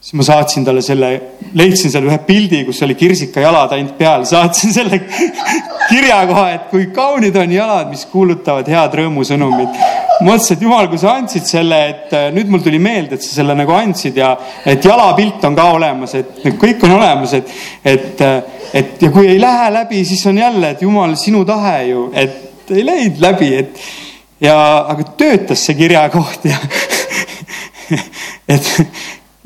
siis 0.00 0.18
ma 0.20 0.26
saatsin 0.28 0.66
talle 0.66 0.84
selle, 0.84 1.10
leidsin 1.56 1.94
seal 1.94 2.10
ühe 2.10 2.18
pildi, 2.28 2.66
kus 2.68 2.82
oli 2.84 2.98
kirsika 3.00 3.40
jalad 3.42 3.72
ainult 3.78 3.96
peal, 3.98 4.28
saatsin 4.28 4.76
selle 4.76 5.00
kirja 5.90 6.20
kohe, 6.28 6.50
et 6.58 6.68
kui 6.74 6.90
kaunid 6.94 7.40
on 7.40 7.56
jalad, 7.56 7.88
mis 7.94 8.04
kuulutavad 8.12 8.68
head 8.70 9.00
rõõmusõnumit. 9.00 9.80
Mõtlesin, 10.24 10.56
et 10.56 10.64
jumal, 10.64 10.88
kui 10.90 11.00
sa 11.00 11.16
andsid 11.18 11.46
selle, 11.48 11.78
et 11.90 12.14
äh, 12.16 12.28
nüüd 12.34 12.50
mul 12.52 12.62
tuli 12.64 12.78
meelde, 12.82 13.18
et 13.18 13.24
sa 13.24 13.40
selle 13.40 13.56
nagu 13.58 13.74
andsid 13.76 14.16
ja 14.16 14.32
et 14.64 14.84
jalapilt 14.84 15.44
on 15.48 15.56
ka 15.58 15.66
olemas, 15.76 16.14
et 16.16 16.46
kõik 16.60 16.84
on 16.88 16.96
olemas, 16.96 17.34
et, 17.36 17.52
et, 17.84 18.22
äh, 18.24 18.62
et 18.80 19.02
ja 19.02 19.12
kui 19.14 19.28
ei 19.28 19.40
lähe 19.42 19.70
läbi, 19.74 20.04
siis 20.08 20.24
on 20.30 20.40
jälle, 20.40 20.72
et 20.74 20.84
jumal, 20.86 21.16
sinu 21.20 21.44
tahe 21.48 21.76
ju, 21.90 22.06
et 22.14 22.72
ei 22.76 22.86
läinud 22.86 23.20
läbi, 23.22 23.50
et 23.60 23.82
ja, 24.40 24.56
aga 24.88 25.10
töötas 25.18 25.66
see 25.66 25.76
kirjakoht 25.78 26.48
ja 26.48 26.58
et 28.54 28.72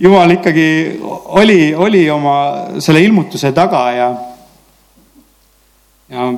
jumal 0.01 0.36
ikkagi 0.38 0.68
oli, 1.40 1.74
oli 1.74 2.05
oma 2.10 2.36
selle 2.80 3.02
ilmutuse 3.05 3.52
taga 3.56 3.82
ja, 3.97 4.09
ja 6.10 6.30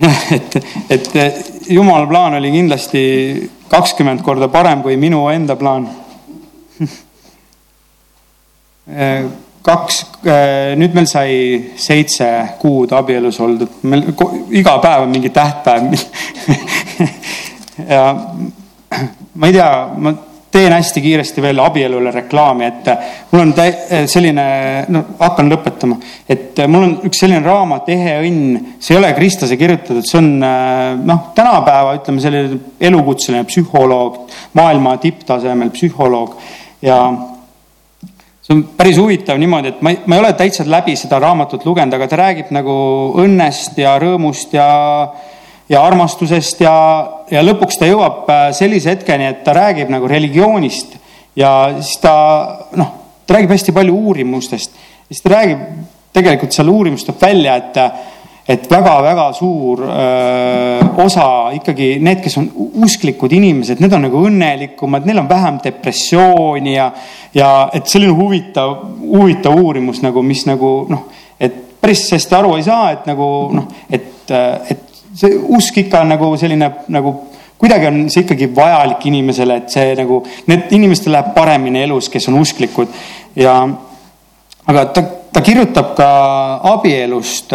et, 0.36 0.56
et 0.90 1.12
jumala 1.68 2.06
plaan 2.08 2.34
oli 2.38 2.50
kindlasti 2.54 3.02
kakskümmend 3.70 4.22
korda 4.24 4.48
parem 4.48 4.82
kui 4.82 4.96
minu 4.96 5.28
enda 5.32 5.56
plaan. 5.60 5.88
Kaks, 9.60 9.96
nüüd 10.80 10.94
meil 10.96 11.06
sai 11.06 11.34
seitse 11.78 12.26
kuud 12.58 12.92
abielus 12.96 13.36
oldud, 13.44 13.68
meil 13.86 14.08
iga 14.56 14.78
päev 14.80 15.04
on 15.04 15.12
mingi 15.12 15.30
tähtpäev 15.36 15.92
ja 17.92 18.06
ma 19.34 19.46
ei 19.46 19.52
tea, 19.52 19.70
ma 20.00 20.14
teen 20.50 20.72
hästi 20.72 21.00
kiiresti 21.02 21.42
veel 21.42 21.60
abielule 21.62 22.10
reklaami, 22.14 22.66
et 22.66 22.88
mul 23.30 23.44
on 23.44 23.52
selline, 24.10 24.44
no 24.90 25.04
hakkan 25.20 25.50
lõpetama, 25.52 25.98
et 26.30 26.58
mul 26.66 26.86
on 26.86 26.94
üks 27.06 27.22
selline 27.22 27.44
raamat, 27.46 27.88
Ehe 27.94 28.16
õnn, 28.26 28.58
see 28.82 28.96
ei 28.96 29.00
ole 29.00 29.12
kristlase 29.14 29.58
kirjutatud, 29.60 30.02
see 30.06 30.18
on 30.18 30.30
noh, 30.40 31.30
tänapäeva 31.36 31.94
ütleme, 32.00 32.22
selline 32.22 32.60
elukutseline 32.90 33.46
psühholoog, 33.46 34.24
maailma 34.58 34.96
tipptasemel 35.02 35.70
psühholoog. 35.74 36.34
Ja 36.82 36.98
see 38.42 38.56
on 38.56 38.64
päris 38.76 38.98
huvitav 38.98 39.38
niimoodi, 39.38 39.74
et 39.74 39.82
ma 39.86 39.94
ei, 39.94 40.00
ma 40.06 40.16
ei 40.16 40.24
ole 40.24 40.32
täitsa 40.38 40.66
läbi 40.66 40.96
seda 40.98 41.20
raamatut 41.22 41.66
lugenud, 41.68 41.94
aga 41.94 42.10
ta 42.10 42.18
räägib 42.24 42.50
nagu 42.56 42.74
õnnest 43.22 43.78
ja 43.78 43.94
rõõmust 44.02 44.56
ja 44.56 44.70
ja 45.70 45.82
armastusest 45.86 46.64
ja, 46.64 46.74
ja 47.30 47.42
lõpuks 47.46 47.78
ta 47.78 47.88
jõuab 47.88 48.28
äh, 48.30 48.46
sellise 48.56 48.94
hetkeni, 48.94 49.28
et 49.30 49.44
ta 49.46 49.54
räägib 49.56 49.92
nagu 49.92 50.08
religioonist 50.10 50.96
ja 51.38 51.52
siis 51.78 51.98
ta 52.02 52.14
noh, 52.78 52.94
ta 53.26 53.36
räägib 53.36 53.54
hästi 53.54 53.74
palju 53.76 53.94
uurimustest. 53.94 54.72
siis 55.08 55.22
ta 55.22 55.36
räägib, 55.36 55.60
tegelikult 56.12 56.54
seal 56.54 56.72
uurimus 56.72 57.06
tuleb 57.06 57.22
välja, 57.22 57.54
et, 57.60 57.78
et 58.50 58.66
väga-väga 58.70 59.28
suur 59.38 59.84
öö, 59.86 59.94
äh, 59.94 60.98
osa 61.04 61.28
ikkagi 61.54 61.92
need, 62.02 62.18
kes 62.24 62.36
on 62.40 62.50
usklikud 62.82 63.32
inimesed, 63.38 63.78
need 63.78 63.94
on 63.94 64.08
nagu 64.08 64.26
õnnelikumad, 64.26 65.06
neil 65.06 65.22
on 65.22 65.30
vähem 65.30 65.62
depressiooni 65.62 66.74
ja, 66.74 66.90
ja 67.34 67.54
et 67.72 67.86
selline 67.86 68.16
huvitav, 68.18 68.74
huvitav 69.06 69.54
uurimus 69.54 70.02
nagu, 70.02 70.26
mis 70.26 70.42
nagu 70.50 70.74
noh, 70.90 71.06
et 71.38 71.62
päris 71.80 72.08
hästi 72.10 72.40
aru 72.42 72.56
ei 72.58 72.66
saa, 72.66 72.90
et 72.98 73.06
nagu 73.06 73.26
noh, 73.54 73.70
et, 73.86 74.26
et 74.30 74.89
see 75.20 75.36
usk 75.56 75.82
ikka 75.84 76.00
on 76.00 76.14
nagu 76.14 76.32
selline 76.40 76.70
nagu 76.88 77.14
kuidagi 77.60 77.86
on 77.90 78.02
see 78.08 78.24
ikkagi 78.24 78.48
vajalik 78.56 79.04
inimesele, 79.10 79.60
et 79.60 79.72
see 79.72 79.94
nagu, 79.98 80.22
need 80.48 80.70
inimestel 80.72 81.12
läheb 81.12 81.34
paremini 81.36 81.82
elus, 81.84 82.08
kes 82.08 82.30
on 82.32 82.38
usklikud. 82.40 82.88
Ja 83.36 83.58
aga 84.70 84.84
ta 84.94 85.02
ta 85.32 85.40
kirjutab 85.40 85.94
ka 85.96 86.08
abielust, 86.72 87.52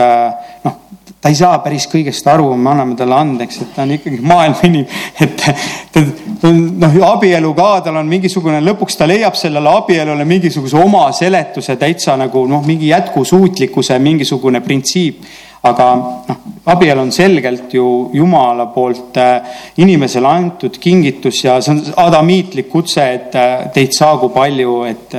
noh, 0.64 0.76
ta 1.22 1.32
ei 1.32 1.38
saa 1.38 1.58
päris 1.64 1.88
kõigest 1.92 2.28
aru, 2.32 2.48
me 2.56 2.72
anname 2.72 2.96
talle 2.98 3.18
andeks, 3.18 3.60
et 3.64 3.74
ta 3.76 3.84
on 3.84 3.94
ikkagi 3.98 4.22
maailma 4.24 4.68
inimene, 4.68 5.02
et 5.26 5.36
ta, 5.42 6.04
ta 6.42 6.52
noh, 6.54 6.98
abielu 7.10 7.52
ka, 7.58 7.70
tal 7.86 8.00
on 8.00 8.12
mingisugune, 8.12 8.62
lõpuks 8.64 9.00
ta 9.00 9.08
leiab 9.10 9.36
sellele 9.40 9.74
abielule 9.74 10.28
mingisuguse 10.28 10.80
oma 10.80 11.08
seletuse 11.16 11.76
täitsa 11.82 12.16
nagu 12.20 12.46
noh, 12.50 12.64
mingi 12.66 12.94
jätkusuutlikkuse 12.94 14.00
mingisugune 14.00 14.64
printsiip. 14.64 15.26
Aga 15.66 15.90
noh, 16.30 16.44
abielu 16.66 17.02
on 17.02 17.12
selgelt 17.12 17.74
ju 17.74 18.10
Jumala 18.14 18.66
poolt 18.74 19.18
äh, 19.18 19.42
inimesele 19.78 20.28
antud 20.28 20.78
kingitus 20.82 21.44
ja 21.44 21.60
see 21.62 21.74
on 21.76 21.82
adamiitlik 22.08 22.70
kutse, 22.70 23.06
et 23.14 23.36
äh, 23.36 23.68
teid 23.74 23.94
saagu 23.94 24.30
palju, 24.34 24.78
et 24.90 25.18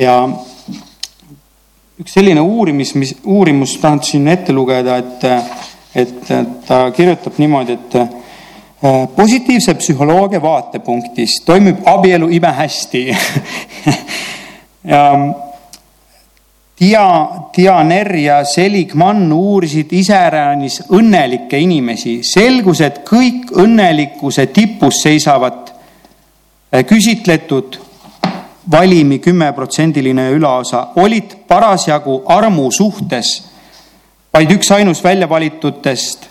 ja 0.00 0.16
üks 2.00 2.16
selline 2.16 2.40
uurimis, 2.40 2.94
mis, 2.98 3.14
uurimus 3.24 3.76
tahtsin 3.82 4.28
ette 4.32 4.54
lugeda, 4.56 4.96
et, 4.96 5.26
et 5.94 6.32
ta 6.66 6.86
kirjutab 6.96 7.38
niimoodi, 7.38 7.76
et 7.76 7.98
äh, 8.00 8.08
positiivse 9.16 9.76
psühholoogia 9.78 10.42
vaatepunktist 10.42 11.44
toimib 11.46 11.86
abielu 11.86 12.32
imehästi. 12.40 13.06
Ja 14.80 15.10
Dia, 16.80 17.28
Dianer 17.56 18.08
ja 18.16 18.38
Seligman 18.44 19.32
uurisid 19.32 19.92
iseäranis 19.92 20.80
õnnelikke 20.88 21.58
inimesi. 21.60 22.20
selgus, 22.24 22.80
et 22.80 23.02
kõik 23.04 23.52
õnnelikkuse 23.52 24.46
tipus 24.46 25.02
seisavad 25.02 25.68
äh, 26.72 26.84
küsitletud 26.84 27.76
valimi 28.70 29.18
kümneprotsendiline 29.18 30.30
ülaosa 30.30 30.88
olid 30.96 31.36
parasjagu 31.48 32.22
armu 32.26 32.70
suhtes. 32.70 33.50
vaid 34.32 34.50
üksainus 34.50 35.04
välja 35.04 35.28
valitutest 35.28 36.28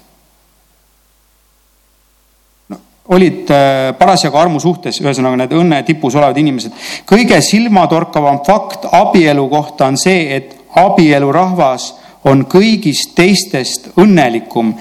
no, 2.70 2.78
olid 3.10 3.50
äh, 3.50 3.90
parasjagu 3.98 4.38
armu 4.38 4.60
suhtes, 4.62 5.00
ühesõnaga 5.02 5.42
need 5.42 5.56
õnne 5.58 5.82
tipus 5.88 6.16
olevad 6.16 6.38
inimesed. 6.38 6.76
kõige 7.10 7.42
silmatorkavam 7.42 8.44
fakt 8.46 8.86
abielu 8.92 9.48
kohta 9.50 9.90
on 9.90 9.98
see, 9.98 10.28
et 10.36 10.56
abielurahvas 10.78 11.94
on 12.30 12.46
kõigist 12.46 13.16
teistest 13.16 13.92
õnnelikum. 13.98 14.76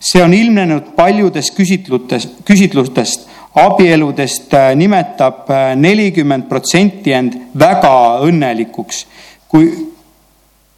see 0.00 0.22
on 0.22 0.34
ilmnenud 0.34 0.94
paljudes 0.96 1.50
küsitlutes, 1.56 2.28
küsitlustest 2.44 3.28
abieludest 3.54 4.54
äh, 4.54 4.74
nimetab 4.76 5.50
äh, 5.50 5.76
nelikümmend 5.76 6.48
protsenti 6.48 7.12
end 7.12 7.38
väga 7.58 8.20
õnnelikuks. 8.26 9.06
kui, 9.48 9.70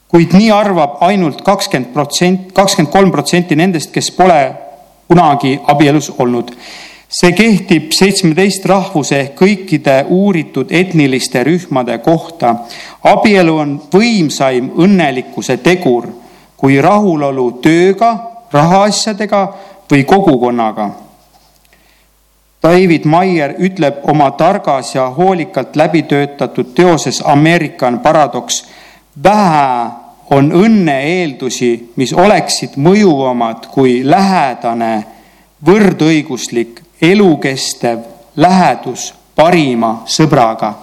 kuid 0.09 0.33
nii 0.33 0.51
arvab 0.51 1.03
ainult 1.05 1.43
kakskümmend 1.45 1.93
protsenti, 1.93 2.53
kakskümmend 2.55 2.93
kolm 2.93 3.11
protsenti 3.11 3.57
nendest, 3.57 3.91
kes 3.93 4.11
pole 4.17 4.41
kunagi 5.09 5.59
abielus 5.69 6.13
olnud. 6.19 6.55
See 7.13 7.33
kehtib 7.37 7.93
seitsmeteist 7.93 8.65
rahvuse 8.65 9.19
ehk 9.21 9.37
kõikide 9.43 9.99
uuritud 10.09 10.73
etniliste 10.73 11.45
rühmade 11.45 11.99
kohta. 11.99 12.55
abielu 13.05 13.57
on 13.57 13.79
võimsaim 13.93 14.73
õnnelikkuse 14.77 15.57
tegur 15.57 16.09
kui 16.57 16.81
rahulolu 16.81 17.53
tööga, 17.63 18.11
rahaasjadega 18.53 19.47
või 19.91 20.05
kogukonnaga 20.05 20.91
David 22.63 23.05
Maier 23.11 23.57
ütleb 23.59 24.05
oma 24.07 24.31
targas 24.39 24.95
ja 24.95 25.09
hoolikalt 25.11 25.77
läbi 25.77 26.03
töötatud 26.03 26.71
teoses 26.75 27.23
American 27.27 27.99
Paradox. 28.01 28.65
vähe 29.23 29.91
on 30.31 30.53
õnne 30.53 31.01
eeldusi, 31.03 31.91
mis 31.97 32.13
oleksid 32.13 32.77
mõjuvamad 32.77 33.67
kui 33.75 34.03
lähedane, 34.05 35.05
võrdõiguslik, 35.67 36.82
elukestev 37.03 37.99
lähedus 38.37 39.15
parima 39.35 40.03
sõbraga. 40.07 40.75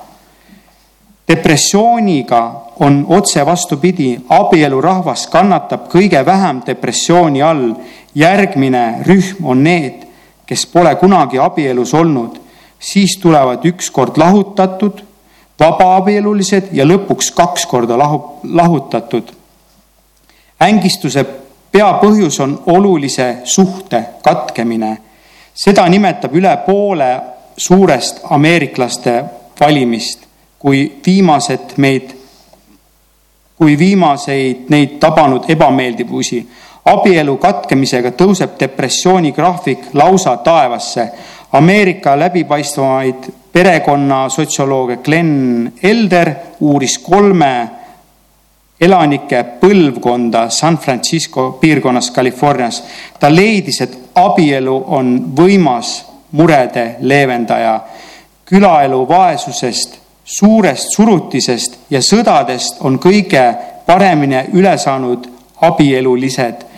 depressiooniga 1.27 2.61
on 2.79 3.05
otse 3.09 3.45
vastupidi, 3.45 4.19
abielurahvas 4.29 5.27
kannatab 5.27 5.87
kõige 5.89 6.25
vähem 6.25 6.61
depressiooni 6.65 7.41
all. 7.41 7.75
järgmine 8.15 9.03
rühm 9.05 9.45
on 9.45 9.63
need 9.63 10.09
kes 10.49 10.65
pole 10.65 10.95
kunagi 10.97 11.37
abielus 11.37 11.93
olnud, 11.93 12.39
siis 12.79 13.17
tulevad 13.21 13.65
ükskord 13.69 14.17
lahutatud, 14.17 15.03
vabaabielulised 15.59 16.71
ja 16.73 16.87
lõpuks 16.89 17.29
kaks 17.37 17.67
korda 17.69 17.97
lahu, 17.97 18.39
lahutatud. 18.43 19.29
ängistuse 20.59 21.23
peapõhjus 21.71 22.39
on 22.39 22.63
olulise 22.65 23.27
suhte 23.43 24.03
katkemine. 24.23 24.97
Seda 25.59 25.83
nimetab 25.91 26.35
üle 26.39 26.53
poole 26.65 27.09
suurest 27.59 28.23
ameeriklaste 28.31 29.15
valimist, 29.59 30.23
kui 30.59 30.85
viimased 31.05 31.75
meid, 31.83 32.13
kui 33.59 33.75
viimaseid 33.79 34.69
neid 34.71 34.95
tabanud 35.03 35.49
ebameeldivusi 35.51 36.39
abielu 36.87 37.35
katkemisega 37.37 38.13
tõuseb 38.15 38.55
depressiooni 38.59 39.33
graafik 39.35 39.91
lausa 39.99 40.37
taevasse. 40.43 41.09
Ameerika 41.59 42.13
läbipaistvamaid 42.19 43.27
perekonnasotsiolooge 43.51 44.99
Glen 45.03 45.73
Elder 45.83 46.31
uuris 46.59 46.99
kolme 47.03 47.51
elanike 48.81 49.43
põlvkonda 49.59 50.49
San 50.49 50.77
Francisco 50.77 51.51
piirkonnas 51.61 52.11
Californias. 52.11 52.83
ta 53.19 53.29
leidis, 53.29 53.81
et 53.81 53.97
abielu 54.15 54.83
on 54.87 55.33
võimas 55.35 56.05
murede 56.31 56.95
leevendaja. 56.99 57.79
külaelu 58.45 59.07
vaesusest, 59.07 59.99
suurest 60.23 60.95
surutisest 60.95 61.77
ja 61.89 61.99
sõdadest 62.01 62.81
on 62.81 62.99
kõige 62.99 63.55
paremini 63.85 64.43
üle 64.53 64.77
saanud 64.77 65.27
abielulised 65.61 66.68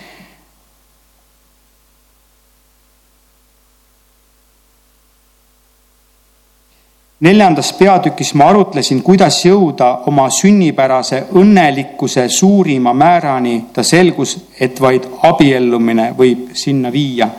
neljandas 7.22 7.74
peatükis 7.78 8.34
ma 8.34 8.48
arutlesin, 8.50 9.04
kuidas 9.06 9.44
jõuda 9.46 9.92
oma 10.10 10.26
sünnipärase 10.34 11.24
õnnelikkuse 11.38 12.26
suurima 12.30 12.94
määrani. 12.94 13.66
ta 13.74 13.84
selgus, 13.84 14.38
et 14.60 14.82
vaid 14.82 15.06
abiellumine 15.24 16.14
võib 16.18 16.50
sinna 16.54 16.92
viia. 16.92 17.30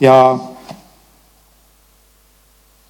ja 0.00 0.38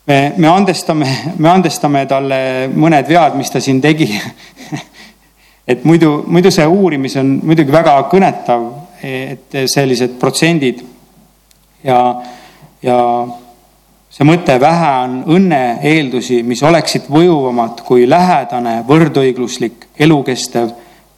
me, 0.06 0.32
me 0.36 0.48
andestame, 0.48 1.18
me 1.38 1.48
andestame 1.48 2.06
talle 2.06 2.68
mõned 2.74 3.08
vead, 3.08 3.36
mis 3.36 3.50
ta 3.50 3.60
siin 3.60 3.80
tegi 3.80 4.08
et 5.68 5.84
muidu, 5.84 6.24
muidu 6.26 6.50
see 6.50 6.66
uurimis 6.66 7.16
on 7.16 7.40
muidugi 7.42 7.72
väga 7.72 8.02
kõnetav, 8.10 8.66
et 9.02 9.56
sellised 9.68 10.16
protsendid 10.20 10.80
ja, 11.84 11.98
ja 12.82 12.98
see 14.14 14.26
mõte, 14.26 14.54
vähe 14.62 14.90
on 15.02 15.14
õnne 15.34 15.60
eeldusi, 15.82 16.42
mis 16.46 16.62
oleksid 16.62 17.08
mõjuvamad 17.10 17.80
kui 17.86 18.06
lähedane, 18.06 18.76
võrdõiguslik, 18.86 19.88
elukestev 19.98 20.70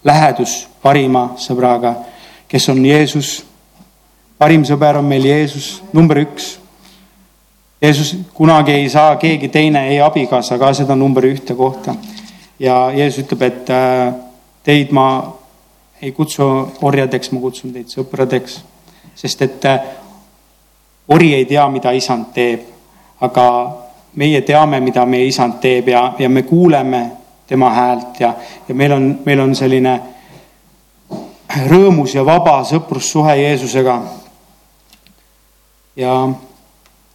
lähedus 0.06 0.62
parima 0.82 1.35
sõbraga, 1.40 1.93
kes 2.48 2.68
on 2.73 2.85
Jeesus. 2.85 3.43
parim 4.39 4.64
sõber 4.64 4.97
on 4.97 5.05
meil 5.05 5.24
Jeesus, 5.24 5.82
number 5.93 6.18
üks. 6.20 6.59
Jeesus, 7.82 8.14
kunagi 8.35 8.73
ei 8.73 8.89
saa 8.89 9.16
keegi 9.16 9.48
teine, 9.48 9.89
ei 9.89 10.01
abikaasa 10.01 10.59
ka 10.59 10.73
seda 10.73 10.97
number 10.97 11.24
ühte 11.24 11.55
kohta. 11.55 11.94
ja 12.59 12.90
Jeesus 12.97 13.24
ütleb, 13.24 13.43
et 13.43 13.70
äh, 13.70 14.14
teid 14.64 14.93
ma 14.93 15.35
ei 16.01 16.12
kutsu 16.12 16.73
orjadeks, 16.82 17.32
ma 17.32 17.40
kutsun 17.40 17.73
teid 17.73 17.93
sõpradeks, 17.93 18.60
sest 19.14 19.43
et 19.43 19.64
äh, 19.64 19.81
ori 21.09 21.35
ei 21.35 21.44
tea, 21.44 21.68
mida 21.68 21.93
isand 21.93 22.32
teeb 22.32 22.75
aga 23.20 23.47
meie 24.16 24.40
teame, 24.43 24.80
mida 24.80 25.05
meie 25.06 25.26
isand 25.28 25.60
teeb 25.60 25.88
ja, 25.88 26.12
ja 26.18 26.28
me 26.28 26.43
kuuleme 26.43 27.10
tema 27.47 27.70
häält 27.70 28.20
ja, 28.20 28.34
ja 28.68 28.74
meil 28.74 28.93
on, 28.93 29.09
meil 29.24 29.40
on 29.40 29.55
selline 29.55 29.94
rõõmus 31.70 32.14
ja 32.16 32.24
vaba 32.26 32.59
sõprussuhe 32.64 33.36
Jeesusega. 33.40 34.01
ja 35.97 36.14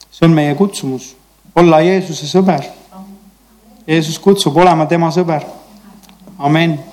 see 0.10 0.26
on 0.26 0.34
meie 0.34 0.56
kutsumus, 0.56 1.16
olla 1.56 1.82
Jeesuse 1.82 2.28
sõber. 2.28 2.66
Jeesus 3.88 4.20
kutsub 4.20 4.58
olema 4.58 4.86
tema 4.86 5.12
sõber. 5.12 5.46
amen 6.38 6.91